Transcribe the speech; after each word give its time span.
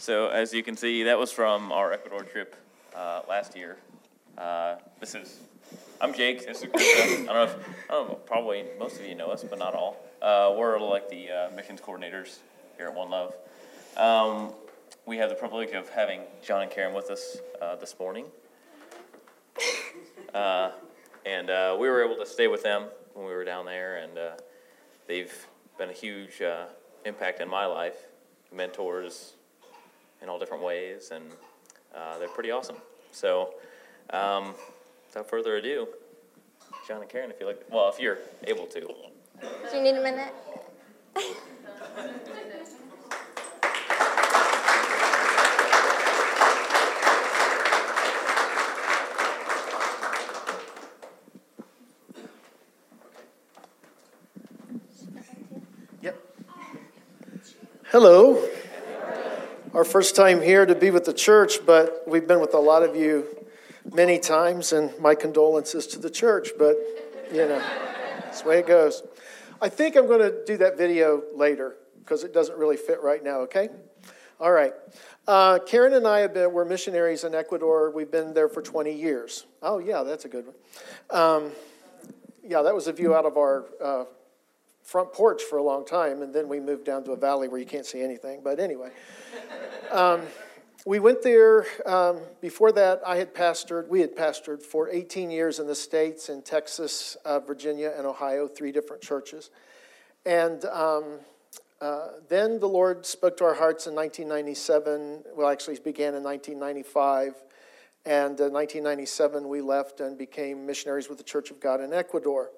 So 0.00 0.28
as 0.28 0.54
you 0.54 0.62
can 0.62 0.78
see, 0.78 1.02
that 1.02 1.18
was 1.18 1.30
from 1.30 1.70
our 1.72 1.92
Ecuador 1.92 2.22
trip 2.22 2.56
uh, 2.96 3.20
last 3.28 3.54
year. 3.54 3.76
Uh, 4.38 4.76
this 4.98 5.14
is, 5.14 5.40
I'm 6.00 6.14
Jake. 6.14 6.46
This 6.46 6.62
is 6.62 6.70
Krista. 6.70 7.02
I 7.02 7.16
don't 7.16 7.26
know 7.26 7.42
if, 7.42 7.68
I 7.90 7.92
don't 7.92 8.08
know, 8.08 8.14
probably 8.14 8.64
most 8.78 8.98
of 8.98 9.04
you 9.04 9.14
know 9.14 9.28
us, 9.28 9.44
but 9.44 9.58
not 9.58 9.74
all. 9.74 10.02
Uh, 10.22 10.54
we're 10.56 10.80
like 10.80 11.10
the 11.10 11.30
uh, 11.30 11.50
missions 11.54 11.82
coordinators 11.82 12.38
here 12.78 12.86
at 12.86 12.94
One 12.94 13.10
Love. 13.10 13.34
Um, 13.98 14.54
we 15.04 15.18
have 15.18 15.28
the 15.28 15.34
privilege 15.34 15.72
of 15.72 15.90
having 15.90 16.22
John 16.42 16.62
and 16.62 16.70
Karen 16.70 16.94
with 16.94 17.10
us 17.10 17.36
uh, 17.60 17.76
this 17.76 17.94
morning. 17.98 18.24
Uh, 20.32 20.70
and 21.26 21.48
we 21.78 21.90
were 21.90 22.02
able 22.02 22.16
to 22.16 22.24
stay 22.24 22.48
with 22.48 22.62
them 22.62 22.84
when 23.12 23.26
we 23.26 23.34
were 23.34 23.44
down 23.44 23.66
there, 23.66 23.98
and 23.98 24.12
they've 25.06 25.46
been 25.76 25.90
a 25.90 25.92
huge 25.92 26.40
impact 27.04 27.42
in 27.42 27.50
my 27.50 27.66
life, 27.66 27.96
mentors 28.50 29.34
in 30.22 30.28
all 30.28 30.38
different 30.38 30.62
ways, 30.62 31.10
and 31.12 31.24
uh, 31.94 32.18
they're 32.18 32.28
pretty 32.28 32.50
awesome. 32.50 32.76
So, 33.12 33.54
um, 34.10 34.54
without 35.06 35.28
further 35.28 35.56
ado, 35.56 35.88
John 36.86 37.00
and 37.00 37.10
Karen, 37.10 37.30
if 37.30 37.40
you 37.40 37.46
like, 37.46 37.62
well, 37.70 37.88
if 37.88 37.98
you're 38.00 38.18
able 38.46 38.66
to. 38.66 38.80
Do 38.80 39.76
you 39.76 39.82
need 39.82 39.96
a 39.96 40.02
minute? 40.02 40.34
Yep. 56.02 56.16
Hello. 57.90 58.49
Our 59.80 59.84
first 59.84 60.14
time 60.14 60.42
here 60.42 60.66
to 60.66 60.74
be 60.74 60.90
with 60.90 61.06
the 61.06 61.14
church, 61.14 61.64
but 61.64 62.02
we've 62.06 62.28
been 62.28 62.38
with 62.38 62.52
a 62.52 62.58
lot 62.58 62.82
of 62.82 62.94
you 62.94 63.26
many 63.94 64.18
times, 64.18 64.74
and 64.74 64.92
my 64.98 65.14
condolences 65.14 65.86
to 65.86 65.98
the 65.98 66.10
church, 66.10 66.50
but 66.58 66.76
you 67.32 67.38
know, 67.38 67.62
that's 68.18 68.42
the 68.42 68.48
way 68.50 68.58
it 68.58 68.66
goes. 68.66 69.02
I 69.58 69.70
think 69.70 69.96
I'm 69.96 70.06
going 70.06 70.20
to 70.20 70.44
do 70.44 70.58
that 70.58 70.76
video 70.76 71.22
later 71.34 71.76
because 72.00 72.24
it 72.24 72.34
doesn't 72.34 72.58
really 72.58 72.76
fit 72.76 73.02
right 73.02 73.24
now, 73.24 73.38
okay? 73.38 73.70
All 74.38 74.52
right. 74.52 74.74
Uh, 75.26 75.58
Karen 75.60 75.94
and 75.94 76.06
I 76.06 76.18
have 76.18 76.34
been, 76.34 76.52
we're 76.52 76.66
missionaries 76.66 77.24
in 77.24 77.34
Ecuador. 77.34 77.90
We've 77.90 78.10
been 78.10 78.34
there 78.34 78.50
for 78.50 78.60
20 78.60 78.92
years. 78.92 79.46
Oh, 79.62 79.78
yeah, 79.78 80.02
that's 80.02 80.26
a 80.26 80.28
good 80.28 80.44
one. 80.44 80.56
Um, 81.08 81.52
yeah, 82.44 82.60
that 82.60 82.74
was 82.74 82.86
a 82.86 82.92
view 82.92 83.14
out 83.14 83.24
of 83.24 83.38
our 83.38 83.64
uh, 83.82 84.04
front 84.82 85.12
porch 85.12 85.42
for 85.42 85.58
a 85.58 85.62
long 85.62 85.84
time, 85.84 86.22
and 86.22 86.34
then 86.34 86.48
we 86.48 86.60
moved 86.60 86.84
down 86.84 87.04
to 87.04 87.12
a 87.12 87.16
valley 87.16 87.48
where 87.48 87.60
you 87.60 87.66
can't 87.66 87.86
see 87.86 88.02
anything. 88.02 88.40
But 88.42 88.58
anyway, 88.58 88.90
um, 89.92 90.22
we 90.86 90.98
went 90.98 91.22
there. 91.22 91.66
Um, 91.86 92.20
before 92.40 92.72
that, 92.72 93.00
I 93.06 93.16
had 93.16 93.34
pastored, 93.34 93.88
we 93.88 94.00
had 94.00 94.16
pastored 94.16 94.62
for 94.62 94.88
18 94.88 95.30
years 95.30 95.58
in 95.58 95.66
the 95.66 95.74
States, 95.74 96.28
in 96.28 96.42
Texas, 96.42 97.16
uh, 97.24 97.40
Virginia, 97.40 97.92
and 97.96 98.06
Ohio, 98.06 98.48
three 98.48 98.72
different 98.72 99.02
churches. 99.02 99.50
And 100.24 100.64
um, 100.66 101.20
uh, 101.80 102.08
then 102.28 102.60
the 102.60 102.68
Lord 102.68 103.06
spoke 103.06 103.36
to 103.38 103.44
our 103.44 103.54
hearts 103.54 103.86
in 103.86 103.94
1997. 103.94 105.24
Well, 105.34 105.48
actually, 105.48 105.74
it 105.74 105.84
began 105.84 106.14
in 106.14 106.22
1995. 106.22 107.34
And 108.06 108.38
in 108.40 108.52
1997, 108.52 109.48
we 109.48 109.60
left 109.60 110.00
and 110.00 110.16
became 110.16 110.66
missionaries 110.66 111.08
with 111.08 111.18
the 111.18 111.24
Church 111.24 111.50
of 111.50 111.60
God 111.60 111.80
in 111.80 111.92
Ecuador. 111.92 112.50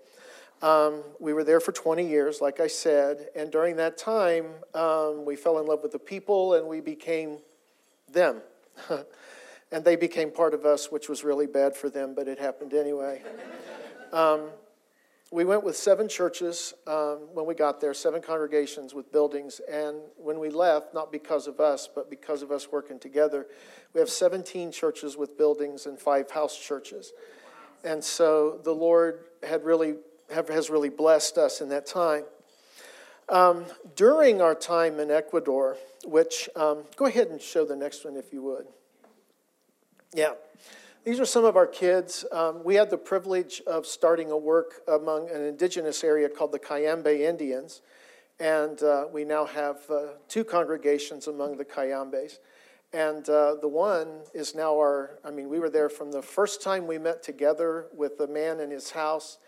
Um, 0.63 1.03
we 1.19 1.33
were 1.33 1.43
there 1.43 1.59
for 1.59 1.73
20 1.73 2.09
years, 2.09 2.41
like 2.41 2.61
I 2.61 2.69
said, 2.69 3.29
and 3.35 3.51
during 3.51 3.77
that 3.77 3.99
time, 3.99 4.47
um, 4.75 5.25
we 5.25 5.35
fell 5.35 5.59
in 5.59 5.67
love 5.67 5.81
with 5.83 5.91
the 5.91 5.99
people 5.99 6.55
and 6.55 6.69
we 6.69 6.81
became 6.81 7.39
them. 8.13 8.43
and 9.73 9.85
they 9.85 9.97
became 9.97 10.31
part 10.31 10.55
of 10.55 10.65
us, 10.65 10.93
which 10.93 11.09
was 11.09 11.25
really 11.25 11.49
bad 11.49 11.75
for 11.75 11.91
them, 11.91 12.15
but 12.15 12.29
it 12.29 12.39
happened 12.39 12.75
anyway. 12.75 13.23
Um, 14.13 14.51
we 15.31 15.47
went 15.47 15.65
with 15.65 15.75
seven 15.75 16.07
churches 16.07 16.75
um, 16.87 17.21
when 17.33 17.47
we 17.47 17.55
got 17.55 17.81
there, 17.81 17.95
seven 17.95 18.21
congregations 18.21 18.93
with 18.93 19.11
buildings, 19.11 19.59
and 19.71 19.97
when 20.19 20.39
we 20.39 20.51
left, 20.51 20.93
not 20.93 21.11
because 21.11 21.47
of 21.47 21.61
us, 21.61 21.89
but 21.93 22.11
because 22.11 22.43
of 22.43 22.53
us 22.53 22.71
working 22.71 22.99
together, 22.99 23.47
we 23.95 24.01
have 24.01 24.11
17 24.11 24.71
churches 24.71 25.17
with 25.17 25.39
buildings 25.39 25.87
and 25.87 25.99
five 25.99 26.31
house 26.31 26.59
churches. 26.59 27.15
And 27.83 28.05
so 28.05 28.61
the 28.63 28.75
Lord 28.75 29.21
had 29.43 29.65
really 29.65 29.95
have, 30.33 30.49
has 30.49 30.71
really 30.71 30.89
blessed 30.89 31.39
us 31.39 31.61
in 31.61 31.69
that 31.69 31.87
time. 31.87 32.25
Um, 33.29 33.65
during 33.97 34.41
our 34.41 34.55
time 34.55 35.01
in 35.01 35.11
Ecuador, 35.11 35.77
which, 36.05 36.49
um, 36.57 36.85
go 36.97 37.07
ahead 37.07 37.29
and 37.29 37.41
show 37.41 37.65
the 37.65 37.77
next 37.77 38.05
one 38.05 38.17
if 38.17 38.33
you 38.33 38.43
would. 38.43 38.67
Yeah. 40.13 40.33
These 41.05 41.19
are 41.19 41.27
some 41.27 41.45
of 41.45 41.57
our 41.57 41.67
kids. 41.67 42.25
Um, 42.31 42.63
we 42.63 42.75
had 42.77 42.91
the 42.91 42.99
privilege 42.99 43.61
of 43.67 43.87
starting 43.87 44.31
a 44.31 44.37
work 44.37 44.83
among 44.87 45.31
an 45.31 45.43
indigenous 45.43 46.05
area 46.05 46.29
called 46.29 46.53
the 46.53 46.59
Cayambe 46.59 47.21
Indians, 47.21 47.83
and 48.39 48.81
uh, 48.83 49.07
we 49.13 49.25
now 49.25 49.45
have 49.45 49.79
uh, 49.91 50.13
two 50.29 50.45
congregations 50.45 51.27
among 51.27 51.57
the 51.57 51.65
Cayambes. 51.65 52.39
And 52.93 53.29
uh, 53.29 53.57
the 53.61 53.69
one 53.69 54.21
is 54.35 54.55
now 54.55 54.75
our, 54.75 55.19
I 55.25 55.31
mean, 55.31 55.49
we 55.49 55.59
were 55.59 55.71
there 55.71 55.89
from 55.89 56.13
the 56.13 56.23
first 56.23 56.63
time 56.63 56.87
we 56.87 56.99
met 56.99 57.23
together 57.23 57.87
with 57.97 58.19
the 58.19 58.27
man 58.27 58.61
in 58.61 58.71
his 58.71 58.91
house 58.91 59.39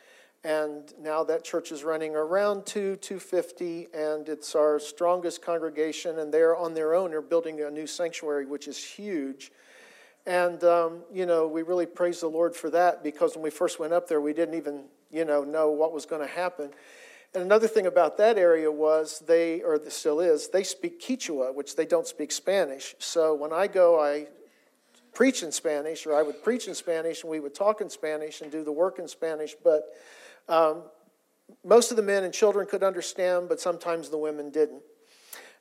and 0.44 0.92
now 1.00 1.24
that 1.24 1.42
church 1.42 1.72
is 1.72 1.82
running 1.82 2.14
around 2.14 2.66
two 2.66 2.96
250 2.96 3.88
and 3.94 4.28
it's 4.28 4.54
our 4.54 4.78
strongest 4.78 5.40
congregation 5.40 6.18
and 6.18 6.32
they're 6.32 6.54
on 6.54 6.74
their 6.74 6.94
own 6.94 7.10
they're 7.10 7.22
building 7.22 7.62
a 7.62 7.70
new 7.70 7.86
sanctuary 7.86 8.44
which 8.44 8.68
is 8.68 8.82
huge. 8.82 9.50
And 10.26 10.62
um, 10.64 11.00
you 11.12 11.26
know 11.26 11.48
we 11.48 11.62
really 11.62 11.86
praise 11.86 12.20
the 12.20 12.28
lord 12.28 12.54
for 12.54 12.70
that 12.70 13.02
because 13.02 13.34
when 13.34 13.42
we 13.42 13.50
first 13.50 13.80
went 13.80 13.94
up 13.94 14.06
there 14.06 14.20
we 14.20 14.34
didn't 14.34 14.54
even 14.54 14.84
you 15.10 15.24
know 15.24 15.42
know 15.44 15.70
what 15.70 15.92
was 15.92 16.04
going 16.06 16.20
to 16.20 16.32
happen. 16.32 16.70
And 17.32 17.42
another 17.42 17.66
thing 17.66 17.86
about 17.86 18.16
that 18.18 18.38
area 18.38 18.70
was 18.70 19.20
they 19.26 19.62
or 19.62 19.80
still 19.88 20.20
is 20.20 20.48
they 20.48 20.62
speak 20.62 21.00
Quechua, 21.00 21.52
which 21.52 21.74
they 21.74 21.86
don't 21.86 22.06
speak 22.06 22.30
spanish. 22.30 22.94
So 22.98 23.34
when 23.34 23.52
i 23.52 23.66
go 23.66 23.98
i 23.98 24.26
preach 25.14 25.42
in 25.42 25.52
spanish 25.52 26.06
or 26.06 26.14
i 26.14 26.22
would 26.22 26.42
preach 26.42 26.68
in 26.68 26.74
spanish 26.74 27.22
and 27.22 27.30
we 27.30 27.40
would 27.40 27.54
talk 27.54 27.80
in 27.80 27.88
spanish 27.88 28.42
and 28.42 28.50
do 28.50 28.62
the 28.62 28.72
work 28.72 28.98
in 28.98 29.06
spanish 29.06 29.54
but 29.62 29.84
um, 30.48 30.82
most 31.64 31.90
of 31.90 31.96
the 31.96 32.02
men 32.02 32.24
and 32.24 32.32
children 32.32 32.66
could 32.66 32.82
understand, 32.82 33.48
but 33.48 33.60
sometimes 33.60 34.08
the 34.08 34.18
women 34.18 34.50
didn't. 34.50 34.82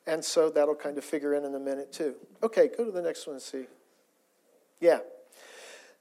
And 0.06 0.24
so 0.24 0.50
that'll 0.50 0.76
kind 0.76 0.98
of 0.98 1.04
figure 1.04 1.34
in 1.34 1.46
in 1.46 1.56
a 1.56 1.60
minute, 1.60 1.94
too. 1.94 2.16
Okay, 2.42 2.70
go 2.76 2.84
to 2.84 2.92
the 2.92 3.02
next 3.02 3.26
one 3.26 3.36
and 3.36 3.42
see. 3.42 3.66
Yeah. 4.80 5.00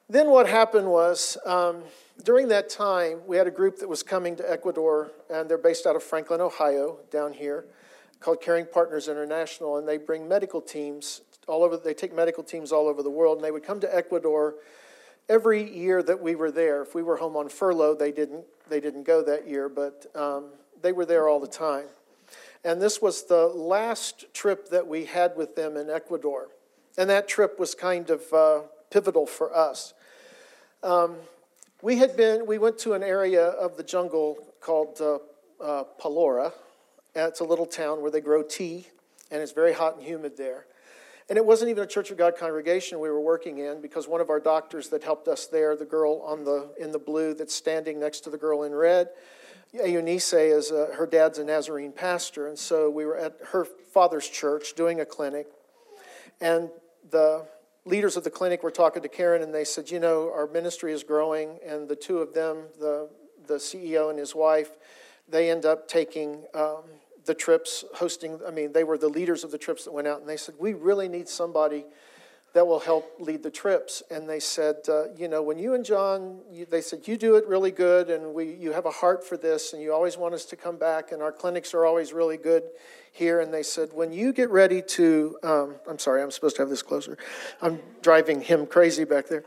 Then 0.08 0.28
what 0.30 0.48
happened 0.48 0.88
was, 0.88 1.38
um, 1.46 1.82
during 2.24 2.48
that 2.48 2.68
time, 2.68 3.20
we 3.26 3.36
had 3.36 3.46
a 3.46 3.50
group 3.50 3.78
that 3.78 3.88
was 3.88 4.02
coming 4.02 4.36
to 4.36 4.50
Ecuador, 4.50 5.12
and 5.30 5.48
they're 5.48 5.56
based 5.56 5.86
out 5.86 5.96
of 5.96 6.02
Franklin, 6.02 6.40
Ohio, 6.40 6.98
down 7.10 7.32
here, 7.32 7.64
called 8.20 8.40
Caring 8.40 8.66
Partners 8.66 9.08
International, 9.08 9.78
and 9.78 9.88
they 9.88 9.98
bring 9.98 10.28
medical 10.28 10.60
teams 10.60 11.22
all 11.48 11.62
over, 11.62 11.76
they 11.76 11.94
take 11.94 12.14
medical 12.14 12.42
teams 12.42 12.72
all 12.72 12.88
over 12.88 13.02
the 13.02 13.10
world, 13.10 13.38
and 13.38 13.44
they 13.44 13.50
would 13.50 13.64
come 13.64 13.80
to 13.80 13.96
Ecuador 13.96 14.56
every 15.28 15.70
year 15.76 16.02
that 16.02 16.20
we 16.20 16.34
were 16.34 16.50
there. 16.50 16.82
If 16.82 16.94
we 16.94 17.02
were 17.02 17.16
home 17.16 17.36
on 17.36 17.48
furlough, 17.48 17.94
they 17.94 18.12
didn't 18.12 18.44
they 18.68 18.80
didn't 18.80 19.02
go 19.04 19.22
that 19.22 19.46
year, 19.46 19.68
but 19.68 20.06
um, 20.14 20.46
they 20.80 20.92
were 20.92 21.04
there 21.04 21.28
all 21.28 21.40
the 21.40 21.46
time. 21.46 21.86
And 22.64 22.80
this 22.80 23.02
was 23.02 23.24
the 23.24 23.46
last 23.46 24.32
trip 24.32 24.68
that 24.70 24.86
we 24.86 25.04
had 25.04 25.36
with 25.36 25.56
them 25.56 25.76
in 25.76 25.90
Ecuador. 25.90 26.48
And 26.96 27.10
that 27.10 27.26
trip 27.26 27.58
was 27.58 27.74
kind 27.74 28.08
of 28.10 28.32
uh, 28.32 28.60
pivotal 28.90 29.26
for 29.26 29.54
us. 29.54 29.94
Um, 30.82 31.16
we 31.82 31.98
had 31.98 32.16
been, 32.16 32.46
we 32.46 32.58
went 32.58 32.78
to 32.78 32.92
an 32.92 33.02
area 33.02 33.44
of 33.44 33.76
the 33.76 33.82
jungle 33.82 34.38
called 34.60 35.00
uh, 35.00 35.18
uh, 35.62 35.84
Palora. 36.00 36.52
It's 37.14 37.40
a 37.40 37.44
little 37.44 37.66
town 37.66 38.00
where 38.00 38.10
they 38.10 38.20
grow 38.20 38.42
tea, 38.42 38.86
and 39.30 39.42
it's 39.42 39.52
very 39.52 39.72
hot 39.72 39.96
and 39.96 40.04
humid 40.04 40.36
there. 40.36 40.66
And 41.32 41.38
it 41.38 41.46
wasn't 41.46 41.70
even 41.70 41.82
a 41.82 41.86
Church 41.86 42.10
of 42.10 42.18
God 42.18 42.36
congregation 42.36 43.00
we 43.00 43.08
were 43.08 43.18
working 43.18 43.56
in 43.56 43.80
because 43.80 44.06
one 44.06 44.20
of 44.20 44.28
our 44.28 44.38
doctors 44.38 44.90
that 44.90 45.02
helped 45.02 45.28
us 45.28 45.46
there, 45.46 45.74
the 45.74 45.86
girl 45.86 46.20
on 46.26 46.44
the 46.44 46.68
in 46.78 46.92
the 46.92 46.98
blue 46.98 47.32
that's 47.32 47.54
standing 47.54 47.98
next 47.98 48.20
to 48.24 48.28
the 48.28 48.36
girl 48.36 48.64
in 48.64 48.74
red, 48.74 49.08
Eunice 49.72 50.34
is 50.34 50.70
a, 50.70 50.88
her 50.92 51.06
dad's 51.06 51.38
a 51.38 51.44
Nazarene 51.44 51.90
pastor, 51.90 52.48
and 52.48 52.58
so 52.58 52.90
we 52.90 53.06
were 53.06 53.16
at 53.16 53.38
her 53.46 53.64
father's 53.64 54.28
church 54.28 54.74
doing 54.74 55.00
a 55.00 55.06
clinic, 55.06 55.46
and 56.42 56.68
the 57.10 57.46
leaders 57.86 58.18
of 58.18 58.24
the 58.24 58.30
clinic 58.30 58.62
were 58.62 58.70
talking 58.70 59.00
to 59.00 59.08
Karen, 59.08 59.40
and 59.40 59.54
they 59.54 59.64
said, 59.64 59.90
you 59.90 60.00
know, 60.00 60.30
our 60.30 60.46
ministry 60.46 60.92
is 60.92 61.02
growing, 61.02 61.58
and 61.66 61.88
the 61.88 61.96
two 61.96 62.18
of 62.18 62.34
them, 62.34 62.64
the 62.78 63.08
the 63.46 63.54
CEO 63.54 64.10
and 64.10 64.18
his 64.18 64.34
wife, 64.34 64.72
they 65.30 65.50
end 65.50 65.64
up 65.64 65.88
taking. 65.88 66.44
Um, 66.52 66.82
the 67.24 67.34
trips, 67.34 67.84
hosting, 67.94 68.40
I 68.46 68.50
mean, 68.50 68.72
they 68.72 68.84
were 68.84 68.98
the 68.98 69.08
leaders 69.08 69.44
of 69.44 69.50
the 69.50 69.58
trips 69.58 69.84
that 69.84 69.92
went 69.92 70.08
out, 70.08 70.20
and 70.20 70.28
they 70.28 70.36
said, 70.36 70.54
We 70.58 70.74
really 70.74 71.08
need 71.08 71.28
somebody 71.28 71.84
that 72.52 72.66
will 72.66 72.80
help 72.80 73.14
lead 73.18 73.42
the 73.42 73.50
trips. 73.50 74.02
And 74.10 74.28
they 74.28 74.40
said, 74.40 74.76
uh, 74.88 75.04
you 75.16 75.28
know, 75.28 75.42
when 75.42 75.58
you 75.58 75.74
and 75.74 75.84
John, 75.84 76.40
you, 76.50 76.66
they 76.66 76.82
said, 76.82 77.08
you 77.08 77.16
do 77.16 77.36
it 77.36 77.46
really 77.46 77.70
good 77.70 78.10
and 78.10 78.34
we, 78.34 78.52
you 78.52 78.72
have 78.72 78.84
a 78.84 78.90
heart 78.90 79.26
for 79.26 79.36
this 79.36 79.72
and 79.72 79.82
you 79.82 79.92
always 79.92 80.18
want 80.18 80.34
us 80.34 80.44
to 80.46 80.56
come 80.56 80.76
back 80.76 81.12
and 81.12 81.22
our 81.22 81.32
clinics 81.32 81.72
are 81.72 81.86
always 81.86 82.12
really 82.12 82.36
good 82.36 82.64
here. 83.10 83.40
And 83.40 83.52
they 83.52 83.62
said, 83.62 83.90
when 83.94 84.12
you 84.12 84.32
get 84.32 84.50
ready 84.50 84.82
to, 84.82 85.38
um, 85.42 85.76
I'm 85.88 85.98
sorry, 85.98 86.22
I'm 86.22 86.30
supposed 86.30 86.56
to 86.56 86.62
have 86.62 86.68
this 86.68 86.82
closer. 86.82 87.16
I'm 87.62 87.80
driving 88.02 88.42
him 88.42 88.66
crazy 88.66 89.04
back 89.04 89.28
there. 89.28 89.44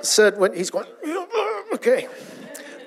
said, 0.00 0.38
when 0.38 0.54
he's 0.54 0.70
going, 0.70 0.86
okay. 1.74 2.06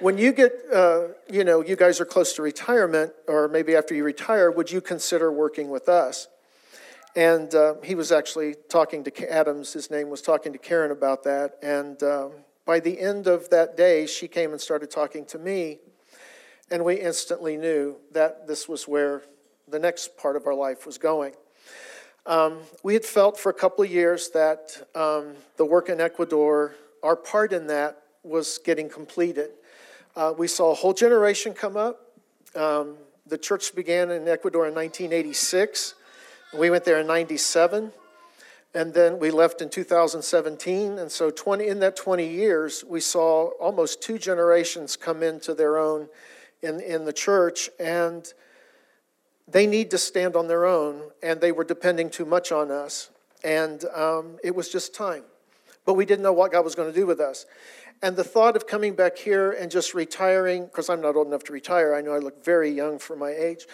When 0.02 0.18
you 0.18 0.32
get, 0.32 0.54
uh, 0.74 1.10
you 1.30 1.44
know, 1.44 1.62
you 1.62 1.76
guys 1.76 2.02
are 2.02 2.06
close 2.06 2.34
to 2.34 2.42
retirement 2.42 3.14
or 3.28 3.48
maybe 3.48 3.76
after 3.76 3.94
you 3.94 4.04
retire, 4.04 4.50
would 4.50 4.72
you 4.72 4.82
consider 4.82 5.32
working 5.32 5.70
with 5.70 5.88
us? 5.88 6.28
And 7.16 7.54
uh, 7.54 7.76
he 7.84 7.94
was 7.94 8.12
actually 8.12 8.56
talking 8.68 9.04
to 9.04 9.32
Adams, 9.32 9.74
his 9.74 9.92
name 9.92 10.10
was 10.10 10.24
talking 10.24 10.54
to 10.54 10.58
Karen 10.58 10.90
about 10.90 11.24
that. 11.26 11.52
And 11.62 12.02
um, 12.02 12.32
by 12.66 12.80
the 12.80 13.00
end 13.00 13.28
of 13.28 13.52
that 13.52 13.78
day, 13.78 14.08
she 14.08 14.28
came 14.28 14.54
and 14.54 14.60
started 14.60 14.90
talking 14.90 15.24
to 15.26 15.38
me. 15.38 15.78
And 16.72 16.84
we 16.84 16.96
instantly 16.96 17.56
knew 17.56 17.98
that 18.12 18.48
this 18.48 18.68
was 18.68 18.88
where 18.88 19.22
the 19.68 19.78
next 19.78 20.18
part 20.18 20.36
of 20.36 20.48
our 20.48 20.56
life 20.56 20.88
was 20.88 20.98
going. 20.98 21.34
Um, 22.26 22.58
we 22.82 22.96
had 22.96 23.06
felt 23.06 23.40
for 23.40 23.52
a 23.52 23.54
couple 23.54 23.84
of 23.84 23.92
years 23.92 24.32
that 24.32 24.82
um, 24.96 25.36
the 25.58 25.66
work 25.66 25.90
in 25.90 26.02
Ecuador, 26.02 26.74
our 27.04 27.16
part 27.16 27.54
in 27.54 27.68
that 27.68 28.02
was 28.24 28.60
getting 28.66 28.90
completed. 28.90 29.52
Uh, 30.16 30.34
we 30.38 30.48
saw 30.48 30.72
a 30.72 30.76
whole 30.76 30.94
generation 30.94 31.54
come 31.54 31.78
up. 31.78 32.12
Um, 32.56 32.98
the 33.28 33.38
church 33.38 33.74
began 33.74 34.12
in 34.12 34.28
Ecuador 34.28 34.68
in 34.68 34.76
1986. 34.76 35.96
We 36.58 36.70
went 36.70 36.84
there 36.84 37.00
in 37.00 37.08
97 37.08 37.94
and 38.74 38.94
then 38.94 39.20
we 39.20 39.32
left 39.32 39.62
in 39.62 39.70
2017 39.70 41.00
and 41.00 41.10
so 41.10 41.30
20 41.30 41.68
in 41.68 41.80
that 41.80 41.96
20 41.96 42.28
years 42.28 42.84
we 42.86 43.00
saw 43.00 43.52
almost 43.60 44.02
two 44.02 44.18
generations 44.18 44.98
come 44.98 45.24
into 45.24 45.54
their 45.54 45.78
own 45.78 46.10
in, 46.62 46.82
in 46.82 47.06
the 47.06 47.14
church. 47.14 47.70
And 47.80 48.32
they 49.48 49.66
need 49.66 49.92
to 49.92 49.98
stand 49.98 50.36
on 50.36 50.48
their 50.48 50.66
own. 50.66 51.04
And 51.24 51.40
they 51.40 51.54
were 51.54 51.64
depending 51.64 52.10
too 52.10 52.26
much 52.26 52.52
on 52.52 52.70
us. 52.70 53.10
And 53.46 53.86
um, 53.96 54.38
it 54.44 54.56
was 54.56 54.70
just 54.70 54.94
time. 54.94 55.24
But 55.86 55.94
we 55.94 56.06
didn't 56.06 56.24
know 56.24 56.34
what 56.34 56.52
god 56.52 56.64
was 56.64 56.76
going 56.76 56.92
to 56.92 56.98
do 56.98 57.08
with 57.08 57.20
us 57.20 57.46
and 58.04 58.16
the 58.16 58.24
thought 58.24 58.56
of 58.56 58.66
coming 58.66 58.96
back 58.96 59.18
here 59.18 59.52
and 59.52 59.72
just 59.72 59.94
retiring 59.94 60.66
because 60.66 60.90
i'm 60.90 61.02
not 61.02 61.16
old 61.16 61.28
enough 61.28 61.44
to 61.44 61.54
retire 61.54 61.94
i 61.96 62.02
know 62.02 62.14
i 62.14 62.18
look 62.18 62.44
very 62.44 62.70
young 62.70 63.00
for 63.00 63.16
my 63.16 63.32
age 63.32 63.66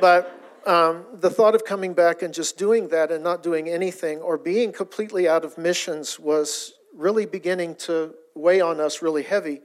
but 0.00 0.38
um, 0.66 1.06
the 1.14 1.30
thought 1.30 1.54
of 1.54 1.64
coming 1.64 1.94
back 1.94 2.20
and 2.20 2.34
just 2.34 2.58
doing 2.58 2.88
that 2.88 3.10
and 3.10 3.24
not 3.24 3.42
doing 3.42 3.70
anything 3.70 4.18
or 4.18 4.36
being 4.36 4.70
completely 4.70 5.26
out 5.26 5.42
of 5.42 5.56
missions 5.56 6.18
was 6.18 6.74
really 6.94 7.24
beginning 7.24 7.74
to 7.76 8.14
weigh 8.34 8.60
on 8.60 8.78
us 8.78 9.00
really 9.00 9.22
heavy. 9.22 9.60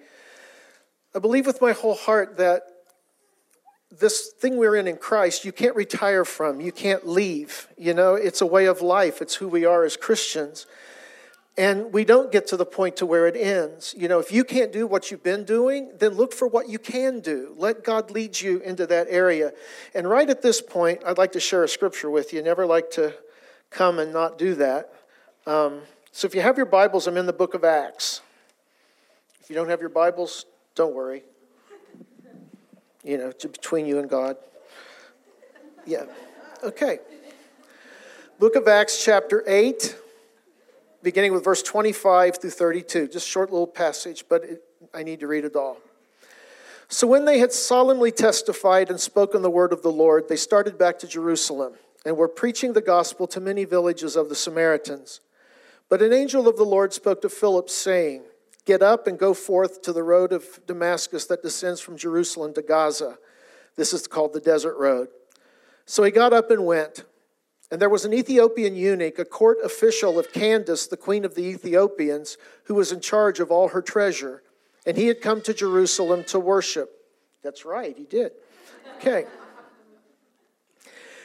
I 1.14 1.20
believe 1.20 1.46
with 1.46 1.62
my 1.62 1.74
whole 1.74 1.96
heart 1.96 2.38
that 2.38 2.64
this 3.92 4.32
thing 4.40 4.58
we're 4.58 4.78
in 4.78 4.88
in 4.88 4.96
Christ, 4.96 5.44
you 5.44 5.52
can't 5.52 5.76
retire 5.76 6.24
from, 6.24 6.62
you 6.62 6.72
can't 6.72 7.06
leave. 7.06 7.68
You 7.78 7.94
know, 7.94 8.16
it's 8.16 8.42
a 8.42 8.46
way 8.46 8.66
of 8.66 8.82
life, 8.82 9.22
it's 9.22 9.36
who 9.36 9.48
we 9.50 9.66
are 9.66 9.84
as 9.84 9.98
Christians. 9.98 10.66
And 11.56 11.94
we 11.94 12.04
don't 12.04 12.32
get 12.32 12.48
to 12.48 12.58
the 12.58 12.66
point 12.66 12.98
to 12.98 13.06
where 13.06 13.28
it 13.28 13.36
ends. 13.36 13.94
You 13.96 14.08
know, 14.08 14.18
if 14.20 14.32
you 14.32 14.44
can't 14.44 14.72
do 14.72 14.88
what 14.88 15.12
you've 15.12 15.22
been 15.22 15.44
doing, 15.44 15.92
then 16.00 16.14
look 16.14 16.34
for 16.34 16.48
what 16.48 16.68
you 16.68 16.80
can 16.80 17.20
do. 17.20 17.54
Let 17.58 17.84
God 17.84 18.10
lead 18.10 18.42
you 18.42 18.60
into 18.62 18.88
that 18.88 19.06
area. 19.10 19.54
And 19.94 20.10
right 20.10 20.28
at 20.28 20.42
this 20.42 20.62
point, 20.62 21.04
I'd 21.06 21.20
like 21.20 21.32
to 21.34 21.40
share 21.40 21.64
a 21.64 21.70
scripture 21.70 22.10
with 22.10 22.34
you. 22.34 22.42
Never 22.42 22.66
like 22.66 22.90
to 22.92 23.14
come 23.70 24.00
and 24.00 24.12
not 24.12 24.40
do 24.40 24.56
that. 24.56 24.94
Um, 25.46 25.82
so 26.12 26.26
if 26.26 26.34
you 26.34 26.42
have 26.42 26.58
your 26.58 26.66
Bibles, 26.66 27.06
I'm 27.06 27.18
in 27.18 27.28
the 27.28 27.34
book 27.34 27.54
of 27.54 27.64
Acts. 27.64 28.22
If 29.40 29.50
you 29.50 29.56
don't 29.56 29.70
have 29.70 29.80
your 29.80 29.90
Bibles, 29.90 30.48
don't 30.74 30.96
worry. 30.96 31.22
You 33.04 33.18
know, 33.20 33.32
between 33.32 33.86
you 33.86 34.00
and 34.00 34.10
God. 34.10 34.38
Yeah. 35.86 36.06
Okay. 36.64 36.98
Book 38.40 38.56
of 38.56 38.68
Acts, 38.68 39.04
chapter 39.04 39.44
8 39.46 39.98
beginning 41.04 41.34
with 41.34 41.44
verse 41.44 41.62
25 41.62 42.38
through 42.38 42.50
32. 42.50 43.10
Just 43.10 43.28
short 43.28 43.52
little 43.52 43.68
passage, 43.68 44.26
but 44.30 44.44
it, 44.44 44.64
I 44.94 45.04
need 45.04 45.20
to 45.20 45.28
read 45.28 45.46
it 45.46 45.56
all. 45.56 45.78
So 46.88 47.08
when 47.08 47.26
they 47.26 47.40
had 47.40 47.52
solemnly 47.52 48.12
testified 48.12 48.90
and 48.90 49.00
spoken 49.00 49.42
the 49.42 49.50
word 49.50 49.74
of 49.74 49.82
the 49.82 49.92
Lord, 49.92 50.30
they 50.30 50.36
started 50.36 50.78
back 50.78 51.00
to 51.00 51.08
Jerusalem 51.08 51.74
and 52.06 52.18
were 52.18 52.28
preaching 52.28 52.74
the 52.74 52.82
gospel 52.82 53.28
to 53.28 53.40
many 53.40 53.66
villages 53.66 54.16
of 54.16 54.30
the 54.30 54.36
Samaritans. 54.36 55.20
But 55.90 56.02
an 56.02 56.14
angel 56.14 56.48
of 56.48 56.58
the 56.58 56.64
Lord 56.64 56.94
spoke 56.94 57.22
to 57.22 57.30
Philip, 57.30 57.70
saying, 57.70 58.24
Get 58.66 58.82
up 58.82 59.08
and 59.08 59.20
go 59.20 59.34
forth 59.34 59.82
to 59.82 59.94
the 59.94 60.04
road 60.04 60.32
of 60.32 60.60
Damascus 60.66 61.26
that 61.26 61.42
descends 61.42 61.82
from 61.82 61.98
Jerusalem 61.98 62.54
to 62.54 62.62
Gaza. 62.62 63.18
This 63.76 63.92
is 63.92 64.08
called 64.08 64.34
the 64.34 64.40
desert 64.40 64.78
road. 64.78 65.10
So 65.86 66.04
he 66.04 66.12
got 66.12 66.32
up 66.32 66.50
and 66.50 66.66
went. 66.66 67.04
And 67.74 67.82
there 67.82 67.90
was 67.90 68.06
an 68.06 68.14
Ethiopian 68.14 68.76
eunuch, 68.76 69.18
a 69.18 69.26
court 69.26 69.58
official 69.64 70.20
of 70.20 70.32
Candace, 70.32 70.86
the 70.86 70.96
queen 70.96 71.26
of 71.26 71.34
the 71.34 71.42
Ethiopians, 71.42 72.38
who 72.66 72.76
was 72.76 72.92
in 72.92 73.00
charge 73.00 73.40
of 73.40 73.50
all 73.50 73.70
her 73.70 73.82
treasure. 73.82 74.44
And 74.86 74.96
he 74.96 75.08
had 75.08 75.22
come 75.22 75.42
to 75.42 75.56
Jerusalem 75.56 76.24
to 76.26 76.40
worship. 76.40 76.92
That's 77.42 77.66
right, 77.66 77.98
he 77.98 78.04
did. 78.04 78.34
Okay. 78.98 79.26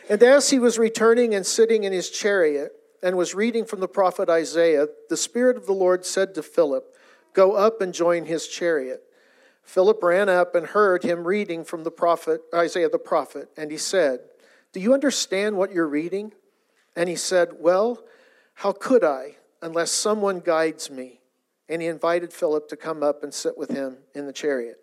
And 0.09 0.23
as 0.23 0.49
he 0.49 0.59
was 0.59 0.79
returning 0.79 1.35
and 1.35 1.45
sitting 1.45 1.85
in 1.85 1.93
his 1.93 2.09
chariot 2.09 2.73
and 3.03 3.19
was 3.19 3.35
reading 3.35 3.67
from 3.67 3.81
the 3.81 3.87
prophet 3.87 4.31
Isaiah, 4.31 4.87
the 5.11 5.19
Spirit 5.19 5.59
of 5.59 5.67
the 5.67 5.75
Lord 5.75 6.07
said 6.07 6.35
to 6.35 6.43
Philip, 6.43 6.97
Go 7.35 7.57
up 7.57 7.83
and 7.83 7.93
join 7.93 8.25
his 8.25 8.49
chariot. 8.49 9.03
Philip 9.65 10.03
ran 10.03 10.31
up 10.31 10.55
and 10.55 10.69
heard 10.69 11.03
him 11.03 11.27
reading 11.27 11.63
from 11.63 11.85
the 11.85 11.91
prophet 11.91 12.41
Isaiah 12.55 12.89
the 12.89 12.99
prophet, 12.99 13.51
and 13.55 13.71
he 13.71 13.77
said, 13.77 14.21
Do 14.73 14.81
you 14.81 14.95
understand 14.95 15.57
what 15.57 15.73
you're 15.73 15.89
reading? 15.89 16.33
And 16.95 17.09
he 17.09 17.17
said, 17.17 17.51
Well, 17.59 18.03
how 18.55 18.73
could 18.73 19.05
I 19.05 19.37
unless 19.63 19.91
someone 19.91 20.41
guides 20.41 20.91
me? 20.91 21.21
And 21.69 21.83
he 21.83 21.89
invited 21.89 22.33
Philip 22.33 22.69
to 22.69 22.77
come 22.77 23.03
up 23.03 23.23
and 23.23 23.33
sit 23.33 23.57
with 23.57 23.71
him 23.71 23.99
in 24.15 24.27
the 24.27 24.33
chariot. 24.33 24.79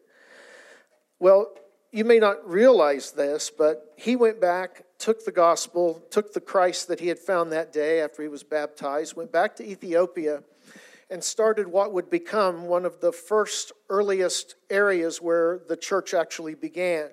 Well, 1.20 1.54
you 1.92 2.04
may 2.04 2.20
not 2.20 2.48
realize 2.48 3.12
this, 3.12 3.50
but 3.50 3.94
he 3.96 4.16
went 4.16 4.42
back, 4.42 4.84
took 4.98 5.24
the 5.24 5.32
gospel, 5.32 6.04
took 6.12 6.34
the 6.34 6.42
Christ 6.42 6.90
that 6.90 7.00
he 7.00 7.08
had 7.08 7.20
found 7.20 7.52
that 7.52 7.72
day 7.72 8.02
after 8.02 8.22
he 8.22 8.28
was 8.28 8.44
baptized, 8.44 9.16
went 9.16 9.32
back 9.32 9.56
to 9.56 9.66
Ethiopia, 9.66 10.44
and 11.10 11.24
started 11.24 11.68
what 11.68 11.94
would 11.94 12.10
become 12.10 12.66
one 12.66 12.86
of 12.86 13.00
the 13.00 13.12
first 13.12 13.72
earliest 13.90 14.56
areas 14.70 15.22
where 15.22 15.60
the 15.68 15.78
church 15.78 16.14
actually 16.14 16.56
began. 16.56 17.10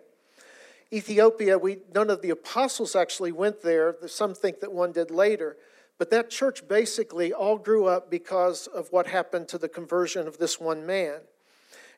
Ethiopia, 0.92 1.56
we, 1.56 1.78
none 1.94 2.10
of 2.10 2.20
the 2.20 2.30
apostles 2.30 2.94
actually 2.94 3.32
went 3.32 3.62
there. 3.62 3.96
Some 4.06 4.34
think 4.34 4.60
that 4.60 4.72
one 4.72 4.92
did 4.92 5.10
later. 5.10 5.56
But 5.98 6.10
that 6.10 6.30
church 6.30 6.66
basically 6.68 7.32
all 7.32 7.56
grew 7.56 7.86
up 7.86 8.10
because 8.10 8.66
of 8.66 8.88
what 8.90 9.06
happened 9.06 9.48
to 9.48 9.58
the 9.58 9.68
conversion 9.68 10.26
of 10.26 10.38
this 10.38 10.60
one 10.60 10.84
man. 10.84 11.20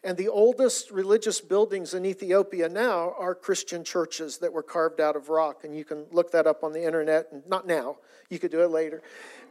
And 0.04 0.18
the 0.18 0.28
oldest 0.28 0.90
religious 0.90 1.40
buildings 1.40 1.94
in 1.94 2.04
Ethiopia 2.04 2.68
now 2.68 3.14
are 3.18 3.34
Christian 3.34 3.82
churches 3.82 4.38
that 4.38 4.52
were 4.52 4.62
carved 4.62 5.00
out 5.00 5.16
of 5.16 5.30
rock. 5.30 5.64
And 5.64 5.74
you 5.74 5.84
can 5.84 6.04
look 6.12 6.30
that 6.32 6.46
up 6.46 6.62
on 6.62 6.72
the 6.72 6.84
internet, 6.84 7.28
and 7.32 7.44
not 7.48 7.66
now, 7.66 7.96
you 8.28 8.38
could 8.38 8.50
do 8.50 8.60
it 8.60 8.70
later, 8.70 9.02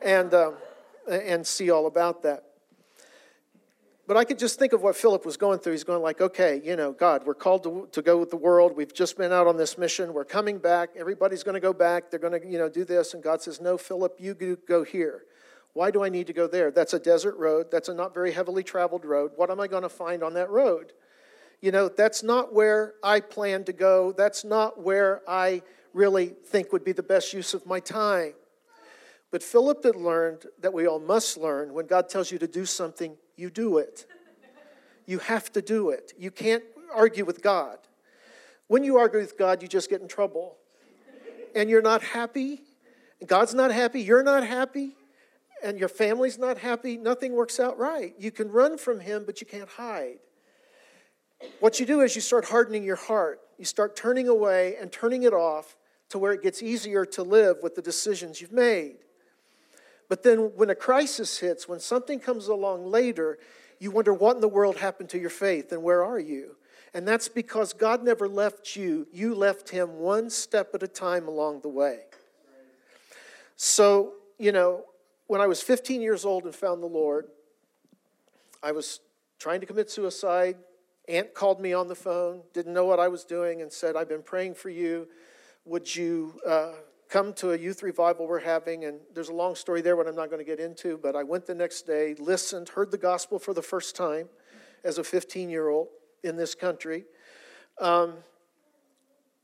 and, 0.01 0.33
um, 0.33 0.53
and 1.09 1.45
see 1.45 1.71
all 1.71 1.87
about 1.87 2.21
that. 2.23 2.43
But 4.05 4.17
I 4.17 4.25
could 4.25 4.37
just 4.37 4.59
think 4.59 4.73
of 4.73 4.81
what 4.81 4.97
Philip 4.97 5.25
was 5.25 5.37
going 5.37 5.59
through. 5.59 5.73
He's 5.73 5.85
going 5.85 6.01
like, 6.01 6.19
okay, 6.19 6.61
you 6.63 6.75
know, 6.75 6.91
God, 6.91 7.25
we're 7.25 7.33
called 7.33 7.63
to, 7.63 7.87
to 7.93 8.01
go 8.01 8.17
with 8.17 8.31
the 8.31 8.37
world. 8.37 8.75
We've 8.75 8.93
just 8.93 9.17
been 9.17 9.31
out 9.31 9.47
on 9.47 9.55
this 9.55 9.77
mission. 9.77 10.13
We're 10.13 10.25
coming 10.25 10.57
back. 10.57 10.89
Everybody's 10.97 11.41
going 11.41 11.53
to 11.53 11.61
go 11.61 11.71
back. 11.71 12.11
They're 12.11 12.19
going 12.19 12.39
to, 12.41 12.45
you 12.45 12.57
know, 12.57 12.67
do 12.67 12.83
this. 12.83 13.13
And 13.13 13.23
God 13.23 13.41
says, 13.41 13.61
no, 13.61 13.77
Philip, 13.77 14.17
you 14.19 14.35
go 14.67 14.83
here. 14.83 15.23
Why 15.71 15.89
do 15.89 16.03
I 16.03 16.09
need 16.09 16.27
to 16.27 16.33
go 16.33 16.47
there? 16.47 16.69
That's 16.69 16.93
a 16.93 16.99
desert 16.99 17.37
road. 17.37 17.67
That's 17.71 17.87
a 17.87 17.93
not 17.93 18.13
very 18.13 18.33
heavily 18.33 18.61
traveled 18.61 19.05
road. 19.05 19.31
What 19.37 19.49
am 19.49 19.61
I 19.61 19.67
going 19.67 19.83
to 19.83 19.89
find 19.89 20.21
on 20.21 20.33
that 20.33 20.49
road? 20.49 20.91
You 21.61 21.71
know, 21.71 21.87
that's 21.87 22.23
not 22.23 22.53
where 22.53 22.95
I 23.01 23.21
plan 23.21 23.63
to 23.63 23.73
go. 23.73 24.11
That's 24.11 24.43
not 24.43 24.81
where 24.81 25.21
I 25.27 25.61
really 25.93 26.27
think 26.27 26.73
would 26.73 26.83
be 26.83 26.91
the 26.91 27.03
best 27.03 27.31
use 27.31 27.53
of 27.53 27.65
my 27.65 27.79
time. 27.79 28.33
But 29.33 29.41
Philip 29.41 29.83
had 29.83 29.95
learned 29.95 30.45
that 30.59 30.73
we 30.73 30.85
all 30.85 30.99
must 30.99 31.39
learn 31.39 31.73
when 31.73 31.87
God 31.87 32.07
tells 32.07 32.31
you 32.31 32.37
to 32.37 32.45
do 32.45 32.67
something, 32.67 33.17
you 33.35 33.49
do 33.49 33.79
it. 33.79 34.05
You 35.07 35.17
have 35.17 35.51
to 35.53 35.61
do 35.63 35.89
it. 35.89 36.13
You 36.15 36.29
can't 36.29 36.63
argue 36.93 37.25
with 37.25 37.41
God. 37.41 37.79
When 38.67 38.83
you 38.83 38.97
argue 38.97 39.19
with 39.19 39.35
God, 39.35 39.63
you 39.63 39.67
just 39.67 39.89
get 39.89 40.01
in 40.01 40.07
trouble. 40.07 40.57
And 41.55 41.67
you're 41.67 41.81
not 41.81 42.03
happy. 42.03 42.61
God's 43.25 43.55
not 43.55 43.71
happy. 43.71 44.01
You're 44.01 44.21
not 44.21 44.45
happy. 44.45 44.95
And 45.63 45.79
your 45.79 45.89
family's 45.89 46.37
not 46.37 46.59
happy. 46.59 46.95
Nothing 46.95 47.33
works 47.33 47.59
out 47.59 47.79
right. 47.79 48.13
You 48.19 48.29
can 48.29 48.51
run 48.51 48.77
from 48.77 48.99
Him, 48.99 49.23
but 49.25 49.41
you 49.41 49.47
can't 49.47 49.67
hide. 49.67 50.19
What 51.59 51.79
you 51.79 51.87
do 51.87 52.01
is 52.01 52.13
you 52.13 52.21
start 52.21 52.45
hardening 52.45 52.83
your 52.83 52.97
heart. 52.97 53.39
You 53.57 53.65
start 53.65 53.95
turning 53.95 54.27
away 54.27 54.75
and 54.79 54.91
turning 54.91 55.23
it 55.23 55.33
off 55.33 55.75
to 56.09 56.19
where 56.19 56.33
it 56.33 56.43
gets 56.43 56.61
easier 56.61 57.03
to 57.05 57.23
live 57.23 57.57
with 57.63 57.73
the 57.73 57.81
decisions 57.81 58.39
you've 58.39 58.51
made. 58.51 58.97
But 60.09 60.23
then 60.23 60.51
when 60.55 60.69
a 60.69 60.75
crisis 60.75 61.39
hits, 61.39 61.67
when 61.67 61.79
something 61.79 62.19
comes 62.19 62.47
along 62.47 62.85
later, 62.85 63.39
you 63.79 63.91
wonder 63.91 64.13
what 64.13 64.35
in 64.35 64.41
the 64.41 64.47
world 64.47 64.77
happened 64.77 65.09
to 65.09 65.19
your 65.19 65.29
faith 65.29 65.71
and 65.71 65.83
where 65.83 66.03
are 66.03 66.19
you? 66.19 66.55
And 66.93 67.07
that's 67.07 67.27
because 67.27 67.73
God 67.73 68.03
never 68.03 68.27
left 68.27 68.75
you, 68.75 69.07
you 69.11 69.33
left 69.33 69.69
Him 69.69 69.95
one 69.95 70.29
step 70.29 70.75
at 70.75 70.83
a 70.83 70.87
time 70.87 71.27
along 71.27 71.61
the 71.61 71.69
way. 71.69 72.01
So, 73.55 74.13
you 74.37 74.51
know, 74.51 74.85
when 75.27 75.41
I 75.41 75.47
was 75.47 75.61
15 75.61 76.01
years 76.01 76.25
old 76.25 76.43
and 76.43 76.53
found 76.53 76.83
the 76.83 76.87
Lord, 76.87 77.27
I 78.61 78.71
was 78.71 78.99
trying 79.39 79.59
to 79.61 79.65
commit 79.65 79.89
suicide. 79.89 80.57
Aunt 81.07 81.33
called 81.33 81.59
me 81.59 81.73
on 81.73 81.87
the 81.87 81.95
phone, 81.95 82.43
didn't 82.53 82.73
know 82.73 82.85
what 82.85 82.99
I 82.99 83.07
was 83.07 83.25
doing, 83.25 83.61
and 83.61 83.71
said, 83.71 83.95
I've 83.95 84.07
been 84.07 84.23
praying 84.23 84.55
for 84.55 84.69
you. 84.69 85.07
Would 85.65 85.93
you 85.93 86.39
uh, 86.47 86.73
come 87.09 87.33
to 87.33 87.51
a 87.51 87.57
youth 87.57 87.83
revival 87.83 88.27
we're 88.27 88.39
having? 88.39 88.85
And 88.85 88.99
there's 89.13 89.29
a 89.29 89.33
long 89.33 89.55
story 89.55 89.81
there, 89.81 89.95
what 89.95 90.07
I'm 90.07 90.15
not 90.15 90.29
going 90.29 90.39
to 90.39 90.45
get 90.45 90.59
into, 90.59 90.97
but 90.97 91.15
I 91.15 91.23
went 91.23 91.45
the 91.45 91.55
next 91.55 91.83
day, 91.83 92.15
listened, 92.19 92.69
heard 92.69 92.91
the 92.91 92.97
gospel 92.97 93.39
for 93.39 93.53
the 93.53 93.61
first 93.61 93.95
time 93.95 94.29
as 94.83 94.97
a 94.97 95.03
15 95.03 95.49
year 95.49 95.69
old 95.69 95.87
in 96.23 96.35
this 96.35 96.55
country. 96.55 97.05
Um, 97.79 98.15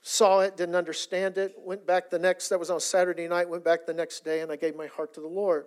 saw 0.01 0.39
it, 0.39 0.57
didn't 0.57 0.75
understand 0.75 1.37
it, 1.37 1.55
went 1.57 1.85
back 1.85 2.09
the 2.09 2.19
next, 2.19 2.49
that 2.49 2.59
was 2.59 2.69
on 2.69 2.79
Saturday 2.79 3.27
night, 3.27 3.49
went 3.49 3.63
back 3.63 3.85
the 3.85 3.93
next 3.93 4.23
day, 4.23 4.41
and 4.41 4.51
I 4.51 4.55
gave 4.55 4.75
my 4.75 4.87
heart 4.87 5.13
to 5.15 5.21
the 5.21 5.27
Lord. 5.27 5.65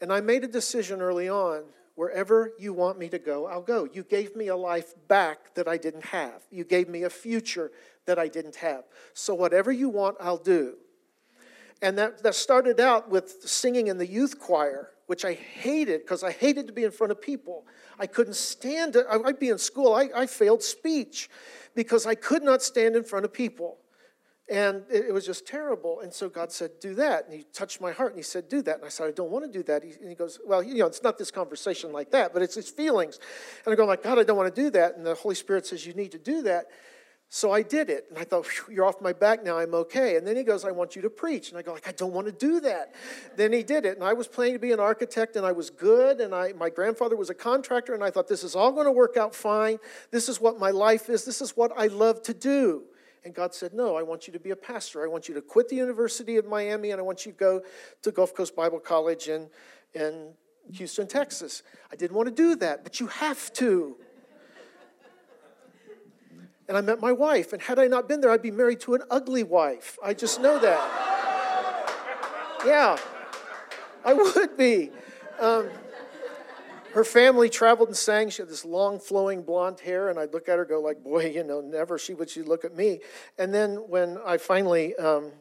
And 0.00 0.12
I 0.12 0.20
made 0.20 0.44
a 0.44 0.48
decision 0.48 1.00
early 1.00 1.28
on 1.28 1.64
wherever 1.94 2.52
you 2.58 2.72
want 2.72 2.98
me 2.98 3.08
to 3.08 3.18
go, 3.18 3.46
I'll 3.46 3.62
go. 3.62 3.88
You 3.92 4.04
gave 4.04 4.36
me 4.36 4.46
a 4.48 4.56
life 4.56 4.94
back 5.08 5.54
that 5.54 5.66
I 5.66 5.76
didn't 5.76 6.04
have, 6.06 6.42
you 6.50 6.64
gave 6.64 6.88
me 6.88 7.02
a 7.04 7.10
future 7.10 7.70
that 8.06 8.18
I 8.18 8.28
didn't 8.28 8.56
have. 8.56 8.84
So 9.14 9.34
whatever 9.34 9.70
you 9.70 9.88
want, 9.88 10.16
I'll 10.20 10.38
do. 10.38 10.76
And 11.80 11.96
that, 11.98 12.22
that 12.22 12.34
started 12.34 12.80
out 12.80 13.08
with 13.08 13.36
singing 13.42 13.86
in 13.86 13.98
the 13.98 14.06
youth 14.06 14.38
choir, 14.38 14.90
which 15.06 15.24
I 15.24 15.34
hated 15.34 16.00
because 16.02 16.24
I 16.24 16.32
hated 16.32 16.66
to 16.66 16.72
be 16.72 16.84
in 16.84 16.90
front 16.90 17.12
of 17.12 17.20
people. 17.20 17.66
I 17.98 18.06
couldn't 18.06 18.36
stand 18.36 18.96
it. 18.96 19.06
I'd 19.10 19.38
be 19.38 19.48
in 19.48 19.58
school, 19.58 19.94
I, 19.94 20.08
I 20.14 20.26
failed 20.26 20.62
speech 20.62 21.30
because 21.74 22.06
I 22.06 22.14
could 22.14 22.42
not 22.42 22.62
stand 22.62 22.96
in 22.96 23.04
front 23.04 23.24
of 23.24 23.32
people. 23.32 23.78
And 24.50 24.84
it, 24.90 25.06
it 25.08 25.12
was 25.12 25.26
just 25.26 25.46
terrible. 25.46 26.00
And 26.00 26.12
so 26.12 26.28
God 26.28 26.50
said, 26.50 26.70
Do 26.80 26.94
that. 26.94 27.26
And 27.26 27.34
He 27.34 27.44
touched 27.52 27.80
my 27.80 27.92
heart 27.92 28.12
and 28.12 28.18
He 28.18 28.22
said, 28.22 28.48
Do 28.48 28.62
that. 28.62 28.76
And 28.76 28.84
I 28.84 28.88
said, 28.88 29.08
I 29.08 29.10
don't 29.10 29.30
want 29.30 29.44
to 29.44 29.58
do 29.58 29.62
that. 29.64 29.84
He, 29.84 29.90
and 30.00 30.08
He 30.08 30.14
goes, 30.14 30.38
Well, 30.44 30.62
you 30.62 30.76
know, 30.76 30.86
it's 30.86 31.02
not 31.02 31.18
this 31.18 31.30
conversation 31.30 31.92
like 31.92 32.10
that, 32.12 32.32
but 32.32 32.40
it's 32.40 32.54
His 32.54 32.70
feelings. 32.70 33.18
And 33.64 33.72
I 33.72 33.76
go, 33.76 33.84
like, 33.84 34.02
God, 34.02 34.18
I 34.18 34.22
don't 34.22 34.38
want 34.38 34.54
to 34.54 34.62
do 34.62 34.70
that. 34.70 34.96
And 34.96 35.04
the 35.04 35.14
Holy 35.14 35.34
Spirit 35.34 35.66
says, 35.66 35.86
You 35.86 35.92
need 35.92 36.12
to 36.12 36.18
do 36.18 36.42
that. 36.42 36.66
So 37.30 37.52
I 37.52 37.62
did 37.62 37.90
it. 37.90 38.06
And 38.08 38.18
I 38.18 38.24
thought, 38.24 38.46
you're 38.70 38.86
off 38.86 39.02
my 39.02 39.12
back 39.12 39.44
now, 39.44 39.58
I'm 39.58 39.74
okay. 39.74 40.16
And 40.16 40.26
then 40.26 40.36
he 40.36 40.42
goes, 40.42 40.64
I 40.64 40.70
want 40.70 40.96
you 40.96 41.02
to 41.02 41.10
preach. 41.10 41.50
And 41.50 41.58
I 41.58 41.62
go, 41.62 41.72
like, 41.74 41.86
I 41.86 41.92
don't 41.92 42.12
want 42.12 42.26
to 42.26 42.32
do 42.32 42.60
that. 42.60 42.94
Then 43.36 43.52
he 43.52 43.62
did 43.62 43.84
it. 43.84 43.96
And 43.96 44.04
I 44.04 44.14
was 44.14 44.26
planning 44.26 44.54
to 44.54 44.58
be 44.58 44.72
an 44.72 44.80
architect 44.80 45.36
and 45.36 45.44
I 45.44 45.52
was 45.52 45.68
good. 45.68 46.20
And 46.20 46.34
I, 46.34 46.52
my 46.52 46.70
grandfather 46.70 47.16
was 47.16 47.28
a 47.28 47.34
contractor. 47.34 47.92
And 47.92 48.02
I 48.02 48.10
thought, 48.10 48.28
this 48.28 48.44
is 48.44 48.56
all 48.56 48.72
going 48.72 48.86
to 48.86 48.92
work 48.92 49.18
out 49.18 49.34
fine. 49.34 49.78
This 50.10 50.28
is 50.28 50.40
what 50.40 50.58
my 50.58 50.70
life 50.70 51.10
is. 51.10 51.24
This 51.24 51.42
is 51.42 51.54
what 51.54 51.70
I 51.76 51.88
love 51.88 52.22
to 52.22 52.34
do. 52.34 52.84
And 53.24 53.34
God 53.34 53.54
said, 53.54 53.74
No, 53.74 53.96
I 53.96 54.02
want 54.02 54.26
you 54.26 54.32
to 54.32 54.38
be 54.38 54.50
a 54.50 54.56
pastor. 54.56 55.04
I 55.04 55.08
want 55.08 55.28
you 55.28 55.34
to 55.34 55.42
quit 55.42 55.68
the 55.68 55.76
University 55.76 56.36
of 56.36 56.46
Miami 56.46 56.92
and 56.92 57.00
I 57.00 57.02
want 57.02 57.26
you 57.26 57.32
to 57.32 57.38
go 57.38 57.62
to 58.02 58.10
Gulf 58.10 58.34
Coast 58.34 58.56
Bible 58.56 58.78
College 58.78 59.28
in, 59.28 59.50
in 59.92 60.32
Houston, 60.72 61.06
Texas. 61.06 61.62
I 61.92 61.96
didn't 61.96 62.16
want 62.16 62.28
to 62.28 62.34
do 62.34 62.56
that, 62.56 62.84
but 62.84 63.00
you 63.00 63.08
have 63.08 63.52
to 63.54 63.96
and 66.68 66.76
I 66.76 66.80
met 66.80 67.00
my 67.00 67.12
wife. 67.12 67.52
And 67.52 67.62
had 67.62 67.78
I 67.78 67.86
not 67.86 68.08
been 68.08 68.20
there, 68.20 68.30
I'd 68.30 68.42
be 68.42 68.50
married 68.50 68.80
to 68.80 68.94
an 68.94 69.02
ugly 69.10 69.42
wife. 69.42 69.98
I 70.04 70.14
just 70.14 70.40
know 70.40 70.58
that. 70.58 71.06
Yeah, 72.66 72.98
I 74.04 74.12
would 74.12 74.56
be. 74.56 74.90
Um, 75.40 75.68
her 76.92 77.04
family 77.04 77.48
traveled 77.48 77.88
and 77.88 77.96
sang. 77.96 78.30
She 78.30 78.42
had 78.42 78.48
this 78.48 78.64
long, 78.64 78.98
flowing 78.98 79.42
blonde 79.42 79.80
hair, 79.80 80.08
and 80.08 80.18
I'd 80.18 80.32
look 80.32 80.48
at 80.48 80.58
her, 80.58 80.64
go 80.64 80.80
like, 80.80 81.02
"Boy, 81.02 81.30
you 81.34 81.44
know, 81.44 81.60
never 81.60 81.98
she 81.98 82.14
would 82.14 82.30
she 82.30 82.42
look 82.42 82.64
at 82.64 82.74
me." 82.74 83.00
And 83.38 83.54
then 83.54 83.76
when 83.88 84.18
I 84.24 84.38
finally 84.38 84.96
um, 84.96 85.32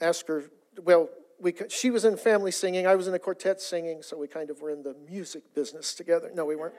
asked 0.00 0.28
her, 0.28 0.50
well, 0.84 1.08
we 1.38 1.54
she 1.68 1.90
was 1.90 2.04
in 2.04 2.16
family 2.16 2.50
singing, 2.50 2.86
I 2.86 2.94
was 2.94 3.08
in 3.08 3.14
a 3.14 3.18
quartet 3.18 3.60
singing, 3.60 4.02
so 4.02 4.16
we 4.16 4.26
kind 4.26 4.50
of 4.50 4.60
were 4.60 4.70
in 4.70 4.82
the 4.82 4.94
music 5.08 5.54
business 5.54 5.94
together. 5.94 6.30
No, 6.34 6.44
we 6.44 6.56
weren't. 6.56 6.74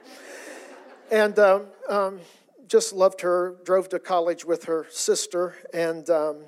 And 1.12 1.38
um, 1.40 1.68
um, 1.90 2.20
just 2.68 2.94
loved 2.94 3.22
her, 3.22 3.56
drove 3.64 3.90
to 3.90 4.00
college 4.00 4.46
with 4.46 4.66
her 4.66 4.86
sister, 4.90 5.56
and 5.74 6.10
um, 6.10 6.44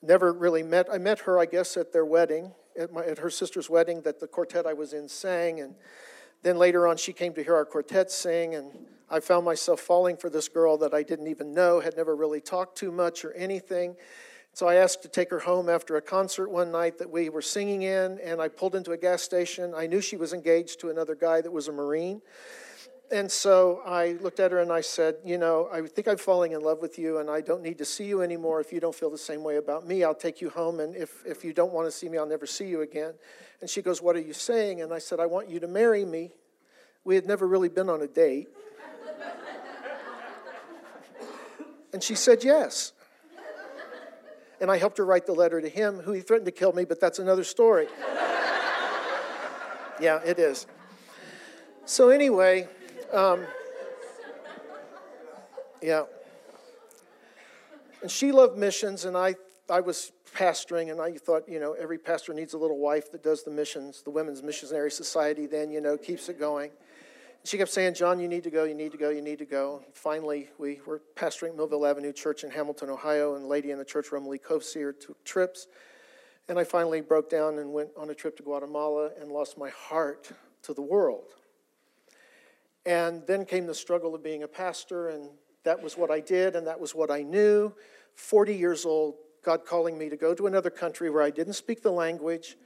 never 0.00 0.32
really 0.32 0.62
met. 0.62 0.88
I 0.90 0.98
met 0.98 1.20
her, 1.20 1.38
I 1.38 1.46
guess, 1.46 1.76
at 1.76 1.92
their 1.92 2.04
wedding, 2.04 2.52
at, 2.78 2.92
my, 2.92 3.04
at 3.04 3.18
her 3.18 3.30
sister's 3.30 3.68
wedding 3.68 4.02
that 4.02 4.20
the 4.20 4.28
quartet 4.28 4.66
I 4.66 4.72
was 4.72 4.92
in 4.92 5.08
sang. 5.08 5.60
And 5.60 5.74
then 6.42 6.56
later 6.56 6.86
on, 6.86 6.96
she 6.96 7.12
came 7.12 7.34
to 7.34 7.42
hear 7.42 7.56
our 7.56 7.64
quartet 7.64 8.10
sing, 8.10 8.54
and 8.54 8.70
I 9.10 9.20
found 9.20 9.44
myself 9.44 9.80
falling 9.80 10.16
for 10.16 10.30
this 10.30 10.48
girl 10.48 10.78
that 10.78 10.94
I 10.94 11.02
didn't 11.02 11.26
even 11.26 11.52
know, 11.52 11.80
had 11.80 11.96
never 11.96 12.14
really 12.14 12.40
talked 12.40 12.78
too 12.78 12.92
much 12.92 13.24
or 13.24 13.32
anything. 13.32 13.96
So 14.52 14.66
I 14.66 14.76
asked 14.76 15.02
to 15.02 15.08
take 15.08 15.30
her 15.30 15.40
home 15.40 15.68
after 15.68 15.96
a 15.96 16.00
concert 16.02 16.48
one 16.48 16.70
night 16.70 16.98
that 16.98 17.10
we 17.10 17.28
were 17.28 17.42
singing 17.42 17.82
in, 17.82 18.18
and 18.22 18.40
I 18.40 18.48
pulled 18.48 18.74
into 18.74 18.92
a 18.92 18.96
gas 18.96 19.22
station. 19.22 19.72
I 19.76 19.86
knew 19.86 20.00
she 20.00 20.16
was 20.16 20.32
engaged 20.32 20.80
to 20.80 20.90
another 20.90 21.14
guy 21.14 21.40
that 21.40 21.50
was 21.50 21.68
a 21.68 21.72
Marine 21.72 22.22
and 23.10 23.30
so 23.30 23.80
I 23.86 24.18
looked 24.20 24.38
at 24.38 24.52
her 24.52 24.60
and 24.60 24.70
I 24.70 24.82
said, 24.82 25.16
You 25.24 25.38
know, 25.38 25.68
I 25.72 25.80
think 25.82 26.08
I'm 26.08 26.18
falling 26.18 26.52
in 26.52 26.60
love 26.60 26.80
with 26.80 26.98
you 26.98 27.18
and 27.18 27.30
I 27.30 27.40
don't 27.40 27.62
need 27.62 27.78
to 27.78 27.84
see 27.84 28.04
you 28.04 28.22
anymore. 28.22 28.60
If 28.60 28.72
you 28.72 28.80
don't 28.80 28.94
feel 28.94 29.10
the 29.10 29.16
same 29.16 29.42
way 29.42 29.56
about 29.56 29.86
me, 29.86 30.04
I'll 30.04 30.14
take 30.14 30.40
you 30.40 30.50
home. 30.50 30.80
And 30.80 30.94
if, 30.94 31.24
if 31.24 31.44
you 31.44 31.52
don't 31.52 31.72
want 31.72 31.86
to 31.86 31.90
see 31.90 32.08
me, 32.08 32.18
I'll 32.18 32.26
never 32.26 32.46
see 32.46 32.66
you 32.66 32.82
again. 32.82 33.14
And 33.60 33.70
she 33.70 33.82
goes, 33.82 34.02
What 34.02 34.16
are 34.16 34.20
you 34.20 34.34
saying? 34.34 34.82
And 34.82 34.92
I 34.92 34.98
said, 34.98 35.20
I 35.20 35.26
want 35.26 35.48
you 35.48 35.60
to 35.60 35.68
marry 35.68 36.04
me. 36.04 36.32
We 37.04 37.14
had 37.14 37.26
never 37.26 37.46
really 37.46 37.68
been 37.68 37.88
on 37.88 38.02
a 38.02 38.06
date. 38.06 38.48
and 41.92 42.02
she 42.02 42.14
said, 42.14 42.44
Yes. 42.44 42.92
And 44.60 44.70
I 44.70 44.76
helped 44.76 44.98
her 44.98 45.04
write 45.04 45.24
the 45.24 45.32
letter 45.32 45.60
to 45.60 45.68
him, 45.68 46.00
who 46.00 46.12
he 46.12 46.20
threatened 46.20 46.46
to 46.46 46.52
kill 46.52 46.72
me, 46.72 46.84
but 46.84 47.00
that's 47.00 47.20
another 47.20 47.44
story. 47.44 47.86
yeah, 50.00 50.20
it 50.24 50.40
is. 50.40 50.66
So, 51.84 52.10
anyway, 52.10 52.68
um, 53.12 53.44
yeah. 55.82 56.04
And 58.02 58.10
she 58.10 58.32
loved 58.32 58.56
missions, 58.56 59.04
and 59.04 59.16
I, 59.16 59.34
I 59.68 59.80
was 59.80 60.12
pastoring, 60.34 60.90
and 60.90 61.00
I 61.00 61.12
thought, 61.12 61.48
you 61.48 61.58
know, 61.58 61.72
every 61.72 61.98
pastor 61.98 62.32
needs 62.32 62.54
a 62.54 62.58
little 62.58 62.78
wife 62.78 63.10
that 63.12 63.22
does 63.22 63.42
the 63.42 63.50
missions. 63.50 64.02
The 64.02 64.10
Women's 64.10 64.42
Missionary 64.42 64.90
Society 64.90 65.46
then, 65.46 65.70
you 65.70 65.80
know, 65.80 65.96
keeps 65.96 66.28
it 66.28 66.38
going. 66.38 66.70
She 67.44 67.56
kept 67.56 67.70
saying, 67.70 67.94
John, 67.94 68.20
you 68.20 68.28
need 68.28 68.44
to 68.44 68.50
go, 68.50 68.64
you 68.64 68.74
need 68.74 68.92
to 68.92 68.98
go, 68.98 69.10
you 69.10 69.22
need 69.22 69.38
to 69.38 69.46
go. 69.46 69.82
Finally, 69.94 70.50
we 70.58 70.80
were 70.84 71.00
pastoring 71.16 71.56
Millville 71.56 71.86
Avenue 71.86 72.12
Church 72.12 72.44
in 72.44 72.50
Hamilton, 72.50 72.90
Ohio, 72.90 73.36
and 73.36 73.46
lady 73.46 73.70
in 73.70 73.78
the 73.78 73.84
church, 73.84 74.10
Romalie 74.10 74.40
Kovseer, 74.40 74.92
took 74.98 75.22
trips. 75.24 75.66
And 76.48 76.58
I 76.58 76.64
finally 76.64 77.00
broke 77.00 77.30
down 77.30 77.58
and 77.58 77.72
went 77.72 77.90
on 77.96 78.10
a 78.10 78.14
trip 78.14 78.36
to 78.38 78.42
Guatemala 78.42 79.10
and 79.20 79.30
lost 79.30 79.56
my 79.56 79.70
heart 79.70 80.30
to 80.62 80.74
the 80.74 80.82
world. 80.82 81.34
And 82.88 83.22
then 83.26 83.44
came 83.44 83.66
the 83.66 83.74
struggle 83.74 84.14
of 84.14 84.22
being 84.22 84.44
a 84.44 84.48
pastor, 84.48 85.08
and 85.10 85.28
that 85.64 85.82
was 85.82 85.98
what 85.98 86.10
I 86.10 86.20
did, 86.20 86.56
and 86.56 86.66
that 86.66 86.80
was 86.80 86.94
what 86.94 87.10
I 87.10 87.20
knew. 87.20 87.74
40 88.14 88.56
years 88.56 88.86
old, 88.86 89.16
God 89.44 89.66
calling 89.66 89.98
me 89.98 90.08
to 90.08 90.16
go 90.16 90.32
to 90.32 90.46
another 90.46 90.70
country 90.70 91.10
where 91.10 91.22
I 91.22 91.28
didn't 91.28 91.52
speak 91.52 91.82
the 91.82 91.92
language 91.92 92.56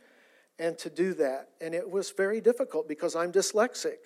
and 0.61 0.79
to 0.79 0.88
do 0.88 1.12
that. 1.14 1.49
And 1.61 1.75
it 1.75 1.91
was 1.91 2.12
very 2.12 2.41
difficult 2.41 2.87
because 2.87 3.17
I'm 3.17 3.33
dyslexic 3.33 3.97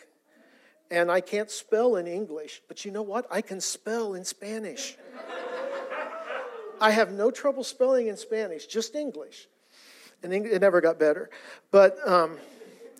and 0.90 1.10
I 1.10 1.20
can't 1.20 1.50
spell 1.50 1.96
in 1.96 2.06
English. 2.06 2.62
But 2.66 2.86
you 2.86 2.92
know 2.92 3.02
what? 3.02 3.26
I 3.30 3.42
can 3.42 3.60
spell 3.60 4.14
in 4.14 4.24
Spanish. 4.24 4.96
I 6.80 6.92
have 6.92 7.12
no 7.12 7.30
trouble 7.30 7.62
spelling 7.62 8.06
in 8.06 8.16
Spanish, 8.16 8.66
just 8.66 8.94
English. 8.94 9.48
And 10.22 10.32
it 10.32 10.62
never 10.62 10.80
got 10.80 10.98
better. 10.98 11.28
But 11.70 11.98
um, 12.08 12.38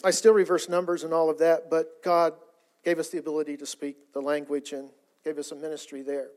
I 0.05 0.11
still 0.11 0.35
reverse 0.35 0.69
numbers 0.69 1.03
and 1.03 1.15
all 1.15 1.31
of 1.31 1.39
that. 1.39 1.71
But 1.71 2.03
God 2.03 2.35
gave 2.87 3.01
us 3.01 3.09
the 3.09 3.19
ability 3.19 3.57
to 3.57 3.67
speak 3.67 4.13
the 4.13 4.21
language 4.21 4.73
and 4.73 4.91
gave 5.25 5.39
us 5.39 5.51
a 5.51 5.57
ministry 5.57 6.03
there. 6.03 6.29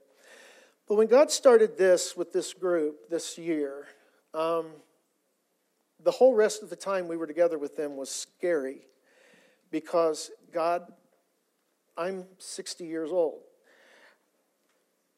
But 0.88 0.96
when 0.96 1.06
God 1.06 1.29
started 1.29 1.77
this 1.77 2.18
with 2.18 2.34
this 2.34 2.56
group 2.56 3.08
this 3.08 3.38
year, 3.38 3.86
um, 4.34 4.65
the 6.03 6.10
whole 6.10 6.34
rest 6.34 6.63
of 6.63 6.72
the 6.72 6.75
time 6.75 7.08
we 7.08 7.18
were 7.18 7.27
together 7.27 7.60
with 7.60 7.77
them 7.77 7.96
was 7.96 8.10
scary 8.10 8.88
because 9.70 10.32
God, 10.51 10.91
I'm 11.96 12.25
60 12.39 12.84
years 12.84 13.12
old. 13.12 13.41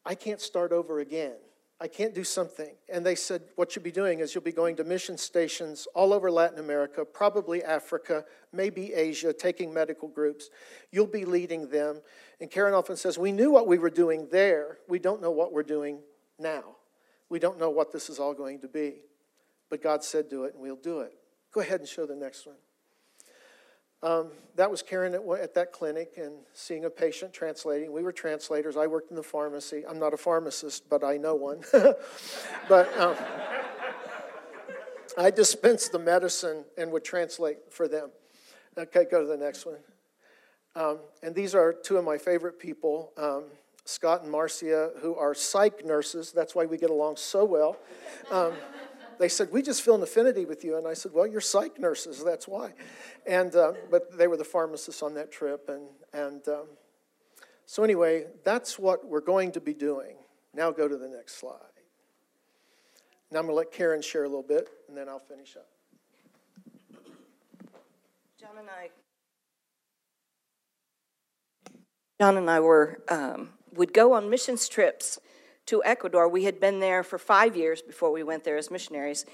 I 0.05 0.15
can't 0.15 0.41
start 0.41 0.73
over 0.73 0.99
again. 0.99 1.37
I 1.81 1.87
can't 1.87 2.13
do 2.13 2.23
something. 2.23 2.75
And 2.93 3.03
they 3.03 3.15
said, 3.15 3.41
What 3.55 3.75
you'll 3.75 3.81
be 3.81 3.91
doing 3.91 4.19
is 4.19 4.35
you'll 4.35 4.43
be 4.43 4.51
going 4.51 4.75
to 4.75 4.83
mission 4.83 5.17
stations 5.17 5.87
all 5.95 6.13
over 6.13 6.29
Latin 6.29 6.59
America, 6.59 7.03
probably 7.03 7.63
Africa, 7.63 8.23
maybe 8.53 8.93
Asia, 8.93 9.33
taking 9.33 9.73
medical 9.73 10.07
groups. 10.07 10.51
You'll 10.91 11.07
be 11.07 11.25
leading 11.25 11.69
them. 11.69 12.01
And 12.39 12.51
Karen 12.51 12.75
often 12.75 12.97
says, 12.97 13.17
We 13.17 13.31
knew 13.31 13.49
what 13.49 13.65
we 13.65 13.79
were 13.79 13.89
doing 13.89 14.27
there. 14.31 14.77
We 14.87 14.99
don't 14.99 15.23
know 15.23 15.31
what 15.31 15.53
we're 15.53 15.63
doing 15.63 16.01
now. 16.37 16.75
We 17.29 17.39
don't 17.39 17.57
know 17.57 17.71
what 17.71 17.91
this 17.91 18.11
is 18.11 18.19
all 18.19 18.35
going 18.35 18.59
to 18.59 18.67
be. 18.67 19.01
But 19.71 19.81
God 19.81 20.03
said, 20.03 20.29
Do 20.29 20.43
it, 20.43 20.53
and 20.53 20.61
we'll 20.61 20.75
do 20.75 20.99
it. 20.99 21.13
Go 21.51 21.61
ahead 21.61 21.79
and 21.79 21.89
show 21.89 22.05
the 22.05 22.15
next 22.15 22.45
one. 22.45 22.57
Um, 24.03 24.31
that 24.55 24.69
was 24.69 24.81
Karen 24.81 25.13
at, 25.13 25.21
at 25.39 25.53
that 25.53 25.71
clinic 25.71 26.13
and 26.17 26.33
seeing 26.53 26.85
a 26.85 26.89
patient 26.89 27.33
translating. 27.33 27.91
We 27.91 28.03
were 28.03 28.11
translators. 28.11 28.75
I 28.75 28.87
worked 28.87 29.11
in 29.11 29.15
the 29.15 29.23
pharmacy. 29.23 29.83
I'm 29.87 29.99
not 29.99 30.13
a 30.13 30.17
pharmacist, 30.17 30.89
but 30.89 31.03
I 31.03 31.17
know 31.17 31.35
one. 31.35 31.61
but 32.69 32.97
um, 32.99 33.15
I 35.17 35.29
dispensed 35.29 35.91
the 35.91 35.99
medicine 35.99 36.65
and 36.77 36.91
would 36.91 37.03
translate 37.03 37.57
for 37.69 37.87
them. 37.87 38.09
Okay, 38.77 39.05
go 39.09 39.21
to 39.21 39.27
the 39.27 39.37
next 39.37 39.65
one. 39.65 39.77
Um, 40.75 40.99
and 41.21 41.35
these 41.35 41.53
are 41.53 41.73
two 41.73 41.97
of 41.97 42.05
my 42.05 42.17
favorite 42.17 42.57
people, 42.57 43.11
um, 43.17 43.43
Scott 43.83 44.23
and 44.23 44.31
Marcia, 44.31 44.91
who 45.01 45.15
are 45.15 45.33
psych 45.33 45.85
nurses. 45.85 46.31
That's 46.31 46.55
why 46.55 46.65
we 46.65 46.77
get 46.77 46.89
along 46.89 47.17
so 47.17 47.43
well. 47.43 47.77
They 49.21 49.29
said, 49.29 49.51
We 49.51 49.61
just 49.61 49.83
feel 49.83 49.93
an 49.93 50.01
affinity 50.01 50.45
with 50.45 50.63
you. 50.63 50.79
And 50.79 50.87
I 50.87 50.95
said, 50.95 51.11
Well, 51.13 51.27
you're 51.27 51.41
psych 51.41 51.79
nurses, 51.79 52.23
that's 52.23 52.47
why. 52.47 52.73
And, 53.27 53.55
uh, 53.55 53.73
but 53.91 54.17
they 54.17 54.25
were 54.25 54.35
the 54.35 54.43
pharmacists 54.43 55.03
on 55.03 55.13
that 55.13 55.31
trip. 55.31 55.69
And, 55.69 55.83
and 56.11 56.47
um, 56.47 56.65
so, 57.67 57.83
anyway, 57.83 58.25
that's 58.43 58.79
what 58.79 59.05
we're 59.05 59.21
going 59.21 59.51
to 59.51 59.61
be 59.61 59.75
doing. 59.75 60.15
Now, 60.55 60.71
go 60.71 60.87
to 60.87 60.97
the 60.97 61.07
next 61.07 61.35
slide. 61.35 61.59
Now, 63.29 63.41
I'm 63.41 63.45
going 63.45 63.53
to 63.53 63.57
let 63.57 63.71
Karen 63.71 64.01
share 64.01 64.23
a 64.23 64.27
little 64.27 64.41
bit, 64.41 64.69
and 64.87 64.97
then 64.97 65.07
I'll 65.07 65.19
finish 65.19 65.55
up. 65.55 65.69
John 68.39 68.57
and 68.57 68.69
I. 68.69 68.89
John 72.19 72.37
and 72.37 72.49
I 72.49 72.59
were, 72.59 73.03
um, 73.07 73.49
would 73.73 73.93
go 73.93 74.13
on 74.13 74.31
missions 74.31 74.67
trips 74.67 75.19
to 75.71 75.81
Ecuador. 75.85 76.27
We 76.27 76.43
had 76.43 76.59
been 76.59 76.81
there 76.81 77.01
for 77.01 77.17
five 77.17 77.55
years 77.55 77.81
before 77.81 78.11
we 78.11 78.23
went 78.23 78.43
there 78.43 78.57
as 78.57 78.69
missionaries. 78.69 79.25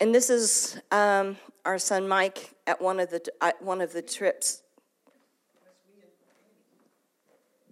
And 0.00 0.14
this 0.14 0.30
is 0.30 0.80
um, 0.90 1.36
our 1.66 1.78
son 1.78 2.08
Mike 2.08 2.54
at 2.66 2.80
one 2.80 2.98
of 2.98 3.10
the, 3.10 3.20
uh, 3.42 3.52
one 3.60 3.82
of 3.82 3.92
the 3.92 4.00
trips. 4.00 4.62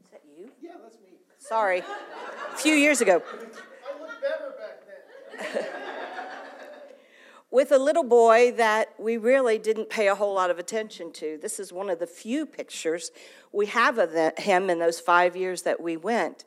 Is 0.03 0.11
that 0.13 0.21
you? 0.39 0.51
Yeah, 0.61 0.73
that's 0.83 0.97
me. 0.97 1.17
Sorry. 1.39 1.79
A 1.79 2.57
few 2.59 2.75
years 2.75 3.01
ago. 3.01 3.23
I 3.25 3.99
looked 3.99 4.21
better 4.21 4.53
back 4.59 5.55
then. 5.55 5.67
with 7.51 7.73
a 7.73 7.79
little 7.79 8.05
boy 8.05 8.53
that 8.53 8.93
we 8.99 9.17
really 9.17 9.57
didn't 9.57 9.89
pay 9.89 10.09
a 10.09 10.15
whole 10.15 10.35
lot 10.35 10.51
of 10.51 10.59
attention 10.59 11.11
to. 11.13 11.39
This 11.41 11.59
is 11.59 11.73
one 11.73 11.89
of 11.89 12.01
the 12.01 12.07
few 12.07 12.45
pictures 12.45 13.11
we 13.51 13.65
have 13.65 13.97
of 13.97 14.13
him 14.37 14.69
in 14.69 14.79
those 14.79 15.01
five 15.01 15.35
years 15.35 15.63
that 15.63 15.81
we 15.81 15.97
went. 15.97 16.45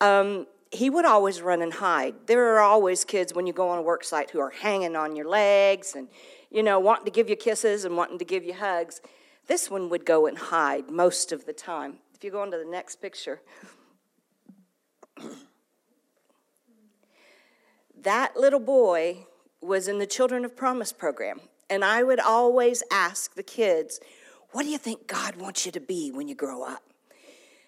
Um, 0.00 0.46
he 0.74 0.90
would 0.90 1.04
always 1.04 1.40
run 1.40 1.62
and 1.62 1.74
hide. 1.74 2.14
There 2.26 2.54
are 2.54 2.60
always 2.60 3.04
kids 3.04 3.32
when 3.32 3.46
you 3.46 3.52
go 3.52 3.68
on 3.68 3.78
a 3.78 3.82
work 3.82 4.04
site 4.04 4.30
who 4.30 4.40
are 4.40 4.50
hanging 4.50 4.96
on 4.96 5.16
your 5.16 5.28
legs 5.28 5.94
and, 5.94 6.08
you 6.50 6.62
know, 6.62 6.80
wanting 6.80 7.04
to 7.06 7.10
give 7.10 7.30
you 7.30 7.36
kisses 7.36 7.84
and 7.84 7.96
wanting 7.96 8.18
to 8.18 8.24
give 8.24 8.44
you 8.44 8.54
hugs. 8.54 9.00
This 9.46 9.70
one 9.70 9.88
would 9.90 10.04
go 10.04 10.26
and 10.26 10.36
hide 10.36 10.90
most 10.90 11.32
of 11.32 11.46
the 11.46 11.52
time. 11.52 11.98
If 12.14 12.24
you 12.24 12.30
go 12.30 12.42
on 12.42 12.50
to 12.50 12.58
the 12.58 12.64
next 12.64 12.96
picture, 12.96 13.40
that 18.02 18.36
little 18.36 18.60
boy 18.60 19.26
was 19.60 19.88
in 19.88 19.98
the 19.98 20.06
Children 20.06 20.44
of 20.44 20.56
Promise 20.56 20.92
program. 20.92 21.40
And 21.70 21.84
I 21.84 22.02
would 22.02 22.20
always 22.20 22.82
ask 22.90 23.34
the 23.34 23.42
kids, 23.42 24.00
What 24.52 24.62
do 24.62 24.68
you 24.68 24.78
think 24.78 25.06
God 25.06 25.36
wants 25.36 25.66
you 25.66 25.72
to 25.72 25.80
be 25.80 26.10
when 26.10 26.28
you 26.28 26.34
grow 26.34 26.62
up? 26.62 26.93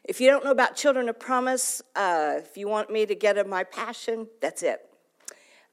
If 0.09 0.21
you 0.21 0.29
don't 0.29 0.45
know 0.45 0.53
about 0.53 0.77
Children 0.77 1.09
of 1.09 1.19
Promise, 1.19 1.83
uh, 1.97 2.35
if 2.37 2.57
you 2.57 2.69
want 2.69 2.93
me 2.93 3.07
to 3.07 3.15
get 3.17 3.39
at 3.39 3.49
my 3.49 3.65
passion, 3.65 4.29
that's 4.41 4.63
it. 4.63 4.79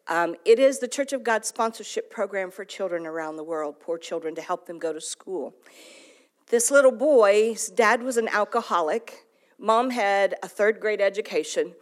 Um, 0.07 0.35
it 0.43 0.57
is 0.57 0.79
the 0.79 0.87
Church 0.87 1.13
of 1.13 1.23
God 1.23 1.45
sponsorship 1.45 2.09
program 2.09 2.49
for 2.49 2.65
children 2.65 3.05
around 3.05 3.35
the 3.35 3.43
world, 3.43 3.75
poor 3.79 3.99
children, 3.99 4.33
to 4.33 4.41
help 4.41 4.65
them 4.65 4.79
go 4.79 4.91
to 4.91 4.99
school. 4.99 5.53
This 6.47 6.71
little 6.71 6.91
boy's 6.91 7.69
dad 7.69 8.01
was 8.01 8.17
an 8.17 8.27
alcoholic, 8.27 9.27
mom 9.59 9.91
had 9.91 10.33
a 10.41 10.47
third 10.47 10.79
grade 10.79 10.99
education, 10.99 11.75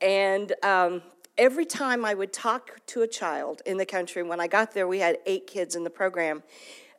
and 0.00 0.52
um, 0.64 1.00
every 1.38 1.64
time 1.64 2.04
I 2.04 2.14
would 2.14 2.32
talk 2.32 2.84
to 2.86 3.02
a 3.02 3.06
child 3.06 3.62
in 3.66 3.76
the 3.76 3.86
country, 3.86 4.24
when 4.24 4.40
I 4.40 4.48
got 4.48 4.74
there, 4.74 4.88
we 4.88 4.98
had 4.98 5.18
eight 5.26 5.46
kids 5.46 5.76
in 5.76 5.84
the 5.84 5.90
program, 5.90 6.42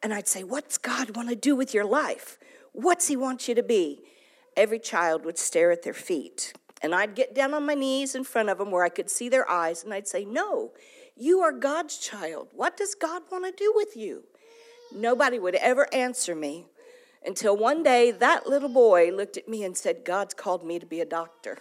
and 0.01 0.13
I'd 0.13 0.29
say, 0.29 0.45
What's 0.45 0.77
God 0.77 1.17
want 1.17 1.27
to 1.27 1.35
do 1.35 1.53
with 1.53 1.73
your 1.73 1.85
life? 1.85 2.37
What's 2.71 3.09
He 3.09 3.17
want 3.17 3.49
you 3.49 3.55
to 3.55 3.63
be? 3.63 4.01
Every 4.55 4.79
child 4.79 5.25
would 5.25 5.37
stare 5.37 5.71
at 5.71 5.83
their 5.83 5.93
feet. 5.93 6.53
And 6.81 6.93
I'd 6.93 7.15
get 7.15 7.33
down 7.33 7.53
on 7.53 7.65
my 7.65 7.73
knees 7.73 8.15
in 8.15 8.23
front 8.23 8.49
of 8.49 8.57
them 8.57 8.71
where 8.71 8.83
I 8.83 8.89
could 8.89 9.09
see 9.09 9.29
their 9.29 9.49
eyes, 9.49 9.83
and 9.83 9.93
I'd 9.93 10.07
say, 10.07 10.25
No, 10.25 10.71
you 11.17 11.39
are 11.41 11.51
God's 11.51 11.97
child. 11.97 12.49
What 12.53 12.77
does 12.77 12.95
God 12.95 13.23
want 13.31 13.45
to 13.45 13.51
do 13.51 13.71
with 13.75 13.95
you? 13.95 14.23
Nobody 14.93 15.39
would 15.39 15.55
ever 15.55 15.93
answer 15.93 16.35
me 16.35 16.65
until 17.25 17.57
one 17.57 17.83
day 17.83 18.11
that 18.11 18.47
little 18.47 18.69
boy 18.69 19.11
looked 19.11 19.37
at 19.37 19.47
me 19.47 19.63
and 19.63 19.75
said, 19.75 20.05
God's 20.05 20.33
called 20.33 20.65
me 20.65 20.77
to 20.79 20.85
be 20.85 21.01
a 21.01 21.05
doctor. 21.05 21.57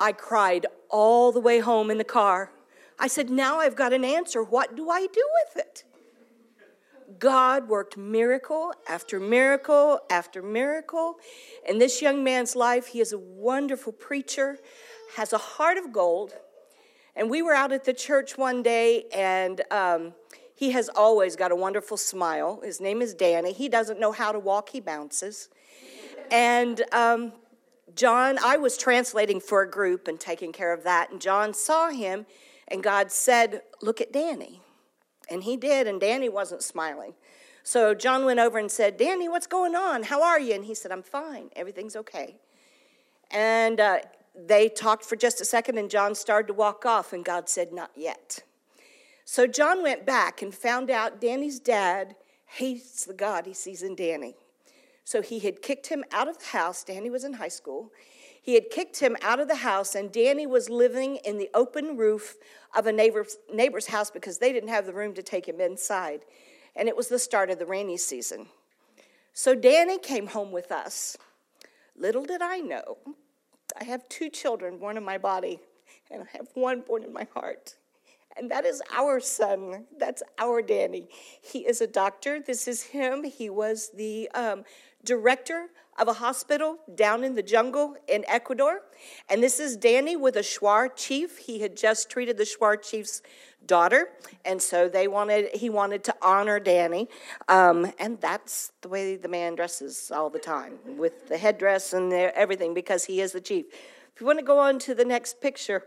I 0.00 0.12
cried 0.12 0.66
all 0.90 1.30
the 1.30 1.40
way 1.40 1.60
home 1.60 1.90
in 1.90 1.98
the 1.98 2.04
car. 2.04 2.50
I 2.98 3.06
said, 3.06 3.30
Now 3.30 3.60
I've 3.60 3.76
got 3.76 3.92
an 3.92 4.04
answer. 4.04 4.42
What 4.42 4.76
do 4.76 4.90
I 4.90 5.06
do 5.06 5.28
with 5.44 5.64
it? 5.64 5.84
God 7.18 7.68
worked 7.68 7.96
miracle 7.96 8.72
after 8.88 9.20
miracle 9.20 10.00
after 10.10 10.42
miracle. 10.42 11.16
In 11.68 11.78
this 11.78 12.00
young 12.00 12.24
man's 12.24 12.56
life, 12.56 12.88
he 12.88 13.00
is 13.00 13.12
a 13.12 13.18
wonderful 13.18 13.92
preacher, 13.92 14.58
has 15.16 15.32
a 15.32 15.38
heart 15.38 15.76
of 15.76 15.92
gold. 15.92 16.34
And 17.16 17.30
we 17.30 17.42
were 17.42 17.54
out 17.54 17.72
at 17.72 17.84
the 17.84 17.92
church 17.92 18.36
one 18.36 18.62
day, 18.62 19.04
and 19.14 19.62
um, 19.70 20.14
he 20.54 20.72
has 20.72 20.88
always 20.88 21.36
got 21.36 21.52
a 21.52 21.56
wonderful 21.56 21.96
smile. 21.96 22.60
His 22.64 22.80
name 22.80 23.00
is 23.00 23.14
Danny. 23.14 23.52
He 23.52 23.68
doesn't 23.68 24.00
know 24.00 24.12
how 24.12 24.32
to 24.32 24.38
walk, 24.38 24.70
he 24.70 24.80
bounces. 24.80 25.48
And 26.30 26.82
um, 26.92 27.32
John, 27.94 28.38
I 28.44 28.56
was 28.56 28.76
translating 28.76 29.40
for 29.40 29.62
a 29.62 29.70
group 29.70 30.08
and 30.08 30.18
taking 30.18 30.52
care 30.52 30.72
of 30.72 30.82
that, 30.84 31.10
and 31.10 31.20
John 31.20 31.54
saw 31.54 31.90
him, 31.90 32.26
and 32.66 32.82
God 32.82 33.12
said, 33.12 33.62
Look 33.80 34.00
at 34.00 34.12
Danny. 34.12 34.63
And 35.30 35.42
he 35.42 35.56
did, 35.56 35.86
and 35.86 36.00
Danny 36.00 36.28
wasn't 36.28 36.62
smiling. 36.62 37.14
So 37.62 37.94
John 37.94 38.24
went 38.24 38.40
over 38.40 38.58
and 38.58 38.70
said, 38.70 38.96
Danny, 38.96 39.28
what's 39.28 39.46
going 39.46 39.74
on? 39.74 40.02
How 40.02 40.22
are 40.22 40.38
you? 40.38 40.54
And 40.54 40.64
he 40.64 40.74
said, 40.74 40.92
I'm 40.92 41.02
fine. 41.02 41.50
Everything's 41.56 41.96
okay. 41.96 42.36
And 43.30 43.80
uh, 43.80 44.00
they 44.34 44.68
talked 44.68 45.04
for 45.04 45.16
just 45.16 45.40
a 45.40 45.44
second, 45.44 45.78
and 45.78 45.88
John 45.88 46.14
started 46.14 46.48
to 46.48 46.54
walk 46.54 46.84
off, 46.84 47.12
and 47.12 47.24
God 47.24 47.48
said, 47.48 47.72
Not 47.72 47.90
yet. 47.96 48.42
So 49.24 49.46
John 49.46 49.82
went 49.82 50.04
back 50.04 50.42
and 50.42 50.54
found 50.54 50.90
out 50.90 51.20
Danny's 51.20 51.58
dad 51.58 52.14
hates 52.44 53.04
the 53.04 53.14
God 53.14 53.46
he 53.46 53.54
sees 53.54 53.82
in 53.82 53.94
Danny. 53.94 54.34
So 55.04 55.22
he 55.22 55.38
had 55.38 55.62
kicked 55.62 55.86
him 55.86 56.04
out 56.12 56.28
of 56.28 56.38
the 56.38 56.46
house. 56.46 56.84
Danny 56.84 57.10
was 57.10 57.24
in 57.24 57.34
high 57.34 57.48
school. 57.48 57.90
He 58.40 58.54
had 58.54 58.70
kicked 58.70 59.00
him 59.00 59.16
out 59.22 59.40
of 59.40 59.48
the 59.48 59.56
house, 59.56 59.94
and 59.94 60.12
Danny 60.12 60.46
was 60.46 60.68
living 60.68 61.16
in 61.24 61.38
the 61.38 61.48
open 61.54 61.96
roof 61.96 62.36
of 62.76 62.86
a 62.86 62.92
neighbor's, 62.92 63.36
neighbor's 63.52 63.86
house 63.86 64.10
because 64.10 64.38
they 64.38 64.52
didn't 64.52 64.68
have 64.68 64.86
the 64.86 64.92
room 64.92 65.14
to 65.14 65.22
take 65.22 65.48
him 65.48 65.60
inside. 65.60 66.20
And 66.76 66.88
it 66.88 66.96
was 66.96 67.08
the 67.08 67.18
start 67.18 67.50
of 67.50 67.58
the 67.58 67.66
rainy 67.66 67.96
season. 67.96 68.46
So 69.32 69.54
Danny 69.54 69.98
came 69.98 70.28
home 70.28 70.52
with 70.52 70.72
us. 70.72 71.16
Little 71.96 72.24
did 72.24 72.42
I 72.42 72.58
know, 72.58 72.98
I 73.80 73.84
have 73.84 74.08
two 74.08 74.28
children 74.28 74.78
born 74.78 74.96
in 74.96 75.04
my 75.04 75.18
body, 75.18 75.60
and 76.10 76.22
I 76.22 76.36
have 76.36 76.48
one 76.54 76.80
born 76.80 77.02
in 77.02 77.12
my 77.12 77.26
heart. 77.34 77.74
And 78.36 78.50
that 78.50 78.64
is 78.64 78.82
our 78.92 79.20
son. 79.20 79.86
That's 79.98 80.22
our 80.38 80.60
Danny. 80.60 81.08
He 81.40 81.60
is 81.60 81.80
a 81.80 81.86
doctor. 81.86 82.40
This 82.40 82.66
is 82.66 82.82
him. 82.82 83.22
He 83.22 83.48
was 83.48 83.90
the 83.94 84.28
um, 84.34 84.64
director 85.04 85.66
of 85.98 86.08
a 86.08 86.14
hospital 86.14 86.78
down 86.94 87.24
in 87.24 87.34
the 87.34 87.42
jungle 87.42 87.96
in 88.08 88.24
Ecuador. 88.28 88.82
And 89.28 89.42
this 89.42 89.60
is 89.60 89.76
Danny 89.76 90.16
with 90.16 90.36
a 90.36 90.40
Shuar 90.40 90.90
chief. 90.94 91.38
He 91.38 91.60
had 91.60 91.76
just 91.76 92.10
treated 92.10 92.36
the 92.36 92.44
Shuar 92.44 92.82
chief's 92.82 93.22
daughter, 93.66 94.08
and 94.44 94.60
so 94.60 94.88
they 94.88 95.08
wanted 95.08 95.48
he 95.54 95.70
wanted 95.70 96.04
to 96.04 96.14
honor 96.20 96.60
Danny. 96.60 97.08
Um, 97.48 97.92
and 97.98 98.20
that's 98.20 98.72
the 98.82 98.88
way 98.88 99.16
the 99.16 99.28
man 99.28 99.54
dresses 99.54 100.10
all 100.14 100.30
the 100.30 100.38
time, 100.38 100.78
with 100.96 101.28
the 101.28 101.38
headdress 101.38 101.92
and 101.92 102.12
everything, 102.12 102.74
because 102.74 103.04
he 103.04 103.20
is 103.20 103.32
the 103.32 103.40
chief. 103.40 103.66
If 104.14 104.20
you 104.20 104.26
want 104.26 104.38
to 104.38 104.44
go 104.44 104.58
on 104.58 104.78
to 104.80 104.94
the 104.94 105.04
next 105.04 105.40
picture. 105.40 105.84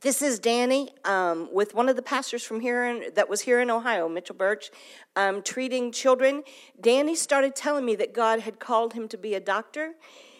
This 0.00 0.22
is 0.22 0.40
Danny 0.40 0.88
um, 1.04 1.48
with 1.52 1.72
one 1.72 1.88
of 1.88 1.94
the 1.94 2.02
pastors 2.02 2.42
from 2.42 2.58
here 2.58 2.84
in, 2.84 3.14
that 3.14 3.28
was 3.28 3.42
here 3.42 3.60
in 3.60 3.70
Ohio, 3.70 4.08
Mitchell 4.08 4.34
Birch, 4.34 4.70
um, 5.14 5.40
treating 5.40 5.92
children. 5.92 6.42
Danny 6.80 7.14
started 7.14 7.54
telling 7.54 7.86
me 7.86 7.94
that 7.94 8.12
God 8.12 8.40
had 8.40 8.58
called 8.58 8.94
him 8.94 9.06
to 9.08 9.16
be 9.16 9.34
a 9.34 9.40
doctor. 9.40 9.92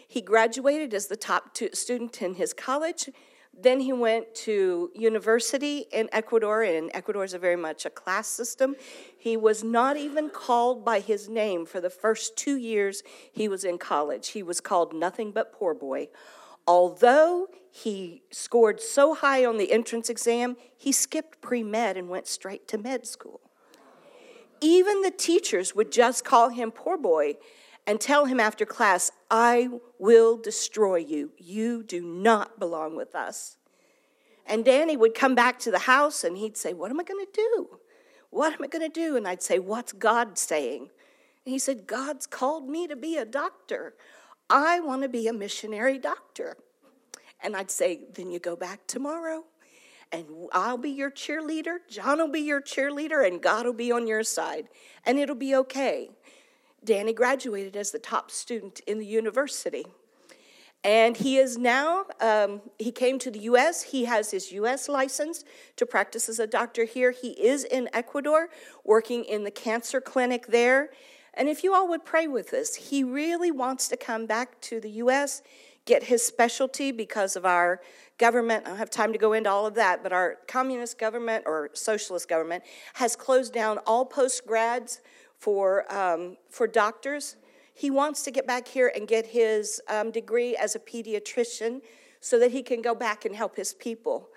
He 0.09 0.21
graduated 0.21 0.93
as 0.93 1.07
the 1.07 1.17
top 1.17 1.57
student 1.73 2.21
in 2.21 2.35
his 2.35 2.53
college. 2.53 3.09
Then 3.57 3.79
he 3.79 3.93
went 3.93 4.35
to 4.35 4.90
university 4.93 5.87
in 5.93 6.09
Ecuador, 6.11 6.64
and 6.64 6.90
Ecuador 6.93 7.23
is 7.23 7.33
a 7.33 7.38
very 7.38 7.57
much 7.57 7.87
a 7.87 7.90
class 7.90 8.27
system. 8.27 8.75
He 9.17 9.37
was 9.37 9.62
not 9.62 9.97
even 9.97 10.31
called 10.31 10.85
by 10.85 10.99
his 10.99 11.29
name 11.29 11.64
for 11.64 11.81
the 11.81 11.90
first 11.90 12.37
two 12.37 12.57
years 12.57 13.05
he 13.33 13.47
was 13.47 13.62
in 13.62 13.79
college. 13.79 14.31
He 14.31 14.43
was 14.43 14.61
called 14.61 14.93
nothing 14.93 15.31
but 15.31 15.53
poor 15.53 15.75
boy. 15.75 16.09
Although 16.66 17.48
he 17.70 18.22
scored 18.31 18.81
so 18.81 19.14
high 19.14 19.44
on 19.44 19.59
the 19.59 19.72
entrance 19.72 20.09
exam, 20.09 20.57
he 20.77 20.92
skipped 20.92 21.40
pre 21.40 21.62
med 21.62 21.96
and 21.96 22.09
went 22.09 22.27
straight 22.27 22.66
to 22.68 22.79
med 22.79 23.07
school. 23.07 23.40
even 24.61 25.03
the 25.03 25.11
teachers 25.11 25.74
would 25.74 25.92
just 25.92 26.24
call 26.24 26.48
him 26.48 26.70
poor 26.70 26.96
boy 26.96 27.35
and 27.87 28.00
tell 28.00 28.24
him 28.24 28.40
after 28.40 28.64
class, 28.64 29.11
I 29.31 29.68
will 29.98 30.38
destroy 30.38 30.96
you. 30.96 31.33
You 31.37 31.83
do 31.83 32.00
not 32.00 32.59
belong 32.59 32.96
with 32.96 33.14
us. 33.14 33.59
And 34.46 34.64
Danny 34.64 34.96
would 34.96 35.14
come 35.14 35.35
back 35.35 35.59
to 35.61 35.70
the 35.70 35.81
house 35.81 36.24
and 36.24 36.37
he'd 36.37 36.57
say, 36.57 36.72
What 36.72 36.90
am 36.90 37.00
I 37.00 37.05
going 37.05 37.24
to 37.24 37.33
do? 37.33 37.79
What 38.31 38.53
am 38.53 38.62
I 38.62 38.66
going 38.68 38.83
to 38.83 38.88
do? 38.88 39.16
And 39.16 39.27
I'd 39.29 39.42
say, 39.42 39.59
What's 39.59 39.92
God 39.92 40.38
saying? 40.38 40.90
And 41.44 41.53
he 41.53 41.59
said, 41.59 41.87
God's 41.87 42.27
called 42.27 42.68
me 42.68 42.87
to 42.87 42.96
be 42.96 43.16
a 43.16 43.24
doctor. 43.24 43.94
I 44.48 44.80
want 44.80 45.02
to 45.02 45.09
be 45.09 45.26
a 45.26 45.33
missionary 45.33 45.98
doctor. 45.98 46.57
And 47.42 47.57
I'd 47.57 47.70
say, 47.70 48.00
Then 48.14 48.30
you 48.30 48.38
go 48.38 48.57
back 48.57 48.87
tomorrow 48.87 49.44
and 50.14 50.26
I'll 50.52 50.78
be 50.78 50.90
your 50.90 51.11
cheerleader. 51.11 51.78
John 51.88 52.18
will 52.18 52.28
be 52.28 52.40
your 52.40 52.61
cheerleader, 52.61 53.26
and 53.26 53.42
God 53.42 53.66
will 53.66 53.72
be 53.72 53.90
on 53.90 54.07
your 54.07 54.22
side, 54.22 54.68
and 55.04 55.18
it'll 55.18 55.35
be 55.35 55.57
okay. 55.57 56.11
Danny 56.85 57.12
graduated 57.12 57.76
as 57.76 57.90
the 57.90 57.98
top 57.98 58.30
student 58.30 58.80
in 58.87 58.98
the 58.98 59.07
university. 59.07 59.85
And 60.85 61.16
he 61.16 61.38
is 61.38 61.57
now, 61.57 62.04
um, 62.20 62.61
he 62.78 62.92
came 62.92 63.18
to 63.20 63.30
the 63.30 63.38
US. 63.40 63.83
He 63.83 64.04
has 64.04 64.30
his 64.30 64.52
US 64.52 64.87
license 64.87 65.42
to 65.76 65.87
practice 65.87 66.28
as 66.28 66.38
a 66.38 66.46
doctor 66.46 66.85
here. 66.85 67.11
He 67.11 67.30
is 67.30 67.64
in 67.64 67.88
Ecuador 67.94 68.50
working 68.85 69.24
in 69.24 69.44
the 69.44 69.50
cancer 69.50 69.98
clinic 70.00 70.48
there. 70.48 70.90
And 71.37 71.49
if 71.49 71.64
you 71.64 71.75
all 71.75 71.88
would 71.88 72.05
pray 72.05 72.27
with 72.27 72.53
us, 72.55 72.75
he 72.75 73.03
really 73.03 73.51
wants 73.51 73.88
to 73.88 73.97
come 73.97 74.27
back 74.27 74.61
to 74.62 74.81
the 74.81 74.90
US, 74.90 75.42
get 75.85 76.05
his 76.05 76.25
specialty 76.25 76.92
because 76.92 77.37
of 77.37 77.44
our 77.44 77.81
government. 78.18 78.64
I 78.64 78.70
don't 78.70 78.79
have 78.79 78.90
time 78.90 79.12
to 79.12 79.18
go 79.18 79.33
into 79.33 79.51
all 79.51 79.66
of 79.66 79.75
that, 79.75 80.03
but 80.03 80.12
our 80.12 80.38
communist 80.47 80.99
government 80.99 81.44
or 81.47 81.70
socialist 81.73 82.29
government 82.29 82.64
has 82.94 83.16
closed 83.16 83.53
down 83.53 83.79
all 83.79 84.05
post 84.05 84.47
grads 84.47 85.01
for, 85.38 85.92
um, 85.92 86.37
for 86.49 86.66
doctors. 86.66 87.37
He 87.75 87.90
wants 87.90 88.23
to 88.23 88.31
get 88.31 88.47
back 88.47 88.68
here 88.68 88.92
and 88.94 89.09
get 89.09 89.27
his 89.27 89.81
um, 89.88 90.12
degree 90.12 90.57
as 90.57 90.77
a 90.77 90.79
pediatrician 90.79 91.81
so 92.20 92.38
that 92.38 92.53
he 92.53 92.62
can 92.62 92.81
go 92.81 92.94
back 92.94 93.25
and 93.25 93.35
help 93.35 93.57
his 93.57 93.75
people. 93.75 94.29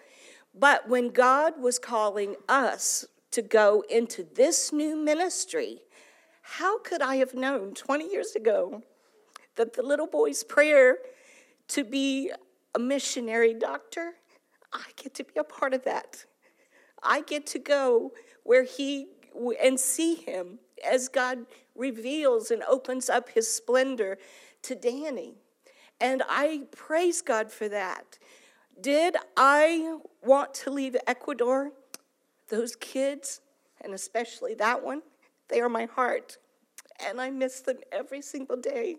But 0.54 0.90
when 0.90 1.10
God 1.10 1.62
was 1.62 1.78
calling 1.78 2.36
us 2.50 3.06
to 3.32 3.42
go 3.44 3.84
into 3.90 4.26
this 4.36 4.74
new 4.74 4.96
ministry, 4.96 5.82
how 6.50 6.80
could 6.80 7.02
I 7.02 7.18
have 7.18 7.34
known 7.34 7.74
20 7.74 8.10
years 8.10 8.34
ago 8.36 8.82
that 9.58 9.74
the 9.74 9.84
little 9.84 10.08
boy's 10.08 10.44
prayer 10.44 10.98
to 11.68 11.84
be 11.84 12.32
a 12.74 12.80
missionary 12.80 13.54
doctor, 13.54 14.14
I 14.72 14.84
get 14.96 15.14
to 15.16 15.26
be 15.26 15.34
a 15.38 15.44
part 15.44 15.74
of 15.74 15.84
that. 15.84 16.24
I 17.04 17.22
get 17.22 17.46
to 17.48 17.60
go 17.60 18.14
where 18.44 18.64
he 18.64 19.08
and 19.62 19.78
see 19.78 20.16
him 20.16 20.60
as 20.90 21.10
God 21.10 21.46
reveals 21.76 22.50
and 22.50 22.64
opens 22.64 23.10
up 23.10 23.30
his 23.30 23.54
splendor 23.54 24.18
to 24.64 24.74
Danny. 24.74 25.36
And 26.00 26.24
I 26.30 26.62
praise 26.72 27.22
God 27.22 27.52
for 27.52 27.68
that. 27.68 28.18
Did 28.80 29.18
I 29.36 30.00
want 30.24 30.54
to 30.56 30.72
leave 30.72 30.96
Ecuador? 31.06 31.72
Those 32.50 32.76
kids, 32.78 33.42
and 33.82 33.94
especially 33.94 34.56
that 34.56 34.84
one, 34.84 35.02
they 35.50 35.62
are 35.62 35.70
my 35.70 35.86
heart. 35.86 36.38
And 37.08 37.22
I 37.22 37.30
miss 37.30 37.62
them 37.62 37.78
every 37.92 38.22
single 38.22 38.58
day. 38.58 38.98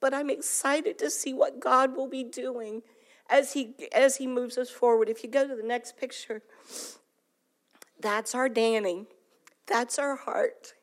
But 0.00 0.12
I'm 0.12 0.30
excited 0.30 0.98
to 0.98 1.10
see 1.10 1.32
what 1.32 1.60
God 1.60 1.96
will 1.96 2.08
be 2.08 2.24
doing 2.24 2.82
as 3.30 3.52
he 3.54 3.74
as 3.92 4.16
he 4.16 4.26
moves 4.26 4.58
us 4.58 4.70
forward. 4.70 5.08
If 5.08 5.24
you 5.24 5.30
go 5.30 5.46
to 5.46 5.54
the 5.54 5.62
next 5.62 5.96
picture, 5.96 6.42
that's 8.00 8.34
our 8.34 8.48
Danny. 8.48 9.06
That's 9.66 9.98
our 9.98 10.16
heart. 10.16 10.74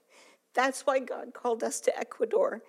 That's 0.54 0.82
why 0.82 1.00
God 1.00 1.34
called 1.34 1.64
us 1.64 1.80
to 1.82 1.98
Ecuador. 1.98 2.62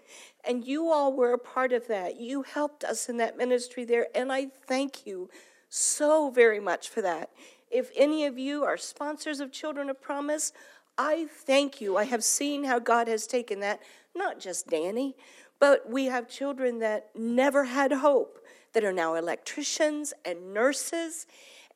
And 0.47 0.65
you 0.65 0.91
all 0.91 1.13
were 1.13 1.33
a 1.33 1.39
part 1.39 1.73
of 1.73 1.87
that. 1.89 2.19
You 2.19 2.43
helped 2.43 2.85
us 2.85 3.09
in 3.09 3.19
that 3.19 3.37
ministry 3.37 3.85
there, 3.85 4.07
and 4.15 4.33
I 4.33 4.47
thank 4.67 5.07
you 5.07 5.29
so 5.69 6.31
very 6.31 6.61
much 6.61 6.89
for 6.89 7.03
that. 7.03 7.31
If 7.71 7.91
any 7.97 8.25
of 8.25 8.39
you 8.39 8.65
are 8.65 8.77
sponsors 8.77 9.41
of 9.41 9.53
Children 9.53 9.91
of 9.91 10.01
Promise, 10.01 10.53
I 10.97 11.27
thank 11.27 11.81
you. 11.81 11.97
I 11.97 12.05
have 12.05 12.23
seen 12.23 12.65
how 12.65 12.79
God 12.79 13.09
has 13.09 13.27
taken 13.27 13.61
that, 13.61 13.81
not 14.15 14.39
just 14.39 14.69
Danny, 14.69 15.17
but 15.59 15.89
we 15.91 16.07
have 16.07 16.29
children 16.29 16.79
that 16.81 17.11
never 17.15 17.65
had 17.65 17.93
hope 17.93 18.39
that 18.73 18.85
are 18.85 18.93
now 18.93 19.15
electricians 19.15 20.13
and 20.25 20.53
nurses, 20.53 21.27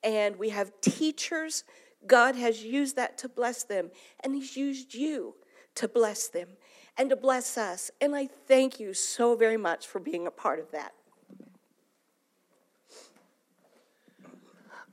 and 0.02 0.36
we 0.36 0.50
have 0.50 0.72
teachers. 0.80 1.64
God 2.06 2.36
has 2.36 2.62
used 2.62 2.96
that 2.96 3.18
to 3.18 3.28
bless 3.28 3.64
them, 3.64 3.90
and 4.20 4.34
He's 4.34 4.56
used 4.56 4.94
you 4.94 5.34
to 5.76 5.88
bless 5.88 6.28
them 6.28 6.48
and 6.96 7.10
to 7.10 7.16
bless 7.16 7.56
us. 7.56 7.90
And 8.00 8.14
I 8.14 8.26
thank 8.26 8.78
you 8.78 8.92
so 8.94 9.36
very 9.36 9.56
much 9.56 9.86
for 9.86 10.00
being 10.00 10.26
a 10.26 10.30
part 10.30 10.58
of 10.58 10.70
that. 10.72 10.92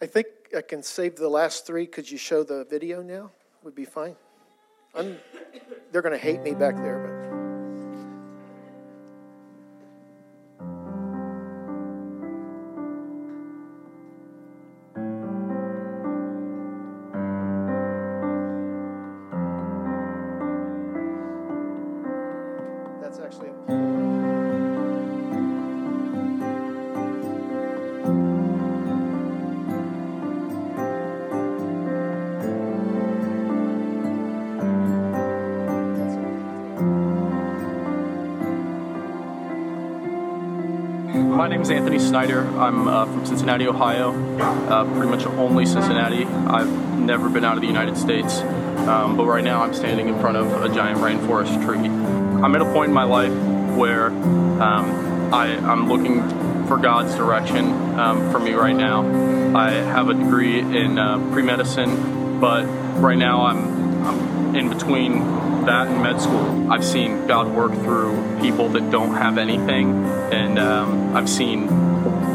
I 0.02 0.06
think 0.06 0.28
I 0.56 0.62
can 0.62 0.84
save 0.84 1.16
the 1.16 1.30
last 1.30 1.66
three. 1.66 1.88
Could 1.88 2.10
you 2.10 2.18
show 2.18 2.44
the 2.44 2.66
video 2.66 3.02
now? 3.02 3.32
Would 3.65 3.73
be 3.73 3.84
fine. 3.84 4.15
I'm, 4.93 5.17
they're 5.91 6.04
going 6.04 6.13
to 6.13 6.19
hate 6.19 6.43
me 6.43 6.54
back 6.54 6.75
there, 6.75 6.99
but. 6.99 7.25
Is 41.65 41.71
Anthony 41.71 41.97
Snyder. 41.97 42.41
I'm 42.60 42.88
uh, 42.88 43.06
from 43.06 43.25
Cincinnati, 43.25 43.67
Ohio. 43.67 44.12
Uh, 44.39 44.86
pretty 44.93 45.10
much 45.10 45.25
only 45.25 45.65
Cincinnati. 45.65 46.23
I've 46.23 46.69
never 46.99 47.28
been 47.28 47.43
out 47.43 47.56
of 47.56 47.62
the 47.62 47.67
United 47.67 47.97
States. 47.97 48.38
Um, 48.88 49.17
but 49.17 49.25
right 49.25 49.43
now 49.43 49.63
I'm 49.63 49.73
standing 49.73 50.08
in 50.08 50.19
front 50.19 50.38
of 50.38 50.62
a 50.63 50.69
giant 50.69 50.99
rainforest 50.99 51.65
tree. 51.65 51.80
I'm 51.80 52.54
at 52.54 52.62
a 52.62 52.65
point 52.65 52.89
in 52.89 52.93
my 52.93 53.06
life 53.06 53.34
where 53.75 54.10
um, 54.10 55.34
I, 55.34 55.58
I'm 55.58 55.89
looking 55.89 56.21
for 56.67 56.78
God's 56.78 57.15
direction 57.15 57.65
um, 57.99 58.32
for 58.32 58.38
me 58.38 58.54
right 58.54 58.75
now. 58.75 59.58
I 59.58 59.71
have 59.71 60.10
a 60.10 60.13
degree 60.13 60.60
in 60.60 60.99
uh, 60.99 61.17
pre 61.32 61.41
medicine, 61.41 62.39
but 62.39 62.65
right 62.99 63.17
now 63.17 63.43
I'm, 63.43 64.06
I'm 64.06 64.56
in 64.56 64.69
between 64.69 65.23
that 65.65 65.88
in 65.88 66.01
med 66.01 66.21
school. 66.21 66.71
I've 66.71 66.86
seen 66.86 67.28
God 67.28 67.47
work 67.54 67.73
through 67.73 68.39
people 68.41 68.69
that 68.69 68.91
don't 68.91 69.13
have 69.15 69.38
anything, 69.38 70.06
and 70.32 70.60
um, 70.60 71.15
I've 71.15 71.30
seen 71.30 71.67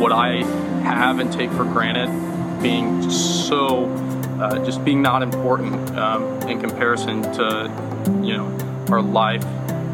what 0.00 0.12
I 0.12 0.44
have 0.82 1.18
and 1.18 1.32
take 1.32 1.50
for 1.52 1.64
granted 1.64 2.08
being 2.62 3.10
so, 3.10 3.86
uh, 4.40 4.64
just 4.64 4.84
being 4.84 5.02
not 5.02 5.22
important 5.22 5.74
um, 5.96 6.22
in 6.48 6.60
comparison 6.60 7.22
to, 7.22 7.70
you 8.22 8.36
know, 8.36 8.86
our 8.90 9.02
life 9.02 9.44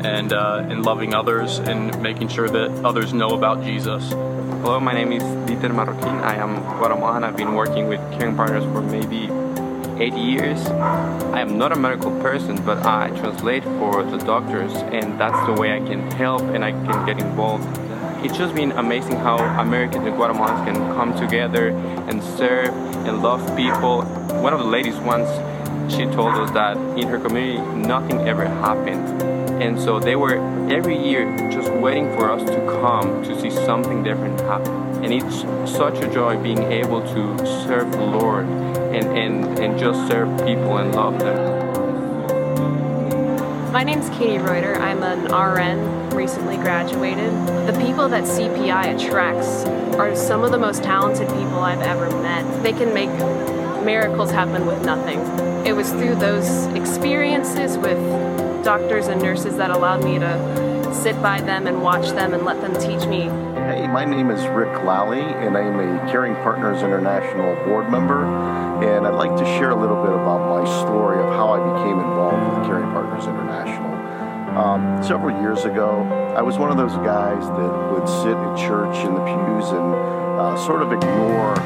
and 0.04 0.32
uh, 0.32 0.66
and 0.68 0.84
loving 0.84 1.14
others 1.14 1.58
and 1.58 2.00
making 2.02 2.28
sure 2.28 2.48
that 2.48 2.70
others 2.84 3.12
know 3.12 3.30
about 3.30 3.62
Jesus. 3.62 4.10
Hello, 4.10 4.80
my 4.80 4.92
name 4.92 5.12
is 5.12 5.22
Dieter 5.22 5.72
Marroquin. 5.72 6.22
I 6.22 6.36
am 6.36 6.60
Guatemalan. 6.78 7.24
I've 7.24 7.36
been 7.36 7.54
working 7.54 7.88
with 7.88 8.00
Caring 8.18 8.36
Partners 8.36 8.64
for 8.64 8.82
maybe 8.82 9.28
eight 9.98 10.14
years. 10.14 10.64
I 10.66 11.40
am 11.40 11.58
not 11.58 11.72
a 11.72 11.76
medical 11.76 12.10
person, 12.20 12.62
but 12.64 12.84
I 12.84 13.08
translate 13.18 13.64
for 13.64 14.02
the 14.02 14.18
doctors, 14.18 14.72
and 14.74 15.18
that's 15.18 15.46
the 15.46 15.60
way 15.60 15.74
I 15.74 15.80
can 15.80 16.10
help 16.12 16.42
and 16.42 16.64
I 16.64 16.72
can 16.72 17.06
get 17.06 17.18
involved. 17.18 17.66
It's 18.24 18.36
just 18.36 18.54
been 18.54 18.72
amazing 18.72 19.16
how 19.16 19.36
Americans 19.60 20.06
and 20.06 20.16
Guatemalans 20.16 20.64
can 20.64 20.76
come 20.94 21.16
together 21.16 21.68
and 22.08 22.22
serve 22.22 22.74
and 23.06 23.22
love 23.22 23.56
people. 23.56 24.02
One 24.42 24.52
of 24.52 24.60
the 24.60 24.66
ladies 24.66 24.96
once 24.96 25.28
she 25.92 26.04
told 26.06 26.34
us 26.34 26.50
that 26.50 26.76
in 26.98 27.06
her 27.08 27.18
community 27.18 27.58
nothing 27.76 28.26
ever 28.26 28.46
happened. 28.46 29.22
And 29.62 29.80
so 29.80 30.00
they 30.00 30.16
were 30.16 30.36
every 30.70 30.98
year 30.98 31.24
just 31.50 31.72
waiting 31.72 32.10
for 32.16 32.30
us 32.30 32.42
to 32.42 32.56
come 32.82 33.22
to 33.22 33.40
see 33.40 33.50
something 33.50 34.02
different 34.02 34.40
happen. 34.40 34.74
And 35.04 35.12
it's 35.12 35.42
such 35.70 36.00
a 36.00 36.12
joy 36.12 36.36
being 36.42 36.62
able 36.64 37.00
to 37.00 37.46
serve 37.66 37.92
the 37.92 38.02
Lord 38.02 38.46
and, 38.96 39.18
and, 39.18 39.58
and 39.58 39.78
just 39.78 40.08
serve 40.08 40.28
people 40.46 40.78
and 40.78 40.94
love 40.94 41.18
them. 41.18 41.66
My 43.70 43.82
name's 43.82 44.08
Katie 44.10 44.38
Reuter. 44.38 44.76
I'm 44.76 45.02
an 45.02 45.24
RN, 45.26 46.08
recently 46.16 46.56
graduated. 46.56 47.30
The 47.66 47.78
people 47.84 48.08
that 48.08 48.24
CPI 48.24 48.96
attracts 48.96 49.64
are 49.96 50.16
some 50.16 50.44
of 50.44 50.50
the 50.50 50.56
most 50.56 50.82
talented 50.82 51.28
people 51.28 51.58
I've 51.58 51.82
ever 51.82 52.08
met. 52.22 52.62
They 52.62 52.72
can 52.72 52.94
make 52.94 53.10
miracles 53.84 54.30
happen 54.30 54.64
with 54.64 54.82
nothing. 54.84 55.18
it 55.66 55.76
was 55.76 55.90
through 55.90 56.14
those 56.14 56.66
experiences 56.74 57.76
with 57.76 57.98
doctors 58.64 59.08
and 59.08 59.20
nurses 59.20 59.56
that 59.56 59.70
allowed 59.70 60.02
me 60.04 60.18
to 60.18 60.94
sit 60.94 61.20
by 61.20 61.40
them 61.40 61.66
and 61.66 61.82
watch 61.82 62.08
them 62.12 62.32
and 62.32 62.44
let 62.44 62.60
them 62.62 62.72
teach 62.80 63.06
me. 63.06 63.45
My 63.96 64.04
name 64.04 64.30
is 64.30 64.46
Rick 64.48 64.84
Lally, 64.84 65.24
and 65.24 65.56
I'm 65.56 65.80
a 65.80 66.12
Caring 66.12 66.34
Partners 66.44 66.82
International 66.82 67.56
board 67.64 67.88
member. 67.88 68.28
And 68.84 69.06
I'd 69.06 69.16
like 69.16 69.34
to 69.40 69.44
share 69.56 69.70
a 69.70 69.74
little 69.74 69.96
bit 70.04 70.12
about 70.12 70.44
my 70.52 70.68
story 70.84 71.16
of 71.16 71.32
how 71.32 71.56
I 71.56 71.64
became 71.64 71.96
involved 72.04 72.44
with 72.44 72.68
Caring 72.68 72.92
Partners 72.92 73.24
International. 73.24 73.88
Um, 74.52 75.02
several 75.02 75.40
years 75.40 75.64
ago, 75.64 76.04
I 76.36 76.42
was 76.42 76.58
one 76.58 76.68
of 76.70 76.76
those 76.76 76.92
guys 77.08 77.40
that 77.40 77.72
would 77.88 78.04
sit 78.20 78.36
in 78.36 78.52
church 78.68 79.00
in 79.00 79.16
the 79.16 79.24
pews 79.24 79.72
and 79.72 79.88
uh, 80.44 80.60
sort 80.60 80.82
of 80.82 80.92
ignore 80.92 81.56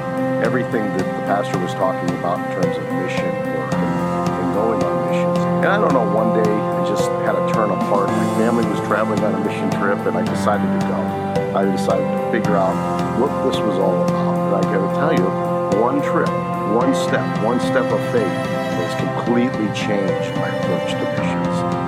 everything 0.46 0.86
that 0.86 1.02
the 1.02 1.22
pastor 1.26 1.58
was 1.58 1.74
talking 1.74 2.14
about 2.22 2.38
in 2.46 2.62
terms 2.62 2.78
of 2.78 2.86
mission 3.02 3.26
work 3.58 3.74
and, 3.74 4.30
and 4.38 4.54
going 4.54 4.78
on 4.86 4.94
missions. 5.10 5.38
And 5.66 5.66
I 5.66 5.82
don't 5.82 5.92
know, 5.92 6.06
one 6.14 6.30
day 6.38 6.46
I 6.46 6.86
just 6.86 7.10
had 7.26 7.34
a 7.34 7.42
turn 7.50 7.74
apart. 7.74 8.06
My 8.06 8.38
family 8.38 8.62
was 8.70 8.78
traveling 8.86 9.18
on 9.18 9.34
a 9.34 9.44
mission 9.44 9.68
trip, 9.82 9.98
and 10.06 10.14
I 10.14 10.22
decided 10.22 10.70
to 10.78 10.86
go. 10.86 11.29
I 11.54 11.64
decided 11.64 12.06
to 12.06 12.30
figure 12.30 12.56
out 12.56 13.18
what 13.18 13.50
this 13.50 13.60
was 13.60 13.76
all 13.76 14.04
about. 14.04 14.54
And 14.54 14.66
I 14.66 14.72
got 14.72 14.86
to 14.86 14.94
tell 14.94 15.12
you, 15.12 15.80
one 15.82 16.00
trip, 16.00 16.28
one 16.76 16.94
step, 16.94 17.44
one 17.44 17.58
step 17.58 17.90
of 17.90 18.00
faith 18.12 18.38
has 18.78 18.94
completely 18.94 19.66
changed 19.74 20.36
my 20.36 20.48
approach 20.48 20.92
to 20.92 21.04
missions. 21.18 21.79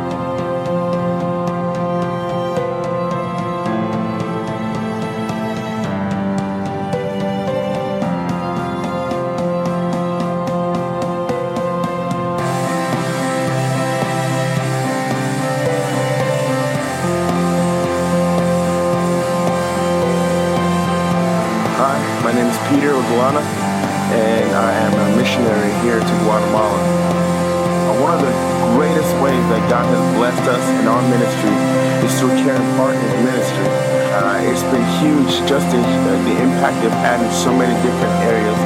Huge, 35.03 35.35
just 35.51 35.67
the, 35.75 35.83
the 35.83 36.35
impact 36.39 36.79
they've 36.79 37.03
had 37.03 37.19
in 37.19 37.31
so 37.35 37.51
many 37.51 37.75
different 37.83 38.15
areas. 38.23 38.59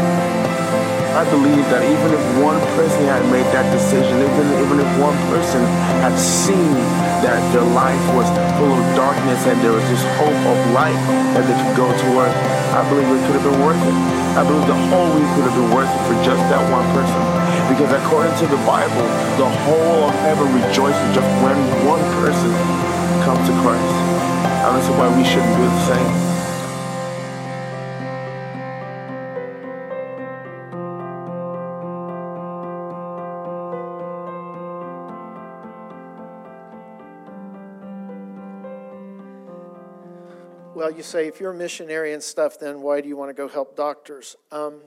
I 1.16 1.24
believe 1.32 1.64
that 1.72 1.80
even 1.80 2.12
if 2.12 2.20
one 2.44 2.60
person 2.76 3.08
had 3.08 3.24
made 3.32 3.48
that 3.56 3.64
decision, 3.72 4.20
even, 4.20 4.44
even 4.60 4.76
if 4.84 4.90
one 5.00 5.16
person 5.32 5.64
had 6.04 6.12
seen 6.20 6.76
that 7.24 7.40
their 7.56 7.64
life 7.72 8.04
was 8.12 8.28
full 8.60 8.68
of 8.68 8.84
darkness 8.92 9.40
and 9.48 9.56
there 9.64 9.72
was 9.72 9.80
this 9.88 10.04
hope 10.20 10.40
of 10.44 10.56
light 10.76 11.00
that 11.32 11.48
they 11.48 11.56
could 11.56 11.72
go 11.72 11.88
towards, 12.04 12.36
I 12.76 12.84
believe 12.92 13.08
it 13.08 13.20
could 13.24 13.40
have 13.40 13.48
been 13.48 13.60
worth 13.64 13.80
it. 13.80 13.96
I 14.36 14.44
believe 14.44 14.68
the 14.68 14.82
whole 14.92 15.08
week 15.16 15.30
would 15.40 15.48
have 15.48 15.56
been 15.56 15.72
worth 15.72 15.88
it 15.88 16.02
for 16.04 16.16
just 16.20 16.42
that 16.52 16.60
one 16.68 16.84
person. 16.92 17.22
Because 17.72 17.88
according 17.96 18.36
to 18.44 18.46
the 18.52 18.60
Bible, 18.68 19.08
the 19.40 19.48
whole 19.64 20.12
of 20.12 20.14
heaven 20.20 20.52
rejoices 20.52 21.06
just 21.16 21.30
when 21.40 21.56
one 21.88 22.04
person 22.20 22.52
comes 23.24 23.40
to 23.48 23.56
Christ. 23.64 24.35
And 24.66 24.74
that's 24.74 24.88
why 24.88 25.16
we 25.16 25.24
shouldn't 25.24 25.56
do 25.56 25.62
the 25.62 25.84
same. 25.86 26.26
Well, 40.74 40.90
you 40.90 41.04
say 41.04 41.28
if 41.28 41.38
you're 41.38 41.52
a 41.52 41.54
missionary 41.54 42.12
and 42.12 42.20
stuff, 42.20 42.58
then 42.58 42.82
why 42.82 43.00
do 43.00 43.06
you 43.06 43.16
want 43.16 43.30
to 43.30 43.34
go 43.34 43.46
help 43.46 43.76
doctors? 43.76 44.34
Um, 44.50 44.80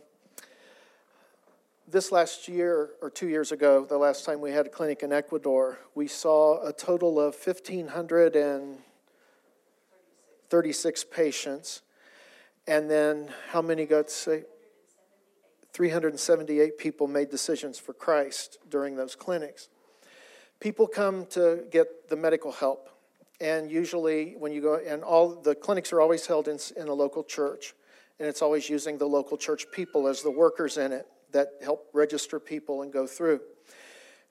this 1.87 2.11
last 2.11 2.49
year 2.49 2.89
or 3.01 3.09
two 3.09 3.29
years 3.29 3.53
ago, 3.53 3.85
the 3.85 3.97
last 3.97 4.25
time 4.25 4.41
we 4.41 4.51
had 4.51 4.65
a 4.65 4.69
clinic 4.69 5.03
in 5.03 5.13
Ecuador, 5.13 5.79
we 5.95 6.09
saw 6.09 6.67
a 6.67 6.73
total 6.73 7.17
of 7.17 7.33
1,536 10.49 11.03
patients. 11.05 11.81
And 12.67 12.89
then 12.89 13.29
how 13.51 13.62
many 13.62 13.85
got 13.85 14.09
saved? 14.09 14.45
378 15.73 16.77
people 16.77 17.07
made 17.07 17.29
decisions 17.29 17.77
for 17.77 17.93
Christ 17.93 18.57
during 18.69 18.95
those 18.95 19.15
clinics. 19.15 19.69
People 20.59 20.88
come 20.88 21.25
to 21.27 21.63
get 21.71 22.09
the 22.09 22.15
medical 22.15 22.51
help. 22.51 22.89
And 23.39 23.71
usually, 23.71 24.33
when 24.38 24.51
you 24.51 24.62
go, 24.62 24.81
and 24.85 25.03
all 25.03 25.35
the 25.35 25.55
clinics 25.55 25.93
are 25.93 26.01
always 26.01 26.25
held 26.25 26.47
in, 26.47 26.57
in 26.75 26.88
a 26.89 26.93
local 26.93 27.23
church, 27.23 27.73
and 28.19 28.27
it's 28.27 28.41
always 28.41 28.67
using 28.69 28.97
the 28.97 29.05
local 29.05 29.38
church 29.38 29.67
people 29.71 30.07
as 30.07 30.21
the 30.21 30.31
workers 30.31 30.77
in 30.77 30.91
it 30.91 31.05
that 31.31 31.49
help 31.63 31.88
register 31.93 32.39
people 32.39 32.81
and 32.81 32.91
go 32.91 33.07
through. 33.07 33.39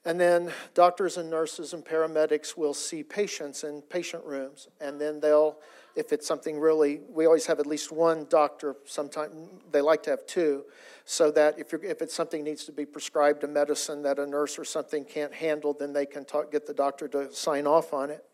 And 0.04 0.20
then 0.20 0.52
doctors 0.74 1.16
and 1.16 1.30
nurses 1.30 1.72
and 1.72 1.84
paramedics 1.84 2.56
will 2.56 2.74
see 2.74 3.02
patients 3.02 3.64
in 3.64 3.82
patient 3.82 4.24
rooms, 4.24 4.68
and 4.80 5.00
then 5.00 5.20
they'll, 5.20 5.56
if 5.98 6.12
it's 6.12 6.26
something 6.26 6.60
really, 6.60 7.00
we 7.10 7.26
always 7.26 7.46
have 7.46 7.58
at 7.58 7.66
least 7.66 7.90
one 7.90 8.26
doctor. 8.30 8.76
Sometimes 8.86 9.34
they 9.72 9.80
like 9.80 10.04
to 10.04 10.10
have 10.10 10.24
two, 10.26 10.64
so 11.04 11.30
that 11.32 11.58
if 11.58 11.74
if 11.74 12.00
it's 12.00 12.14
something 12.14 12.44
needs 12.44 12.64
to 12.66 12.72
be 12.72 12.86
prescribed 12.86 13.42
a 13.42 13.48
medicine 13.48 14.02
that 14.02 14.18
a 14.18 14.26
nurse 14.26 14.58
or 14.58 14.64
something 14.64 15.04
can't 15.04 15.34
handle, 15.34 15.74
then 15.74 15.92
they 15.92 16.06
can 16.06 16.24
talk, 16.24 16.52
get 16.52 16.66
the 16.66 16.74
doctor 16.74 17.08
to 17.08 17.32
sign 17.32 17.66
off 17.66 17.92
on 17.92 18.10
it. 18.10 18.24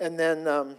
And 0.00 0.18
then 0.18 0.48
um, 0.48 0.76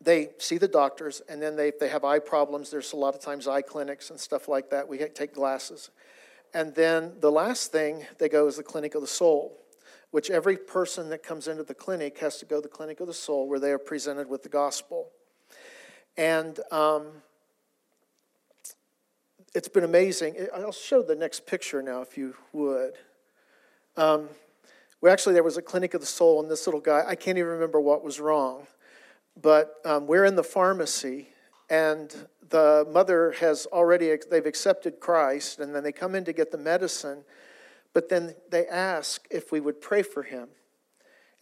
they 0.00 0.30
see 0.38 0.58
the 0.58 0.68
doctors, 0.68 1.20
and 1.28 1.42
then 1.42 1.56
they, 1.56 1.68
if 1.68 1.78
they 1.80 1.88
have 1.88 2.04
eye 2.04 2.20
problems, 2.20 2.70
there's 2.70 2.92
a 2.92 2.96
lot 2.96 3.14
of 3.14 3.20
times 3.20 3.48
eye 3.48 3.62
clinics 3.62 4.10
and 4.10 4.20
stuff 4.20 4.46
like 4.46 4.70
that. 4.70 4.86
We 4.86 4.98
take 4.98 5.34
glasses. 5.34 5.90
And 6.54 6.74
then 6.74 7.14
the 7.20 7.30
last 7.30 7.72
thing 7.72 8.06
they 8.18 8.28
go 8.28 8.46
is 8.46 8.56
the 8.56 8.62
clinic 8.62 8.94
of 8.94 9.00
the 9.00 9.06
soul, 9.06 9.58
which 10.12 10.30
every 10.30 10.56
person 10.56 11.08
that 11.08 11.22
comes 11.22 11.48
into 11.48 11.64
the 11.64 11.74
clinic 11.74 12.18
has 12.18 12.36
to 12.38 12.44
go 12.44 12.56
to 12.56 12.62
the 12.62 12.68
clinic 12.68 13.00
of 13.00 13.06
the 13.06 13.14
soul 13.14 13.48
where 13.48 13.58
they 13.58 13.72
are 13.72 13.78
presented 13.78 14.28
with 14.28 14.42
the 14.42 14.48
gospel. 14.48 15.08
And 16.16 16.60
um, 16.70 17.06
it's 19.54 19.68
been 19.68 19.84
amazing. 19.84 20.36
I'll 20.54 20.70
show 20.70 21.02
the 21.02 21.16
next 21.16 21.46
picture 21.46 21.82
now, 21.82 22.02
if 22.02 22.16
you 22.18 22.34
would. 22.52 22.92
Um, 23.96 24.28
well, 25.00 25.12
actually, 25.12 25.32
there 25.32 25.42
was 25.42 25.56
a 25.56 25.62
clinic 25.62 25.94
of 25.94 26.00
the 26.00 26.06
soul, 26.06 26.40
and 26.40 26.50
this 26.50 26.66
little 26.66 26.80
guy, 26.80 27.02
I 27.06 27.14
can't 27.14 27.38
even 27.38 27.50
remember 27.50 27.80
what 27.80 28.04
was 28.04 28.20
wrong, 28.20 28.66
but 29.40 29.76
um, 29.84 30.06
we're 30.06 30.26
in 30.26 30.36
the 30.36 30.44
pharmacy, 30.44 31.28
and 31.70 32.14
the 32.50 32.86
mother 32.90 33.32
has 33.40 33.66
already, 33.66 34.14
they've 34.30 34.46
accepted 34.46 35.00
Christ, 35.00 35.58
and 35.58 35.74
then 35.74 35.82
they 35.82 35.92
come 35.92 36.14
in 36.14 36.24
to 36.26 36.32
get 36.34 36.52
the 36.52 36.58
medicine, 36.58 37.24
but 37.92 38.08
then 38.08 38.34
they 38.50 38.66
asked 38.66 39.26
if 39.30 39.52
we 39.52 39.60
would 39.60 39.80
pray 39.80 40.02
for 40.02 40.22
him. 40.22 40.48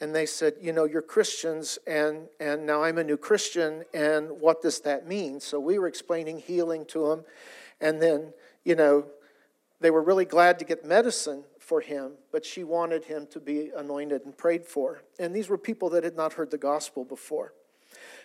And 0.00 0.14
they 0.14 0.26
said, 0.26 0.54
You 0.60 0.72
know, 0.72 0.84
you're 0.84 1.02
Christians, 1.02 1.78
and, 1.86 2.28
and 2.38 2.64
now 2.66 2.82
I'm 2.82 2.98
a 2.98 3.04
new 3.04 3.18
Christian, 3.18 3.84
and 3.92 4.40
what 4.40 4.62
does 4.62 4.80
that 4.80 5.06
mean? 5.06 5.40
So 5.40 5.60
we 5.60 5.78
were 5.78 5.88
explaining 5.88 6.38
healing 6.38 6.86
to 6.86 7.12
him, 7.12 7.24
and 7.80 8.00
then, 8.00 8.32
you 8.64 8.74
know, 8.74 9.06
they 9.80 9.90
were 9.90 10.02
really 10.02 10.24
glad 10.24 10.58
to 10.58 10.64
get 10.64 10.84
medicine 10.84 11.44
for 11.58 11.80
him, 11.80 12.12
but 12.32 12.44
she 12.44 12.64
wanted 12.64 13.04
him 13.04 13.26
to 13.30 13.40
be 13.40 13.70
anointed 13.76 14.22
and 14.24 14.36
prayed 14.36 14.64
for. 14.66 15.02
And 15.18 15.34
these 15.34 15.48
were 15.48 15.58
people 15.58 15.90
that 15.90 16.04
had 16.04 16.16
not 16.16 16.34
heard 16.34 16.50
the 16.50 16.58
gospel 16.58 17.04
before. 17.04 17.54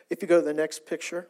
If 0.09 0.21
you 0.21 0.27
go 0.27 0.39
to 0.39 0.45
the 0.45 0.53
next 0.53 0.85
picture, 0.85 1.27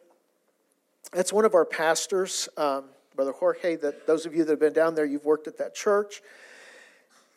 that's 1.11 1.31
one 1.31 1.45
of 1.45 1.53
our 1.53 1.65
pastors, 1.65 2.49
um, 2.57 2.85
Brother 3.15 3.31
Jorge, 3.31 3.75
that 3.77 4.07
those 4.07 4.25
of 4.25 4.35
you 4.35 4.43
that 4.43 4.51
have 4.51 4.59
been 4.59 4.73
down 4.73 4.95
there, 4.95 5.05
you've 5.05 5.25
worked 5.25 5.47
at 5.47 5.57
that 5.57 5.75
church. 5.75 6.21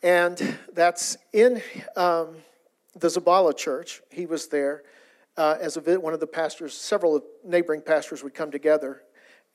And 0.01 0.57
that's 0.73 1.17
in 1.33 1.61
um, 1.95 2.37
the 2.97 3.07
Zabala 3.07 3.55
church. 3.55 4.01
He 4.09 4.25
was 4.25 4.47
there 4.47 4.83
uh, 5.37 5.57
as 5.59 5.77
a, 5.77 5.99
one 5.99 6.13
of 6.13 6.19
the 6.19 6.27
pastors. 6.27 6.73
Several 6.73 7.21
neighboring 7.43 7.81
pastors 7.81 8.23
would 8.23 8.33
come 8.33 8.51
together. 8.51 9.03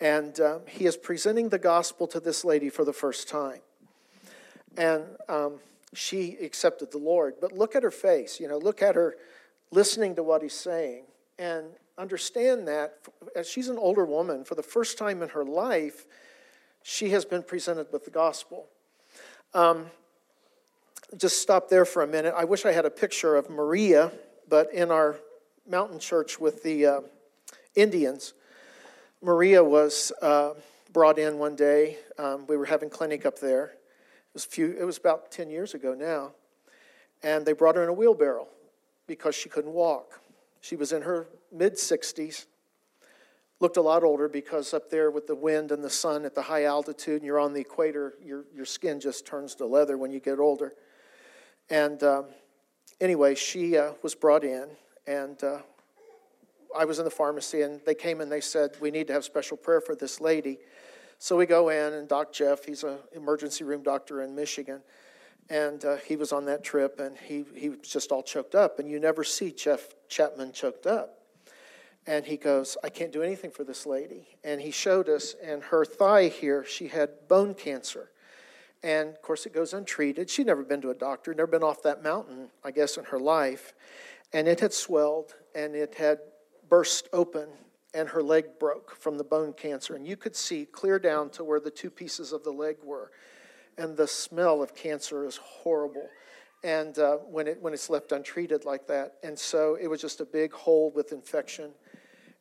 And 0.01 0.39
um, 0.41 0.61
he 0.69 0.87
is 0.87 0.97
presenting 0.97 1.49
the 1.49 1.59
gospel 1.59 2.07
to 2.09 2.21
this 2.21 2.45
lady 2.45 2.69
for 2.69 2.85
the 2.85 2.93
first 2.93 3.29
time. 3.29 3.61
And 4.77 5.05
um, 5.29 5.61
she 5.95 6.37
accepted 6.43 6.91
the 6.91 6.99
Lord. 6.99 7.35
But 7.41 7.53
look 7.53 7.75
at 7.77 7.83
her 7.83 7.91
face, 7.91 8.41
you 8.41 8.49
know, 8.49 8.59
look 8.59 8.83
at 8.83 8.97
her 8.97 9.17
listening 9.71 10.17
to 10.17 10.23
what 10.23 10.43
he's 10.43 10.55
saying. 10.55 11.05
And 11.39 11.67
understand 11.97 12.69
that 12.69 12.99
as 13.35 13.49
she's 13.49 13.69
an 13.69 13.79
older 13.79 14.05
woman, 14.05 14.45
for 14.45 14.57
the 14.57 14.63
first 14.63 14.99
time 14.99 15.23
in 15.23 15.31
her 15.31 15.45
life, 15.45 16.07
she 16.83 17.11
has 17.11 17.25
been 17.25 17.43
presented 17.43 17.87
with 17.93 18.05
the 18.05 18.11
gospel. 18.11 18.67
Um, 19.55 19.87
just 21.17 21.41
stop 21.41 21.69
there 21.69 21.85
for 21.85 22.03
a 22.03 22.07
minute. 22.07 22.35
I 22.37 22.45
wish 22.45 22.67
I 22.67 22.73
had 22.73 22.85
a 22.85 22.91
picture 22.91 23.37
of 23.37 23.49
Maria, 23.49 24.13
but 24.49 24.73
in 24.73 24.91
our 24.91 25.17
mountain 25.69 25.99
church 25.99 26.41
with 26.41 26.63
the 26.63 26.87
uh, 26.87 27.01
Indians, 27.75 28.35
Maria 29.23 29.63
was 29.63 30.13
uh, 30.21 30.55
brought 30.93 31.19
in 31.19 31.39
one 31.39 31.57
day. 31.57 31.99
Um, 32.19 32.47
we 32.47 32.57
were 32.57 32.67
having 32.67 32.91
clinic 32.91 33.25
up 33.25 33.39
there, 33.39 33.73
was 34.33 34.45
few. 34.45 34.77
It 34.79 34.85
was 34.85 34.99
about 34.99 35.31
ten 35.31 35.51
years 35.51 35.75
ago 35.75 35.95
now, 35.95 36.33
and 37.23 37.47
they 37.47 37.53
brought 37.53 37.77
her 37.77 37.83
in 37.83 37.89
a 37.89 37.93
wheelbarrow 37.93 38.49
because 39.07 39.35
she 39.35 39.49
couldn't 39.49 39.73
walk. 39.73 40.21
She 40.61 40.77
was 40.77 40.93
in 40.93 41.03
her 41.03 41.27
mid 41.53 41.79
sixties. 41.79 42.47
Looked 43.61 43.77
a 43.77 43.83
lot 43.83 44.03
older 44.03 44.29
because 44.29 44.75
up 44.75 44.91
there 44.91 45.11
with 45.11 45.27
the 45.27 45.35
wind 45.35 45.71
and 45.71 45.83
the 45.83 45.89
sun 45.89 46.25
at 46.25 46.35
the 46.35 46.43
high 46.43 46.65
altitude, 46.65 47.19
and 47.19 47.25
you're 47.25 47.39
on 47.39 47.53
the 47.55 47.61
equator, 47.61 48.15
your, 48.23 48.45
your 48.55 48.65
skin 48.65 48.99
just 48.99 49.25
turns 49.25 49.55
to 49.55 49.65
leather 49.65 49.97
when 49.97 50.11
you 50.11 50.19
get 50.19 50.39
older. 50.39 50.73
And 51.71 52.03
um, 52.03 52.27
anyway, 53.01 53.35
she 53.35 53.77
uh, 53.77 53.93
was 54.03 54.15
brought 54.15 54.45
in, 54.45 54.69
and 55.07 55.43
uh, 55.43 55.59
I 56.77 56.85
was 56.85 56.99
in 56.99 57.05
the 57.05 57.11
pharmacy, 57.11 57.63
and 57.63 57.81
they 57.87 57.95
came 57.95 58.21
and 58.21 58.31
they 58.31 58.41
said, 58.41 58.77
We 58.81 58.91
need 58.91 59.07
to 59.09 59.13
have 59.13 59.25
special 59.25 59.57
prayer 59.57 59.81
for 59.81 59.95
this 59.95 60.21
lady. 60.21 60.59
So 61.19 61.37
we 61.37 61.47
go 61.47 61.69
in, 61.71 61.95
and 61.95 62.09
Doc 62.09 62.33
Jeff, 62.33 62.65
he's 62.65 62.85
an 62.85 62.99
emergency 63.13 63.65
room 63.65 63.83
doctor 63.83 64.23
in 64.23 64.35
Michigan, 64.35 64.83
and 65.49 65.85
uh, 65.85 65.97
he 65.97 66.17
was 66.17 66.33
on 66.33 66.45
that 66.47 66.65
trip, 66.65 67.01
and 67.01 67.17
he, 67.17 67.45
he 67.55 67.71
was 67.71 67.79
just 67.81 68.13
all 68.13 68.23
choked 68.23 68.55
up. 68.55 68.79
And 68.79 68.89
you 68.89 68.99
never 68.99 69.25
see 69.25 69.53
Jeff 69.53 69.89
Chapman 70.09 70.53
choked 70.53 70.87
up. 70.87 71.19
And 72.07 72.27
he 72.27 72.37
goes, 72.37 72.77
I 72.85 72.91
can't 72.91 73.13
do 73.13 73.23
anything 73.23 73.51
for 73.51 73.65
this 73.65 73.87
lady. 73.87 74.29
And 74.43 74.61
he 74.61 74.71
showed 74.71 75.09
us, 75.09 75.35
and 75.43 75.63
her 75.63 75.85
thigh 75.85 76.29
here, 76.29 76.65
she 76.65 76.89
had 76.89 77.29
bone 77.29 77.55
cancer. 77.55 78.11
And 78.85 79.09
of 79.09 79.23
course, 79.23 79.47
it 79.47 79.55
goes 79.55 79.73
untreated. 79.73 80.29
She'd 80.29 80.47
never 80.47 80.63
been 80.63 80.83
to 80.83 80.91
a 80.91 80.95
doctor, 80.95 81.33
never 81.33 81.47
been 81.47 81.63
off 81.63 81.83
that 81.85 82.03
mountain, 82.03 82.51
I 82.63 82.71
guess, 82.71 82.99
in 82.99 83.05
her 83.05 83.19
life. 83.19 83.73
And 84.35 84.47
it 84.47 84.61
had 84.61 84.75
swelled 84.75 85.35
and 85.55 85.75
it 85.75 85.95
had 85.95 86.19
burst 86.69 87.09
open, 87.13 87.49
and 87.95 88.09
her 88.09 88.23
leg 88.23 88.59
broke 88.59 88.95
from 88.97 89.17
the 89.17 89.25
bone 89.25 89.55
cancer. 89.55 89.95
And 89.95 90.07
you 90.07 90.17
could 90.17 90.37
see 90.37 90.67
clear 90.67 90.99
down 90.99 91.31
to 91.31 91.45
where 91.45 91.61
the 91.61 91.71
two 91.71 91.89
pieces 91.89 92.33
of 92.33 92.45
the 92.45 92.51
leg 92.51 92.77
were. 92.85 93.11
And 93.79 93.97
the 93.97 94.07
smell 94.07 94.63
of 94.63 94.75
cancer 94.75 95.25
is 95.25 95.37
horrible. 95.37 96.09
And 96.63 96.99
uh, 96.99 97.17
when, 97.17 97.47
it, 97.47 97.63
when 97.63 97.73
it's 97.73 97.89
left 97.89 98.13
untreated 98.13 98.67
like 98.67 98.87
that. 98.89 99.15
And 99.23 99.39
so 99.39 99.79
it 99.81 99.87
was 99.87 100.01
just 100.01 100.21
a 100.21 100.27
big 100.27 100.53
hole 100.53 100.93
with 100.95 101.13
infection. 101.13 101.71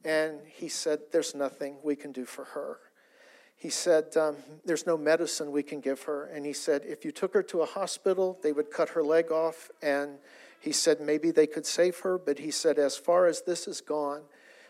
And 0.03 0.39
he 0.45 0.67
said, 0.67 0.99
There's 1.13 1.36
nothing 1.36 1.77
we 1.84 1.95
can 1.95 2.12
do 2.12 2.25
for 2.25 2.43
her. 2.45 2.79
He 3.63 3.69
said, 3.69 4.17
um, 4.17 4.36
There's 4.65 4.86
no 4.86 4.97
medicine 4.97 5.54
we 5.54 5.63
can 5.63 5.80
give 5.80 6.02
her. 6.02 6.26
And 6.26 6.45
he 6.45 6.52
said, 6.52 6.82
If 6.86 7.06
you 7.06 7.13
took 7.13 7.34
her 7.34 7.41
to 7.43 7.62
a 7.62 7.65
hospital, 7.65 8.38
they 8.43 8.52
would 8.52 8.69
cut 8.69 8.89
her 8.89 9.02
leg 9.02 9.32
off. 9.32 9.71
And 9.82 10.17
he 10.60 10.73
said, 10.73 10.99
Maybe 10.99 11.32
they 11.32 11.47
could 11.47 11.65
save 11.65 11.99
her. 11.99 12.17
But 12.17 12.39
he 12.39 12.52
said, 12.52 12.78
As 12.78 12.97
far 12.97 13.26
as 13.26 13.43
this 13.43 13.65
is 13.65 13.80
gone, 13.80 14.23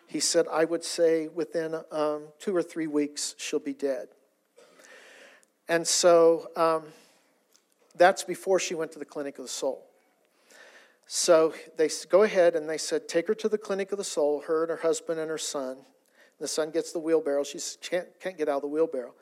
he 0.06 0.20
said, 0.20 0.46
I 0.48 0.66
would 0.66 0.84
say 0.84 1.28
within 1.28 1.82
um, 1.92 2.26
two 2.38 2.56
or 2.56 2.62
three 2.62 2.86
weeks, 2.86 3.34
she'll 3.40 3.58
be 3.58 3.74
dead. 3.74 4.10
And 5.68 5.88
so 5.88 6.52
um, 6.56 6.84
that's 7.98 8.24
before 8.24 8.60
she 8.60 8.76
went 8.76 8.92
to 8.92 9.00
the 9.00 9.06
Clinic 9.06 9.40
of 9.40 9.46
the 9.46 9.50
Soul. 9.50 9.88
So 11.08 11.56
they 11.78 11.90
go 12.12 12.22
ahead 12.22 12.56
and 12.56 12.70
they 12.70 12.78
said, 12.78 13.08
Take 13.08 13.28
her 13.28 13.34
to 13.34 13.50
the 13.50 13.58
Clinic 13.58 13.92
of 13.92 13.98
the 13.98 14.04
Soul, 14.04 14.44
her 14.46 14.62
and 14.62 14.70
her 14.70 14.78
husband 14.78 15.20
and 15.20 15.32
her 15.32 15.40
son. 15.40 15.78
The 16.40 16.48
son 16.48 16.72
gets 16.72 16.92
the 16.92 17.00
wheelbarrow. 17.00 17.44
She 17.44 17.60
can't, 17.82 18.08
can't 18.20 18.38
get 18.38 18.50
out 18.50 18.58
of 18.58 18.62
the 18.64 18.68
wheelbarrow. 18.68 19.14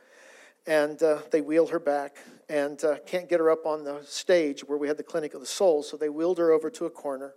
And 0.67 1.01
uh, 1.01 1.19
they 1.31 1.41
wheel 1.41 1.67
her 1.67 1.79
back 1.79 2.17
and 2.47 2.83
uh, 2.83 2.97
can't 3.05 3.27
get 3.27 3.39
her 3.39 3.49
up 3.49 3.65
on 3.65 3.83
the 3.83 4.01
stage 4.05 4.61
where 4.61 4.77
we 4.77 4.87
had 4.87 4.97
the 4.97 5.03
Clinic 5.03 5.33
of 5.33 5.39
the 5.39 5.47
Soul. 5.47 5.83
So 5.83 5.97
they 5.97 6.09
wheeled 6.09 6.37
her 6.37 6.51
over 6.51 6.69
to 6.69 6.85
a 6.85 6.89
corner. 6.89 7.33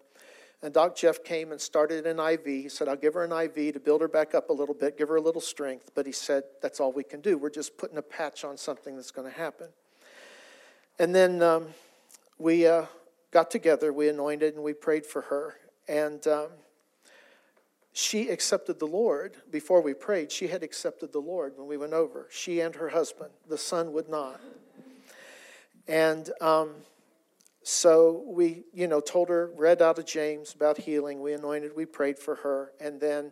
And 0.63 0.73
Doc 0.73 0.97
Jeff 0.97 1.23
came 1.23 1.53
and 1.53 1.61
started 1.61 2.07
an 2.07 2.19
IV. 2.19 2.45
He 2.47 2.69
said, 2.71 2.89
I'll 2.89 2.97
give 2.97 3.15
her 3.15 3.25
an 3.25 3.33
IV 3.33 3.75
to 3.75 3.81
build 3.81 4.01
her 4.01 4.09
back 4.09 4.35
up 4.35 4.49
a 4.49 4.53
little 4.53 4.75
bit, 4.75 4.97
give 4.97 5.09
her 5.09 5.17
a 5.17 5.21
little 5.21 5.41
strength. 5.41 5.91
But 5.95 6.07
he 6.07 6.13
said, 6.13 6.45
That's 6.63 6.81
all 6.81 6.91
we 6.91 7.05
can 7.05 7.21
do. 7.21 7.37
We're 7.37 7.51
just 7.51 7.77
putting 7.77 7.99
a 7.99 8.03
patch 8.03 8.45
on 8.45 8.57
something 8.57 8.97
that's 8.97 9.11
going 9.11 9.31
to 9.31 9.37
happen. 9.37 9.69
And 10.99 11.15
then 11.15 11.43
um, 11.43 11.67
we 12.39 12.67
uh, 12.67 12.87
got 13.31 13.51
together, 13.51 13.93
we 13.93 14.09
anointed, 14.09 14.55
and 14.55 14.65
we 14.65 14.73
prayed 14.73 15.05
for 15.05 15.23
her. 15.23 15.57
And 15.87 16.27
um, 16.27 16.49
she 17.97 18.29
accepted 18.29 18.81
the 18.81 18.89
Lord 18.89 19.37
before 19.53 19.81
we 19.81 19.95
prayed. 19.95 20.33
She 20.33 20.49
had 20.49 20.65
accepted 20.65 21.13
the 21.13 21.21
Lord 21.21 21.53
when 21.57 21.69
we 21.69 21.77
went 21.77 21.93
over. 21.93 22.27
She 22.29 22.59
and 22.59 22.75
her 22.75 22.89
husband. 22.89 23.31
The 23.49 23.57
son 23.57 23.93
would 23.93 24.09
not. 24.09 24.41
And 25.87 26.29
um, 26.41 26.71
so 27.63 28.25
we, 28.27 28.65
you 28.73 28.89
know, 28.89 28.99
told 28.99 29.29
her, 29.29 29.53
read 29.57 29.81
out 29.81 30.01
of 30.01 30.07
James 30.07 30.55
about 30.55 30.79
healing. 30.79 31.21
We 31.21 31.35
anointed, 31.35 31.77
we 31.77 31.87
prayed 31.87 32.19
for 32.19 32.35
her. 32.35 32.73
And 32.81 33.01
then 33.01 33.31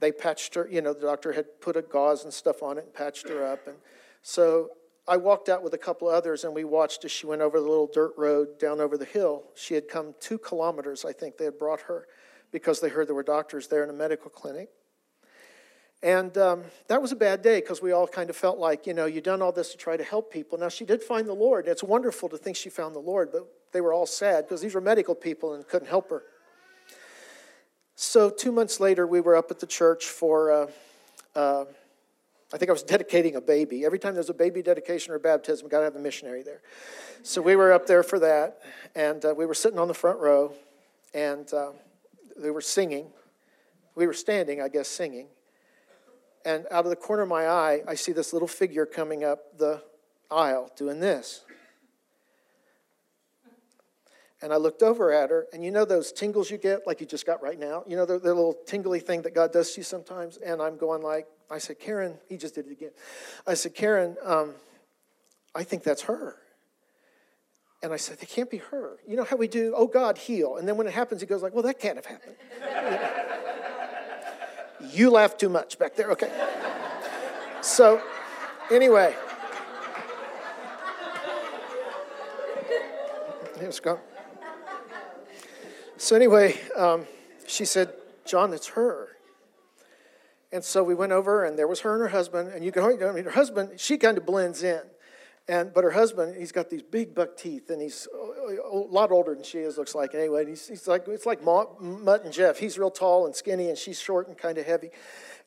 they 0.00 0.10
patched 0.10 0.54
her, 0.54 0.66
you 0.70 0.80
know, 0.80 0.94
the 0.94 1.02
doctor 1.02 1.34
had 1.34 1.60
put 1.60 1.76
a 1.76 1.82
gauze 1.82 2.24
and 2.24 2.32
stuff 2.32 2.62
on 2.62 2.78
it 2.78 2.84
and 2.84 2.94
patched 2.94 3.28
her 3.28 3.44
up. 3.44 3.66
And 3.66 3.76
so 4.22 4.70
I 5.06 5.18
walked 5.18 5.50
out 5.50 5.62
with 5.62 5.74
a 5.74 5.78
couple 5.78 6.08
others 6.08 6.44
and 6.44 6.54
we 6.54 6.64
watched 6.64 7.04
as 7.04 7.10
she 7.10 7.26
went 7.26 7.42
over 7.42 7.60
the 7.60 7.68
little 7.68 7.90
dirt 7.92 8.14
road 8.16 8.58
down 8.58 8.80
over 8.80 8.96
the 8.96 9.04
hill. 9.04 9.44
She 9.54 9.74
had 9.74 9.86
come 9.86 10.14
two 10.18 10.38
kilometers, 10.38 11.04
I 11.04 11.12
think 11.12 11.36
they 11.36 11.44
had 11.44 11.58
brought 11.58 11.82
her 11.82 12.06
because 12.52 12.80
they 12.80 12.88
heard 12.88 13.08
there 13.08 13.14
were 13.14 13.22
doctors 13.22 13.68
there 13.68 13.84
in 13.84 13.90
a 13.90 13.94
medical 13.94 14.30
clinic. 14.30 14.68
And 16.02 16.36
um, 16.38 16.62
that 16.86 17.02
was 17.02 17.10
a 17.10 17.16
bad 17.16 17.42
day 17.42 17.60
because 17.60 17.82
we 17.82 17.90
all 17.90 18.06
kind 18.06 18.30
of 18.30 18.36
felt 18.36 18.58
like, 18.58 18.86
you 18.86 18.94
know, 18.94 19.06
you've 19.06 19.24
done 19.24 19.42
all 19.42 19.50
this 19.50 19.72
to 19.72 19.76
try 19.76 19.96
to 19.96 20.04
help 20.04 20.32
people. 20.32 20.56
Now, 20.56 20.68
she 20.68 20.84
did 20.84 21.02
find 21.02 21.26
the 21.26 21.34
Lord. 21.34 21.66
It's 21.66 21.82
wonderful 21.82 22.28
to 22.28 22.38
think 22.38 22.56
she 22.56 22.70
found 22.70 22.94
the 22.94 23.00
Lord, 23.00 23.30
but 23.32 23.48
they 23.72 23.80
were 23.80 23.92
all 23.92 24.06
sad 24.06 24.44
because 24.44 24.60
these 24.60 24.74
were 24.74 24.80
medical 24.80 25.14
people 25.14 25.54
and 25.54 25.66
couldn't 25.66 25.88
help 25.88 26.10
her. 26.10 26.22
So, 27.96 28.30
two 28.30 28.52
months 28.52 28.78
later, 28.78 29.08
we 29.08 29.20
were 29.20 29.34
up 29.34 29.50
at 29.50 29.58
the 29.58 29.66
church 29.66 30.06
for, 30.06 30.52
uh, 30.52 30.66
uh, 31.34 31.64
I 32.52 32.58
think 32.58 32.68
I 32.68 32.72
was 32.72 32.82
dedicating 32.94 33.34
a 33.34 33.40
baby. 33.40 33.84
Every 33.84 33.98
time 33.98 34.14
there's 34.14 34.30
a 34.30 34.34
baby 34.34 34.62
dedication 34.62 35.12
or 35.12 35.18
baptism, 35.18 35.64
we've 35.64 35.72
got 35.72 35.78
to 35.78 35.84
have 35.84 35.96
a 35.96 36.00
missionary 36.00 36.44
there. 36.44 36.60
So, 37.24 37.42
we 37.42 37.56
were 37.56 37.72
up 37.72 37.88
there 37.88 38.04
for 38.04 38.20
that, 38.20 38.60
and 38.94 39.24
uh, 39.24 39.34
we 39.36 39.46
were 39.46 39.54
sitting 39.54 39.80
on 39.80 39.88
the 39.88 39.94
front 39.94 40.20
row, 40.20 40.52
and 41.12 41.52
uh, 41.52 41.70
they 42.38 42.50
were 42.50 42.60
singing. 42.60 43.08
We 43.94 44.06
were 44.06 44.14
standing, 44.14 44.60
I 44.60 44.68
guess, 44.68 44.88
singing. 44.88 45.28
And 46.44 46.66
out 46.70 46.84
of 46.84 46.90
the 46.90 46.96
corner 46.96 47.22
of 47.22 47.28
my 47.28 47.48
eye, 47.48 47.82
I 47.86 47.94
see 47.94 48.12
this 48.12 48.32
little 48.32 48.48
figure 48.48 48.86
coming 48.86 49.24
up 49.24 49.58
the 49.58 49.82
aisle 50.30 50.70
doing 50.76 51.00
this. 51.00 51.44
And 54.40 54.52
I 54.52 54.56
looked 54.56 54.84
over 54.84 55.12
at 55.12 55.30
her, 55.30 55.46
and 55.52 55.64
you 55.64 55.72
know 55.72 55.84
those 55.84 56.12
tingles 56.12 56.48
you 56.48 56.58
get, 56.58 56.86
like 56.86 57.00
you 57.00 57.06
just 57.06 57.26
got 57.26 57.42
right 57.42 57.58
now? 57.58 57.82
You 57.88 57.96
know, 57.96 58.06
the, 58.06 58.20
the 58.20 58.32
little 58.32 58.56
tingly 58.66 59.00
thing 59.00 59.22
that 59.22 59.34
God 59.34 59.52
does 59.52 59.72
to 59.72 59.80
you 59.80 59.84
sometimes? 59.84 60.36
And 60.36 60.62
I'm 60.62 60.76
going 60.76 61.02
like, 61.02 61.26
I 61.50 61.58
said, 61.58 61.80
Karen, 61.80 62.18
he 62.28 62.36
just 62.36 62.54
did 62.54 62.66
it 62.66 62.72
again. 62.72 62.92
I 63.46 63.54
said, 63.54 63.74
Karen, 63.74 64.16
um, 64.24 64.54
I 65.54 65.64
think 65.64 65.82
that's 65.82 66.02
her. 66.02 66.36
And 67.82 67.92
I 67.92 67.96
said, 67.96 68.18
"It 68.20 68.28
can't 68.28 68.50
be 68.50 68.56
her. 68.56 68.98
You 69.06 69.16
know 69.16 69.24
how 69.24 69.36
we 69.36 69.46
do, 69.46 69.72
oh 69.76 69.86
God, 69.86 70.18
heal. 70.18 70.56
And 70.56 70.66
then 70.66 70.76
when 70.76 70.86
it 70.86 70.92
happens, 70.94 71.20
he 71.20 71.26
goes 71.26 71.42
like, 71.42 71.54
well, 71.54 71.62
that 71.62 71.78
can't 71.78 71.96
have 71.96 72.06
happened. 72.06 72.34
you 74.92 75.10
laugh 75.10 75.36
too 75.36 75.48
much 75.48 75.78
back 75.78 75.94
there. 75.94 76.10
Okay. 76.10 76.30
So, 77.60 78.02
anyway. 78.70 79.14
Was 83.60 83.80
gone. 83.80 83.98
So 85.98 86.16
anyway, 86.16 86.58
um, 86.74 87.06
she 87.46 87.64
said, 87.64 87.92
John, 88.24 88.54
it's 88.54 88.68
her. 88.68 89.08
And 90.52 90.64
so 90.64 90.82
we 90.82 90.94
went 90.94 91.12
over, 91.12 91.44
and 91.44 91.58
there 91.58 91.68
was 91.68 91.80
her 91.80 91.92
and 91.92 92.00
her 92.00 92.08
husband. 92.08 92.50
And 92.54 92.64
you 92.64 92.72
can, 92.72 92.82
I 92.84 93.12
mean, 93.12 93.24
her 93.24 93.30
husband, 93.30 93.78
she 93.78 93.98
kind 93.98 94.16
of 94.16 94.24
blends 94.24 94.62
in. 94.62 94.80
And, 95.48 95.72
but 95.72 95.82
her 95.82 95.90
husband, 95.90 96.36
he's 96.36 96.52
got 96.52 96.68
these 96.68 96.82
big 96.82 97.14
buck 97.14 97.34
teeth, 97.34 97.70
and 97.70 97.80
he's 97.80 98.06
a 98.12 98.76
lot 98.76 99.10
older 99.10 99.34
than 99.34 99.42
she 99.42 99.58
is, 99.58 99.78
looks 99.78 99.94
like. 99.94 100.14
Anyway, 100.14 100.44
he's, 100.44 100.68
he's 100.68 100.86
like 100.86 101.08
it's 101.08 101.24
like 101.24 101.42
Mutt 101.42 102.24
and 102.24 102.32
Jeff. 102.32 102.58
He's 102.58 102.78
real 102.78 102.90
tall 102.90 103.24
and 103.24 103.34
skinny, 103.34 103.70
and 103.70 103.78
she's 103.78 103.98
short 103.98 104.28
and 104.28 104.36
kind 104.36 104.58
of 104.58 104.66
heavy. 104.66 104.90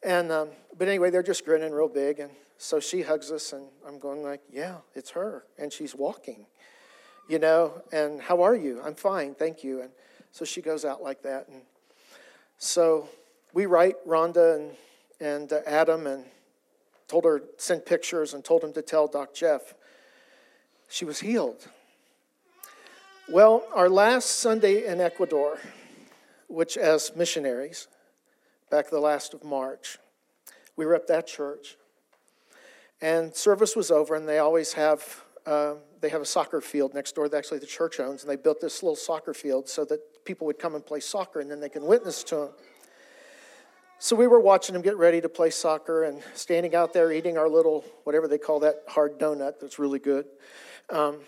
And 0.01 0.31
um, 0.31 0.49
but 0.75 0.87
anyway, 0.87 1.11
they're 1.11 1.21
just 1.21 1.45
grinning 1.45 1.71
real 1.71 1.87
big, 1.87 2.19
and 2.19 2.31
so 2.57 2.79
she 2.79 3.03
hugs 3.03 3.31
us, 3.31 3.53
and 3.53 3.67
I'm 3.87 3.99
going 3.99 4.23
like, 4.23 4.41
yeah, 4.51 4.77
it's 4.95 5.11
her, 5.11 5.45
and 5.59 5.71
she's 5.71 5.93
walking, 5.93 6.47
you 7.29 7.37
know. 7.37 7.83
And 7.91 8.19
how 8.19 8.41
are 8.41 8.55
you? 8.55 8.81
I'm 8.83 8.95
fine, 8.95 9.35
thank 9.35 9.63
you. 9.63 9.81
And 9.81 9.91
so 10.31 10.45
she 10.45 10.63
goes 10.63 10.83
out 10.83 11.03
like 11.03 11.21
that, 11.21 11.47
and 11.47 11.61
so 12.57 13.07
we 13.53 13.67
write 13.67 13.97
Rhonda 14.07 14.55
and 14.55 14.71
and 15.19 15.53
uh, 15.53 15.59
Adam 15.67 16.07
and 16.07 16.25
told 17.07 17.25
her 17.25 17.43
send 17.57 17.85
pictures 17.85 18.33
and 18.33 18.43
told 18.43 18.63
him 18.63 18.73
to 18.73 18.81
tell 18.81 19.05
Doc 19.05 19.35
Jeff 19.35 19.75
she 20.91 21.05
was 21.05 21.21
healed. 21.21 21.67
Well, 23.29 23.63
our 23.73 23.89
last 23.89 24.39
Sunday 24.39 24.85
in 24.85 24.99
Ecuador, 24.99 25.57
which 26.47 26.75
as 26.75 27.15
missionaries, 27.15 27.87
back 28.69 28.89
the 28.89 28.99
last 28.99 29.33
of 29.33 29.43
March, 29.43 29.97
we 30.75 30.85
were 30.85 30.93
at 30.93 31.07
that 31.07 31.27
church, 31.27 31.77
and 33.01 33.33
service 33.33 33.73
was 33.75 33.89
over, 33.89 34.15
and 34.15 34.27
they 34.27 34.39
always 34.39 34.73
have 34.73 35.23
uh, 35.45 35.75
they 36.01 36.09
have 36.09 36.21
a 36.21 36.25
soccer 36.25 36.61
field 36.61 36.93
next 36.93 37.15
door 37.15 37.29
that 37.29 37.37
actually 37.37 37.59
the 37.59 37.65
church 37.65 37.99
owns, 37.99 38.23
and 38.23 38.29
they 38.29 38.35
built 38.35 38.59
this 38.59 38.83
little 38.83 38.95
soccer 38.95 39.33
field 39.33 39.69
so 39.69 39.85
that 39.85 40.25
people 40.25 40.45
would 40.45 40.59
come 40.59 40.75
and 40.75 40.85
play 40.85 40.99
soccer, 40.99 41.39
and 41.39 41.49
then 41.49 41.59
they 41.59 41.69
can 41.69 41.85
witness 41.85 42.21
to 42.23 42.35
them. 42.35 42.49
So 43.97 44.15
we 44.15 44.27
were 44.27 44.39
watching 44.39 44.73
them 44.73 44.81
get 44.81 44.97
ready 44.97 45.21
to 45.21 45.29
play 45.29 45.51
soccer 45.51 46.03
and 46.03 46.21
standing 46.33 46.75
out 46.75 46.91
there 46.91 47.11
eating 47.11 47.37
our 47.37 47.47
little, 47.47 47.85
whatever 48.03 48.27
they 48.27 48.39
call 48.39 48.59
that 48.61 48.83
hard 48.87 49.19
donut 49.19 49.59
that's 49.59 49.77
really 49.77 49.99
good. 49.99 50.25
Um, 50.91 51.19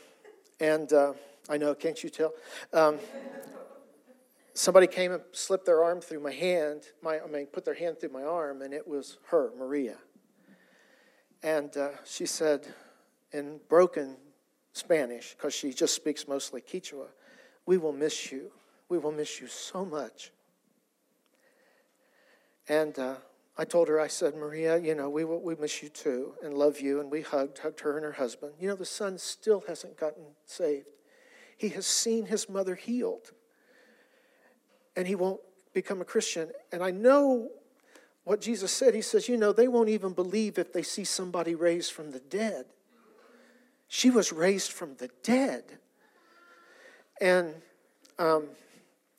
and 0.60 0.92
uh, 0.92 1.14
I 1.50 1.58
know, 1.58 1.74
can't 1.74 2.04
you 2.04 2.10
tell? 2.10 2.34
Um, 2.74 3.00
somebody 4.54 4.88
came 4.88 5.14
and 5.14 5.22
slipped 5.32 5.66
their 5.66 5.84
arm 5.84 6.02
through 6.02 6.20
my 6.20 6.34
hand, 6.34 6.84
my, 7.02 7.22
I 7.22 7.28
mean, 7.28 7.46
put 7.46 7.64
their 7.64 7.74
hand 7.74 8.00
through 8.00 8.12
my 8.12 8.24
arm, 8.24 8.62
and 8.62 8.74
it 8.74 8.86
was 8.86 9.18
her, 9.28 9.52
Maria. 9.58 9.98
And 11.42 11.76
uh, 11.78 11.90
she 12.06 12.26
said 12.26 12.68
in 13.32 13.62
broken 13.70 14.18
Spanish, 14.74 15.34
because 15.34 15.54
she 15.54 15.74
just 15.74 15.96
speaks 15.96 16.28
mostly 16.28 16.62
Quechua, 16.62 17.08
We 17.66 17.78
will 17.78 17.94
miss 17.94 18.32
you. 18.32 18.52
We 18.90 18.98
will 18.98 19.12
miss 19.12 19.40
you 19.40 19.48
so 19.48 19.86
much. 19.86 20.32
And 22.68 22.98
uh, 23.00 23.16
I 23.56 23.66
told 23.66 23.88
her, 23.88 24.00
I 24.00 24.08
said, 24.08 24.36
Maria, 24.36 24.78
you 24.78 24.96
know, 24.96 25.10
we, 25.10 25.24
we 25.24 25.56
miss 25.56 25.84
you 25.84 25.90
too 25.90 26.34
and 26.44 26.56
love 26.56 26.80
you. 26.80 27.00
And 27.00 27.12
we 27.12 27.22
hugged, 27.22 27.60
hugged 27.60 27.82
her 27.82 27.96
and 27.98 28.04
her 28.04 28.14
husband. 28.14 28.54
You 28.60 28.70
know, 28.70 28.76
the 28.76 28.86
son 28.86 29.18
still 29.20 29.64
hasn't 29.68 29.98
gotten 29.98 30.24
saved. 30.46 30.88
He 31.56 31.70
has 31.70 31.86
seen 31.86 32.26
his 32.26 32.50
mother 32.50 32.76
healed, 32.76 33.32
and 34.96 35.08
he 35.08 35.16
won't 35.16 35.40
become 35.74 36.02
a 36.02 36.06
Christian. 36.06 36.50
And 36.72 36.84
I 36.84 36.92
know 36.92 37.50
what 38.24 38.42
Jesus 38.42 38.72
said. 38.72 38.96
He 38.96 39.02
says, 39.02 39.30
You 39.30 39.38
know, 39.38 39.54
they 39.54 39.68
won't 39.68 39.90
even 39.90 40.14
believe 40.14 40.58
if 40.58 40.74
they 40.74 40.82
see 40.82 41.04
somebody 41.04 41.54
raised 41.54 41.92
from 41.92 42.12
the 42.12 42.20
dead. 42.20 42.66
She 43.88 44.10
was 44.10 44.34
raised 44.34 44.72
from 44.72 44.96
the 44.96 45.10
dead. 45.22 45.64
And 47.22 47.54
um, 48.18 48.48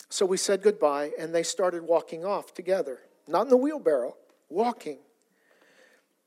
so 0.08 0.26
we 0.26 0.36
said 0.36 0.60
goodbye, 0.60 1.12
and 1.18 1.32
they 1.32 1.44
started 1.44 1.84
walking 1.84 2.24
off 2.24 2.52
together, 2.52 2.98
not 3.28 3.42
in 3.42 3.48
the 3.48 3.56
wheelbarrow, 3.56 4.16
walking. 4.48 4.98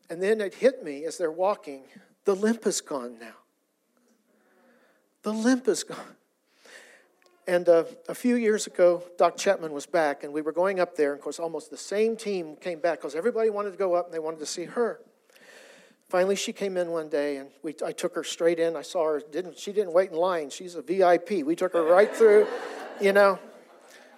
And 0.09 0.22
then 0.22 0.41
it 0.41 0.55
hit 0.55 0.84
me 0.84 1.05
as 1.05 1.18
they're 1.18 1.32
walking 1.32 1.84
the 2.28 2.36
limp 2.36 2.68
is 2.68 2.82
gone 2.82 3.18
now. 3.22 3.38
The 5.24 5.32
limp 5.32 5.70
is 5.70 5.86
gone. 5.86 6.18
And 7.47 7.70
uh, 7.70 7.86
a 8.09 8.13
few 8.13 8.36
years 8.36 8.68
ago, 8.68 9.01
Doc 9.18 9.38
Chapman 9.38 9.72
was 9.72 9.86
back, 9.86 10.26
and 10.26 10.34
we 10.34 10.41
were 10.41 10.51
going 10.51 10.82
up 10.82 10.97
there. 10.97 11.13
And 11.13 11.20
of 11.20 11.24
course, 11.24 11.39
almost 11.39 11.72
the 11.72 11.78
same 11.78 12.18
team 12.18 12.57
came 12.57 12.82
back 12.82 12.99
because 12.99 13.15
everybody 13.15 13.49
wanted 13.49 13.72
to 13.72 13.78
go 13.78 13.93
up 13.93 14.07
and 14.07 14.13
they 14.13 14.20
wanted 14.20 14.41
to 14.41 14.45
see 14.45 14.65
her. 14.65 14.99
Finally, 16.09 16.36
she 16.36 16.51
came 16.51 16.76
in 16.76 16.91
one 16.91 17.07
day, 17.07 17.38
and 17.38 17.49
we, 17.63 17.74
I 17.86 17.93
took 17.93 18.13
her 18.15 18.26
straight 18.26 18.59
in. 18.59 18.76
I 18.76 18.82
saw 18.82 19.05
her. 19.05 19.22
Didn't 19.32 19.57
she 19.57 19.72
didn't 19.72 19.93
wait 19.93 20.11
in 20.11 20.18
line? 20.18 20.49
She's 20.49 20.76
a 20.76 20.82
VIP. 20.82 21.45
We 21.45 21.55
took 21.55 21.72
her 21.72 21.84
right 21.84 22.13
through, 22.13 22.45
you 22.99 23.13
know, 23.13 23.39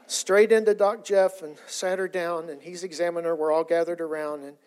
straight 0.10 0.52
into 0.52 0.74
Doc 0.74 1.04
Jeff 1.04 1.42
and 1.42 1.58
sat 1.68 2.00
her 2.00 2.08
down. 2.08 2.50
And 2.50 2.62
he's 2.62 2.84
examining 2.84 3.26
her. 3.26 3.36
We're 3.36 3.52
all 3.52 3.64
gathered 3.64 4.02
around, 4.02 4.44
and 4.44 4.58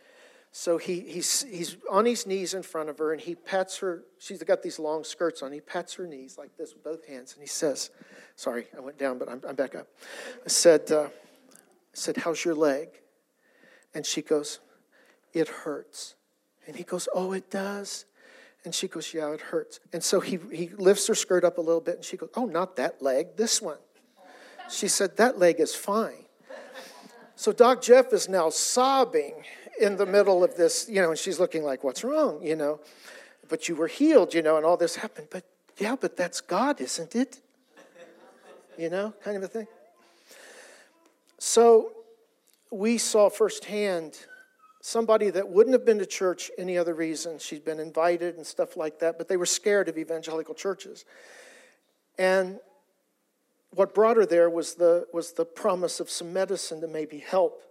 so 0.55 0.77
he, 0.77 1.01
he's, 1.01 1.43
he's 1.45 1.79
on 1.91 2.05
his 2.05 2.27
knees 2.27 2.53
in 2.53 2.63
front 2.63 2.91
of 2.91 2.99
her, 2.99 3.13
and 3.13 3.21
he 3.21 3.35
pats 3.35 3.79
her. 3.79 4.03
She's 4.19 4.43
got 4.43 4.63
these 4.63 4.79
long 4.79 5.03
skirts 5.03 5.43
on. 5.43 5.51
He 5.51 5.61
pats 5.61 5.95
her 5.95 6.07
knees 6.07 6.37
like 6.37 6.57
this 6.59 6.75
with 6.75 6.85
both 6.85 7.07
hands, 7.07 7.33
and 7.33 7.43
he 7.43 7.49
says, 7.49 7.91
Sorry, 8.37 8.67
I 8.77 8.81
went 8.81 8.99
down, 8.99 9.19
but 9.19 9.31
I'm, 9.31 9.41
I'm 9.49 9.55
back 9.55 9.75
up. 9.75 9.87
I 10.45 10.49
said, 10.49 10.93
uh, 10.93 11.05
I 11.05 11.09
said, 11.95 12.19
How's 12.19 12.45
your 12.45 12.55
leg? 12.55 12.89
And 13.95 14.05
she 14.05 14.21
goes, 14.21 14.61
It 15.33 15.49
hurts. 15.49 16.17
And 16.67 16.77
he 16.77 16.85
goes, 16.85 17.09
Oh, 17.15 17.33
it 17.33 17.51
does? 17.51 18.05
And 18.67 18.75
she 18.75 18.89
goes, 18.89 19.15
Yeah, 19.15 19.33
it 19.33 19.41
hurts. 19.41 19.81
And 19.95 20.05
so 20.05 20.21
he, 20.21 20.39
he 20.53 20.69
lifts 20.77 21.07
her 21.07 21.15
skirt 21.15 21.45
up 21.45 21.57
a 21.57 21.63
little 21.63 21.81
bit, 21.81 21.97
and 21.97 22.05
she 22.05 22.19
goes, 22.19 22.29
Oh, 22.37 22.45
not 22.45 22.77
that 22.77 23.01
leg, 23.01 23.37
this 23.37 23.63
one. 23.63 23.79
She 24.73 24.89
said, 24.89 25.17
That 25.19 25.39
leg 25.39 25.61
is 25.61 25.75
fine. 25.75 26.25
So 27.37 27.53
Doc 27.53 27.83
Jeff 27.83 28.13
is 28.13 28.29
now 28.29 28.51
sobbing 28.51 29.35
in 29.81 29.97
the 29.97 30.07
middle 30.07 30.45
of 30.45 30.57
this, 30.57 30.89
you 30.89 31.03
know, 31.03 31.11
and 31.11 31.19
she's 31.19 31.39
looking 31.39 31.63
like, 31.63 31.85
What's 31.85 32.03
wrong, 32.03 32.41
you 32.43 32.57
know? 32.57 32.81
But 33.49 33.69
you 33.69 33.75
were 33.75 33.87
healed, 33.87 34.33
you 34.35 34.43
know, 34.43 34.57
and 34.57 34.65
all 34.65 34.77
this 34.77 34.97
happened. 34.97 35.29
But 35.31 35.45
yeah, 35.79 35.97
but 36.01 36.17
that's 36.17 36.41
God, 36.41 36.81
isn't 36.81 37.15
it? 37.15 37.41
you 38.79 38.89
know, 38.89 39.13
kind 39.23 39.37
of 39.37 39.43
a 39.43 39.49
thing. 39.49 39.67
So 41.39 41.93
we 42.71 42.97
saw 42.97 43.29
firsthand 43.29 44.17
somebody 44.81 45.31
that 45.31 45.49
wouldn't 45.49 45.75
have 45.75 45.85
been 45.85 45.99
to 45.99 46.07
church 46.07 46.51
any 46.57 46.79
other 46.79 46.95
reason. 46.95 47.39
She'd 47.39 47.65
been 47.65 47.79
invited 47.79 48.37
and 48.37 48.47
stuff 48.47 48.77
like 48.77 49.01
that, 49.01 49.19
but 49.19 49.29
they 49.29 49.37
were 49.37 49.47
scared 49.47 49.89
of 49.89 49.99
evangelical 49.99 50.55
churches. 50.55 51.05
And 52.19 52.59
what 53.75 53.95
brought 53.95 54.17
her 54.17 54.27
there 54.27 54.51
was 54.51 54.75
the, 54.75 55.07
was 55.13 55.33
the 55.33 55.45
promise 55.45 56.01
of 56.01 56.11
some 56.11 56.33
medicine 56.33 56.81
to 56.81 56.89
maybe 56.89 57.19
help. 57.19 57.63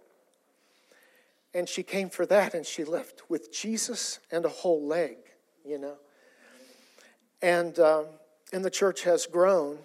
And 1.54 1.68
she 1.68 1.82
came 1.82 2.08
for 2.08 2.26
that, 2.26 2.54
and 2.54 2.64
she 2.64 2.82
left 2.82 3.22
with 3.28 3.52
Jesus 3.52 4.18
and 4.30 4.44
a 4.44 4.48
whole 4.48 4.84
leg, 4.84 5.16
you 5.64 5.78
know. 5.78 5.96
And, 7.40 7.78
um, 7.78 8.06
and 8.52 8.64
the 8.64 8.70
church 8.70 9.02
has 9.04 9.26
grown 9.26 9.78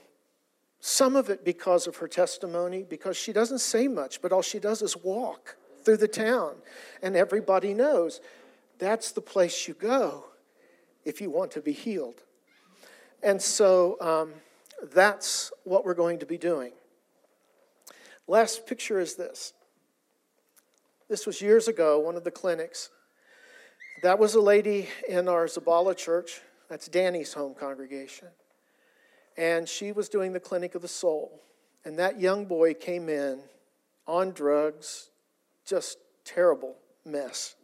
some 0.80 1.16
of 1.16 1.30
it 1.30 1.44
because 1.44 1.88
of 1.88 1.98
her 1.98 2.08
testimony, 2.08 2.84
because 2.84 3.18
she 3.18 3.34
doesn't 3.34 3.60
say 3.60 3.88
much, 3.88 4.22
but 4.22 4.32
all 4.32 4.42
she 4.42 4.60
does 4.60 4.82
is 4.82 4.96
walk 4.96 5.58
through 5.84 5.98
the 5.98 6.08
town. 6.08 6.56
And 7.02 7.16
everybody 7.16 7.74
knows 7.74 8.22
that's 8.80 9.12
the 9.12 9.22
place 9.22 9.68
you 9.68 9.74
go 9.74 10.26
if 11.04 11.20
you 11.20 11.30
want 11.30 11.52
to 11.52 11.62
be 11.62 11.74
healed. 11.74 12.22
And 13.24 13.42
so 13.42 13.98
um, 14.00 14.34
that's 14.94 15.52
what 15.64 15.86
we're 15.86 15.94
going 15.94 16.20
to 16.20 16.26
be 16.26 16.38
doing. 16.38 16.72
Last 18.28 18.68
picture 18.68 19.00
is 19.00 19.16
this. 19.16 19.54
This 21.10 21.26
was 21.26 21.42
years 21.42 21.68
ago, 21.68 22.00
one 22.00 22.16
of 22.16 22.24
the 22.24 22.32
clinics. 22.32 22.90
That 24.04 24.20
was 24.20 24.36
a 24.36 24.42
lady 24.42 24.88
in 25.08 25.28
our 25.28 25.46
Zabala 25.46 25.96
church. 25.96 26.42
That's 26.70 26.88
Danny's 26.88 27.34
home 27.34 27.56
congregation 27.56 28.28
and 29.38 29.70
she 29.70 29.92
was 29.92 30.10
doing 30.10 30.34
the 30.34 30.40
clinic 30.40 30.76
of 30.76 30.82
the 30.82 30.88
soul. 30.88 31.42
And 31.86 32.00
that 32.00 32.20
young 32.20 32.46
boy 32.46 32.74
came 32.74 33.08
in 33.08 33.40
on 34.08 34.32
drugs, 34.32 35.10
just 35.66 36.00
terrible 36.26 36.76
mess, 37.06 37.56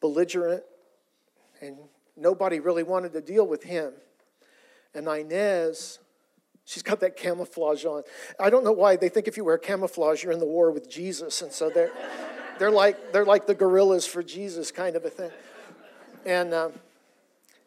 belligerent, 0.00 0.62
and 1.60 1.78
nobody 2.16 2.60
really 2.60 2.82
wanted 2.82 3.12
to 3.14 3.20
deal 3.20 3.46
with 3.46 3.62
him. 3.62 3.92
And 4.94 5.06
Inez, 5.08 5.98
she's 6.64 6.82
got 6.82 7.00
that 7.00 7.16
camouflage 7.16 7.84
on. 7.84 8.02
I 8.38 8.50
don't 8.50 8.64
know 8.64 8.72
why 8.72 8.96
they 8.96 9.08
think 9.08 9.28
if 9.28 9.36
you 9.36 9.44
wear 9.44 9.58
camouflage, 9.58 10.22
you're 10.22 10.32
in 10.32 10.38
the 10.38 10.46
war 10.46 10.70
with 10.70 10.90
Jesus, 10.90 11.42
and 11.42 11.52
so 11.52 11.70
they're 11.70 11.92
they're 12.58 12.70
like 12.70 13.12
they're 13.12 13.24
like 13.24 13.46
the 13.46 13.54
guerrillas 13.54 14.06
for 14.06 14.22
Jesus, 14.22 14.70
kind 14.70 14.96
of 14.96 15.04
a 15.04 15.10
thing. 15.10 15.30
And 16.24 16.54
um, 16.54 16.72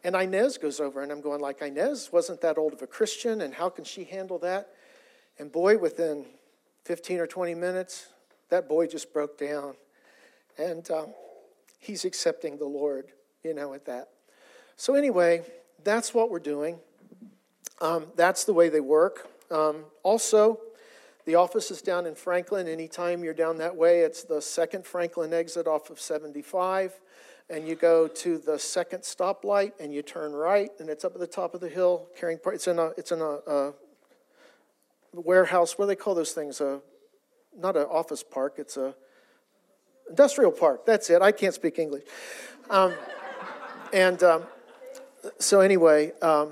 and 0.03 0.15
Inez 0.15 0.59
goes 0.59 0.79
over, 0.79 1.01
and 1.01 1.11
I'm 1.11 1.21
going 1.21 1.41
like, 1.41 1.61
Inez 1.61 2.09
wasn't 2.11 2.41
that 2.41 2.59
old 2.59 2.73
of 2.73 2.81
a 2.83 2.87
Christian, 2.87 3.41
and 3.41 3.53
how 3.53 3.69
can 3.69 3.83
she 3.83 4.03
handle 4.03 4.37
that? 4.39 4.69
And 5.39 5.51
boy, 5.51 5.77
within 5.77 6.25
15 6.85 7.19
or 7.19 7.27
20 7.27 7.55
minutes, 7.55 8.07
that 8.49 8.69
boy 8.69 8.87
just 8.87 9.11
broke 9.11 9.37
down. 9.37 9.73
And 10.57 10.89
um, 10.91 11.07
he's 11.79 12.05
accepting 12.05 12.57
the 12.57 12.65
Lord, 12.65 13.07
you 13.43 13.53
know, 13.53 13.73
at 13.73 13.85
that. 13.85 14.09
So, 14.77 14.93
anyway, 14.93 15.43
that's 15.83 16.13
what 16.13 16.29
we're 16.29 16.39
doing. 16.39 16.79
Um, 17.81 18.07
that's 18.15 18.43
the 18.45 18.53
way 18.53 18.69
they 18.69 18.79
work. 18.79 19.29
Um, 19.51 19.85
also, 20.03 20.59
the 21.25 21.35
office 21.35 21.71
is 21.71 21.81
down 21.81 22.05
in 22.05 22.15
Franklin. 22.15 22.67
Anytime 22.67 23.23
you're 23.23 23.33
down 23.33 23.57
that 23.57 23.75
way, 23.75 23.99
it's 23.99 24.23
the 24.23 24.41
second 24.41 24.85
Franklin 24.85 25.33
exit 25.33 25.67
off 25.67 25.89
of 25.89 25.99
75 25.99 26.99
and 27.49 27.67
you 27.67 27.75
go 27.75 28.07
to 28.07 28.37
the 28.37 28.57
second 28.57 29.01
stoplight 29.01 29.73
and 29.79 29.93
you 29.93 30.01
turn 30.01 30.33
right, 30.33 30.71
and 30.79 30.89
it's 30.89 31.05
up 31.05 31.13
at 31.13 31.19
the 31.19 31.27
top 31.27 31.53
of 31.53 31.61
the 31.61 31.69
hill. 31.69 32.07
Carrying 32.17 32.39
part. 32.39 32.55
it's 32.55 32.67
in 32.67 32.79
a 32.79 32.85
it's 32.97 33.11
in 33.11 33.21
a, 33.21 33.37
a 33.47 33.73
warehouse. 35.13 35.77
What 35.77 35.85
do 35.85 35.87
they 35.89 35.95
call 35.95 36.15
those 36.15 36.31
things? 36.31 36.59
A 36.59 36.81
not 37.55 37.77
an 37.77 37.83
office 37.83 38.23
park. 38.23 38.55
It's 38.57 38.77
a 38.77 38.95
industrial 40.09 40.51
park. 40.51 40.85
That's 40.85 41.09
it. 41.09 41.21
I 41.21 41.31
can't 41.31 41.53
speak 41.53 41.77
English. 41.77 42.03
Um, 42.69 42.93
and 43.93 44.21
um, 44.23 44.43
so 45.39 45.61
anyway, 45.61 46.13
um, 46.21 46.51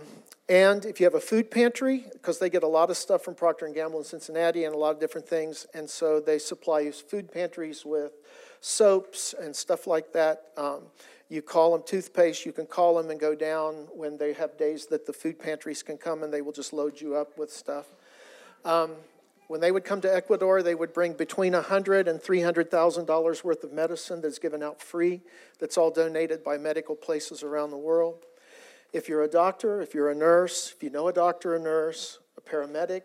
and 0.50 0.84
if 0.86 1.00
you 1.00 1.06
have 1.06 1.16
a 1.16 1.22
food 1.22 1.50
pantry, 1.50 2.06
because 2.12 2.40
they 2.40 2.50
get 2.50 2.64
a 2.64 2.68
lot 2.68 2.90
of 2.90 2.98
stuff 2.98 3.24
from 3.24 3.34
Procter 3.34 3.66
and 3.66 3.74
Gamble 3.74 4.00
in 4.00 4.06
Cincinnati 4.06 4.66
and 4.66 4.76
a 4.76 4.78
lot 4.78 4.92
of 4.92 5.00
different 5.00 5.28
things, 5.28 5.66
and 5.74 5.90
so 5.90 6.20
they 6.20 6.38
supply 6.38 6.92
food 6.92 7.32
pantries 7.32 7.86
with 7.86 8.12
soaps 8.60 9.34
and 9.40 9.56
stuff 9.56 9.88
like 9.88 10.12
that. 10.14 10.50
Um, 10.58 10.84
you 11.30 11.42
call 11.42 11.72
them 11.72 11.84
toothpaste, 11.86 12.46
you 12.46 12.52
can 12.52 12.66
call 12.66 12.96
them 12.96 13.10
and 13.10 13.20
go 13.20 13.36
down 13.36 13.88
when 13.94 14.18
they 14.18 14.34
have 14.34 14.58
days 14.58 14.86
that 14.88 15.06
the 15.06 15.14
food 15.14 15.40
pantries 15.40 15.82
can 15.82 15.98
come 15.98 16.24
and 16.24 16.34
they 16.34 16.42
will 16.42 16.52
just 16.52 16.74
load 16.74 17.00
you 17.00 17.16
up 17.16 17.38
with 17.38 17.52
stuff. 17.52 17.88
Um, 18.66 18.92
when 19.48 19.62
they 19.62 19.72
would 19.72 19.84
come 19.84 20.02
to 20.02 20.14
Ecuador, 20.14 20.62
they 20.62 20.76
would 20.76 20.94
bring 20.94 21.14
between 21.14 21.54
$100 21.54 22.08
and 22.08 22.20
$300,000 22.20 23.44
worth 23.44 23.64
of 23.64 23.74
medicine 23.74 24.22
that's 24.22 24.40
given 24.40 24.62
out 24.62 24.82
free, 24.82 25.22
that's 25.60 25.78
all 25.78 25.92
donated 25.92 26.44
by 26.44 26.58
medical 26.58 26.96
places 26.96 27.44
around 27.44 27.72
the 27.72 27.78
world. 27.78 28.26
If 28.94 29.10
you're 29.10 29.24
a 29.24 29.28
doctor, 29.28 29.82
if 29.82 29.96
you're 29.96 30.12
a 30.12 30.16
nurse, 30.16 30.72
if 30.76 30.84
you 30.84 30.92
know 30.92 31.08
a 31.08 31.14
doctor 31.14 31.56
a 31.56 31.60
nurse, 31.60 32.20
a 32.38 32.42
paramedic, 32.42 33.02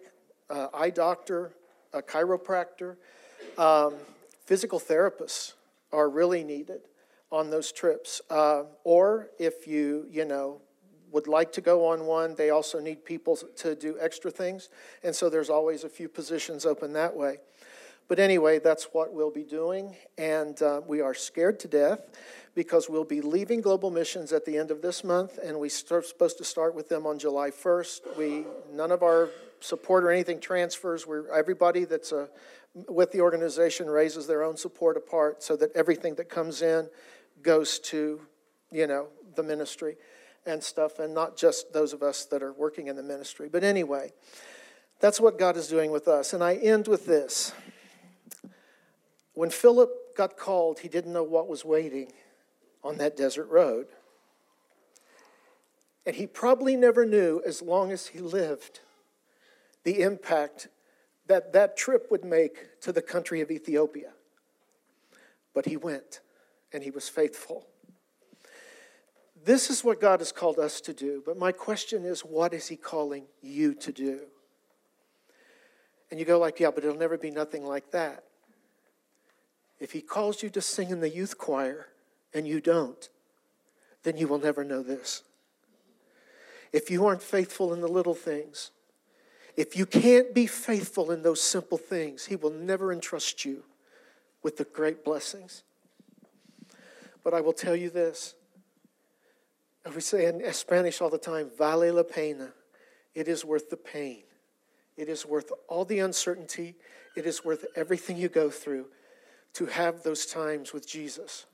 uh, 0.51 0.68
eye 0.74 0.91
doctor, 0.91 1.53
a 1.95 2.03
chiropractor, 2.03 2.97
um, 3.57 3.95
physical 4.45 4.78
therapists 4.78 5.55
are 5.91 6.11
really 6.11 6.45
needed 6.45 6.82
on 7.32 7.49
those 7.49 7.72
trips. 7.72 8.20
Uh, 8.28 8.64
or 8.84 9.28
if 9.39 9.66
you, 9.66 10.07
you 10.11 10.26
know, 10.26 10.61
would 11.11 11.26
like 11.26 11.53
to 11.53 11.62
go 11.62 11.86
on 11.86 12.05
one. 12.05 12.34
They 12.34 12.51
also 12.51 12.80
need 12.80 13.03
people 13.07 13.36
to 13.57 13.74
do 13.74 13.97
extra 13.99 14.30
things. 14.30 14.68
And 15.03 15.16
so 15.16 15.30
there's 15.30 15.49
always 15.49 15.84
a 15.84 15.89
few 15.89 16.07
positions 16.07 16.66
open 16.66 16.93
that 16.93 17.16
way. 17.16 17.39
But 18.09 18.18
anyway, 18.18 18.59
that's 18.59 18.89
what 18.93 19.14
we'll 19.14 19.30
be 19.30 19.45
doing. 19.45 19.97
And 20.18 20.61
uh, 20.61 20.82
we 20.86 21.01
are 21.01 21.14
scared 21.14 21.59
to 21.61 21.68
death 21.68 22.01
because 22.59 22.89
we'll 22.91 23.05
be 23.05 23.21
leaving 23.21 23.61
Global 23.61 23.89
Missions 23.89 24.33
at 24.33 24.45
the 24.45 24.59
end 24.59 24.73
of 24.73 24.83
this 24.83 25.05
month, 25.05 25.39
and 25.39 25.61
we're 25.61 25.71
supposed 25.71 26.39
to 26.39 26.45
start 26.45 26.75
with 26.75 26.89
them 26.89 27.07
on 27.07 27.17
July 27.17 27.51
1st. 27.51 28.17
We, 28.19 28.47
none 28.73 28.91
of 28.91 29.05
our 29.05 29.29
support 29.61 30.03
or 30.03 30.11
anything 30.11 30.41
transfers. 30.41 31.07
We're, 31.07 31.33
everybody 31.33 31.85
that's 31.85 32.13
uh, 32.13 32.27
with 32.89 33.13
the 33.13 33.21
organization 33.21 33.89
raises 33.89 34.27
their 34.27 34.43
own 34.43 34.57
support 34.57 34.97
apart 34.97 35.41
so 35.41 35.55
that 35.55 35.71
everything 35.77 36.17
that 36.17 36.29
comes 36.29 36.61
in 36.61 36.89
goes 37.43 37.79
to, 37.79 38.23
you 38.73 38.89
know, 38.89 39.07
the 39.37 39.45
ministry 39.45 39.97
and 40.45 40.61
stuff, 40.61 40.99
and 40.99 41.15
not 41.15 41.37
just 41.37 41.73
those 41.73 41.93
of 41.93 42.03
us 42.03 42.25
that 42.25 42.43
are 42.43 42.55
working 42.55 42.89
in 42.89 42.97
the 42.97 43.05
ministry. 43.05 43.49
But 43.49 43.63
anyway, 43.63 44.13
that's 44.99 45.21
what 45.21 45.39
God 45.39 45.57
is 45.57 45.69
doing 45.69 45.93
with 45.93 46.09
us. 46.09 46.33
And 46.33 46.43
I 46.43 46.57
end 46.57 46.89
with 46.89 47.07
this. 47.07 47.53
When 49.35 49.51
Philip 49.51 50.17
got 50.17 50.37
called, 50.37 50.81
he 50.81 50.89
didn't 50.89 51.13
know 51.13 51.23
what 51.23 51.47
was 51.47 51.65
waiting 51.65 52.11
on 52.83 52.99
that 52.99 53.16
desert 53.16 53.49
road. 53.49 53.87
And 56.07 56.16
he 56.16 56.26
probably 56.26 56.76
never 56.76 57.05
knew, 57.05 57.43
as 57.47 57.61
long 57.61 57.93
as 57.93 58.09
he 58.09 58.20
lived, 58.20 58.81
the 59.85 60.01
impact 60.01 60.68
that 61.26 61.53
that 61.53 61.76
trip 61.76 62.11
would 62.11 62.24
make 62.24 62.81
to 62.81 62.93
the 62.93 63.03
country 63.03 63.41
of 63.41 63.51
Ethiopia. 63.51 64.12
But 65.55 65.66
he 65.66 65.76
went, 65.76 66.20
and 66.72 66.83
he 66.83 66.91
was 66.91 67.09
faithful. 67.09 67.66
This 69.45 69.70
is 69.70 69.85
what 69.85 70.01
God 70.01 70.20
has 70.20 70.33
called 70.33 70.59
us 70.59 70.81
to 70.83 70.93
do. 70.93 71.22
But 71.24 71.39
my 71.39 71.53
question 71.53 72.05
is, 72.05 72.20
what 72.20 72.55
is 72.55 72.68
he 72.68 72.76
calling 72.76 73.24
you 73.43 73.74
to 73.74 73.93
do? 73.93 74.20
And 76.11 76.18
you 76.18 76.24
go 76.24 76.39
like, 76.39 76.59
yeah, 76.59 76.70
but 76.70 76.85
it'll 76.85 76.97
never 76.97 77.18
be 77.18 77.31
nothing 77.31 77.64
like 77.64 77.91
that. 77.91 78.24
If 79.79 79.93
he 79.93 80.01
calls 80.01 80.43
you 80.43 80.51
to 80.51 80.61
sing 80.61 80.91
in 80.91 81.01
the 81.01 81.11
youth 81.11 81.39
choir 81.39 81.89
and 82.35 82.47
you 82.47 82.61
don't, 82.61 83.09
then 84.03 84.16
you 84.16 84.29
will 84.29 84.39
never 84.39 84.64
know 84.64 84.83
this. 84.83 85.22
If 86.72 86.91
you 86.91 87.07
aren't 87.07 87.22
faithful 87.22 87.72
in 87.72 87.81
the 87.81 87.89
little 87.89 88.14
things, 88.14 88.70
if 89.57 89.76
you 89.76 89.87
can't 89.87 90.35
be 90.35 90.47
faithful 90.47 91.11
in 91.11 91.22
those 91.22 91.41
simple 91.41 91.79
things, 91.79 92.26
he 92.26 92.37
will 92.37 92.51
never 92.51 92.93
entrust 92.93 93.45
you 93.45 93.64
with 94.43 94.57
the 94.57 94.64
great 94.64 95.05
blessings. 95.05 95.64
But 97.24 97.35
I 97.35 97.41
will 97.41 97.53
tell 97.53 97.74
you 97.74 97.91
this. 97.91 98.35
We 99.95 100.01
say 100.01 100.26
in 100.26 100.53
Spanish 100.53 101.01
all 101.01 101.11
the 101.11 101.18
time, 101.18 101.51
vale 101.57 101.95
la 101.95 102.03
pena. 102.03 102.53
It 103.14 103.26
is 103.26 103.45
worth 103.45 103.70
the 103.70 103.76
pain. 103.76 104.22
It 104.97 105.09
is 105.09 105.24
worth 105.24 105.51
all 105.66 105.85
the 105.85 106.01
uncertainty. 106.01 106.76
It 107.16 107.26
is 107.26 107.45
worth 107.45 107.64
everything 107.74 108.16
you 108.16 108.29
go 108.29 108.51
through 108.51 108.87
to 109.55 109.66
have 109.66 110.03
those 110.03 110.26
times 110.26 110.72
with 110.72 110.87
Jesus. 110.87 111.47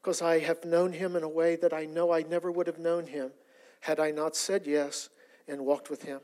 Because 0.00 0.22
I 0.22 0.38
have 0.38 0.64
known 0.64 0.92
him 0.92 1.16
in 1.16 1.22
a 1.22 1.28
way 1.28 1.56
that 1.56 1.72
I 1.72 1.84
know 1.84 2.12
I 2.12 2.22
never 2.22 2.50
would 2.50 2.66
have 2.66 2.78
known 2.78 3.06
him 3.06 3.30
had 3.80 4.00
I 4.00 4.10
not 4.10 4.36
said 4.36 4.66
yes 4.66 5.08
and 5.46 5.66
walked 5.66 5.90
with 5.90 6.02
him. 6.02 6.20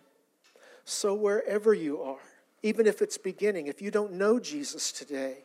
So, 0.85 1.15
wherever 1.15 1.75
you 1.75 2.01
are, 2.01 2.21
even 2.63 2.87
if 2.87 3.03
it's 3.03 3.19
beginning, 3.19 3.67
if 3.67 3.83
you 3.83 3.91
don't 3.91 4.13
know 4.13 4.39
Jesus 4.39 4.93
today, 4.93 5.39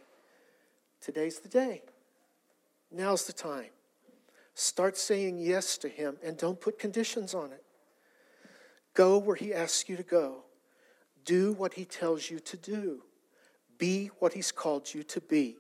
today's 1.02 1.40
the 1.40 1.50
day. 1.50 1.82
Now's 2.92 3.26
the 3.26 3.34
time. 3.34 3.70
Start 4.54 4.98
saying 4.98 5.40
yes 5.40 5.78
to 5.80 5.90
him 5.90 6.18
and 6.24 6.38
don't 6.38 6.60
put 6.60 6.78
conditions 6.78 7.34
on 7.34 7.52
it. 7.52 7.64
Go 8.94 9.18
where 9.18 9.36
he 9.36 9.54
asks 9.54 9.88
you 9.90 9.96
to 9.96 10.04
go. 10.04 10.44
Do 11.26 11.54
what 11.54 11.74
he 11.74 11.86
tells 11.86 12.30
you 12.30 12.40
to 12.40 12.58
do. 12.58 13.04
Be 13.78 14.12
what 14.20 14.34
he's 14.34 14.52
called 14.52 14.94
you 14.94 15.04
to 15.04 15.22
be. 15.22 15.58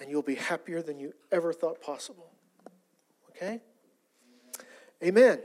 And 0.00 0.10
you'll 0.10 0.22
be 0.22 0.36
happier 0.36 0.82
than 0.82 0.98
you 0.98 1.12
ever 1.30 1.52
thought 1.52 1.82
possible. 1.82 2.30
Okay? 3.30 3.60
Amen. 5.04 5.40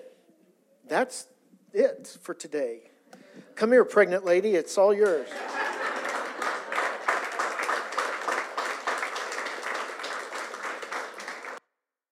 That's 0.87 1.27
it 1.73 2.17
for 2.21 2.33
today. 2.33 2.89
Come 3.55 3.71
here, 3.71 3.85
pregnant 3.85 4.25
lady. 4.25 4.55
It's 4.55 4.77
all 4.77 4.93
yours. 4.93 5.27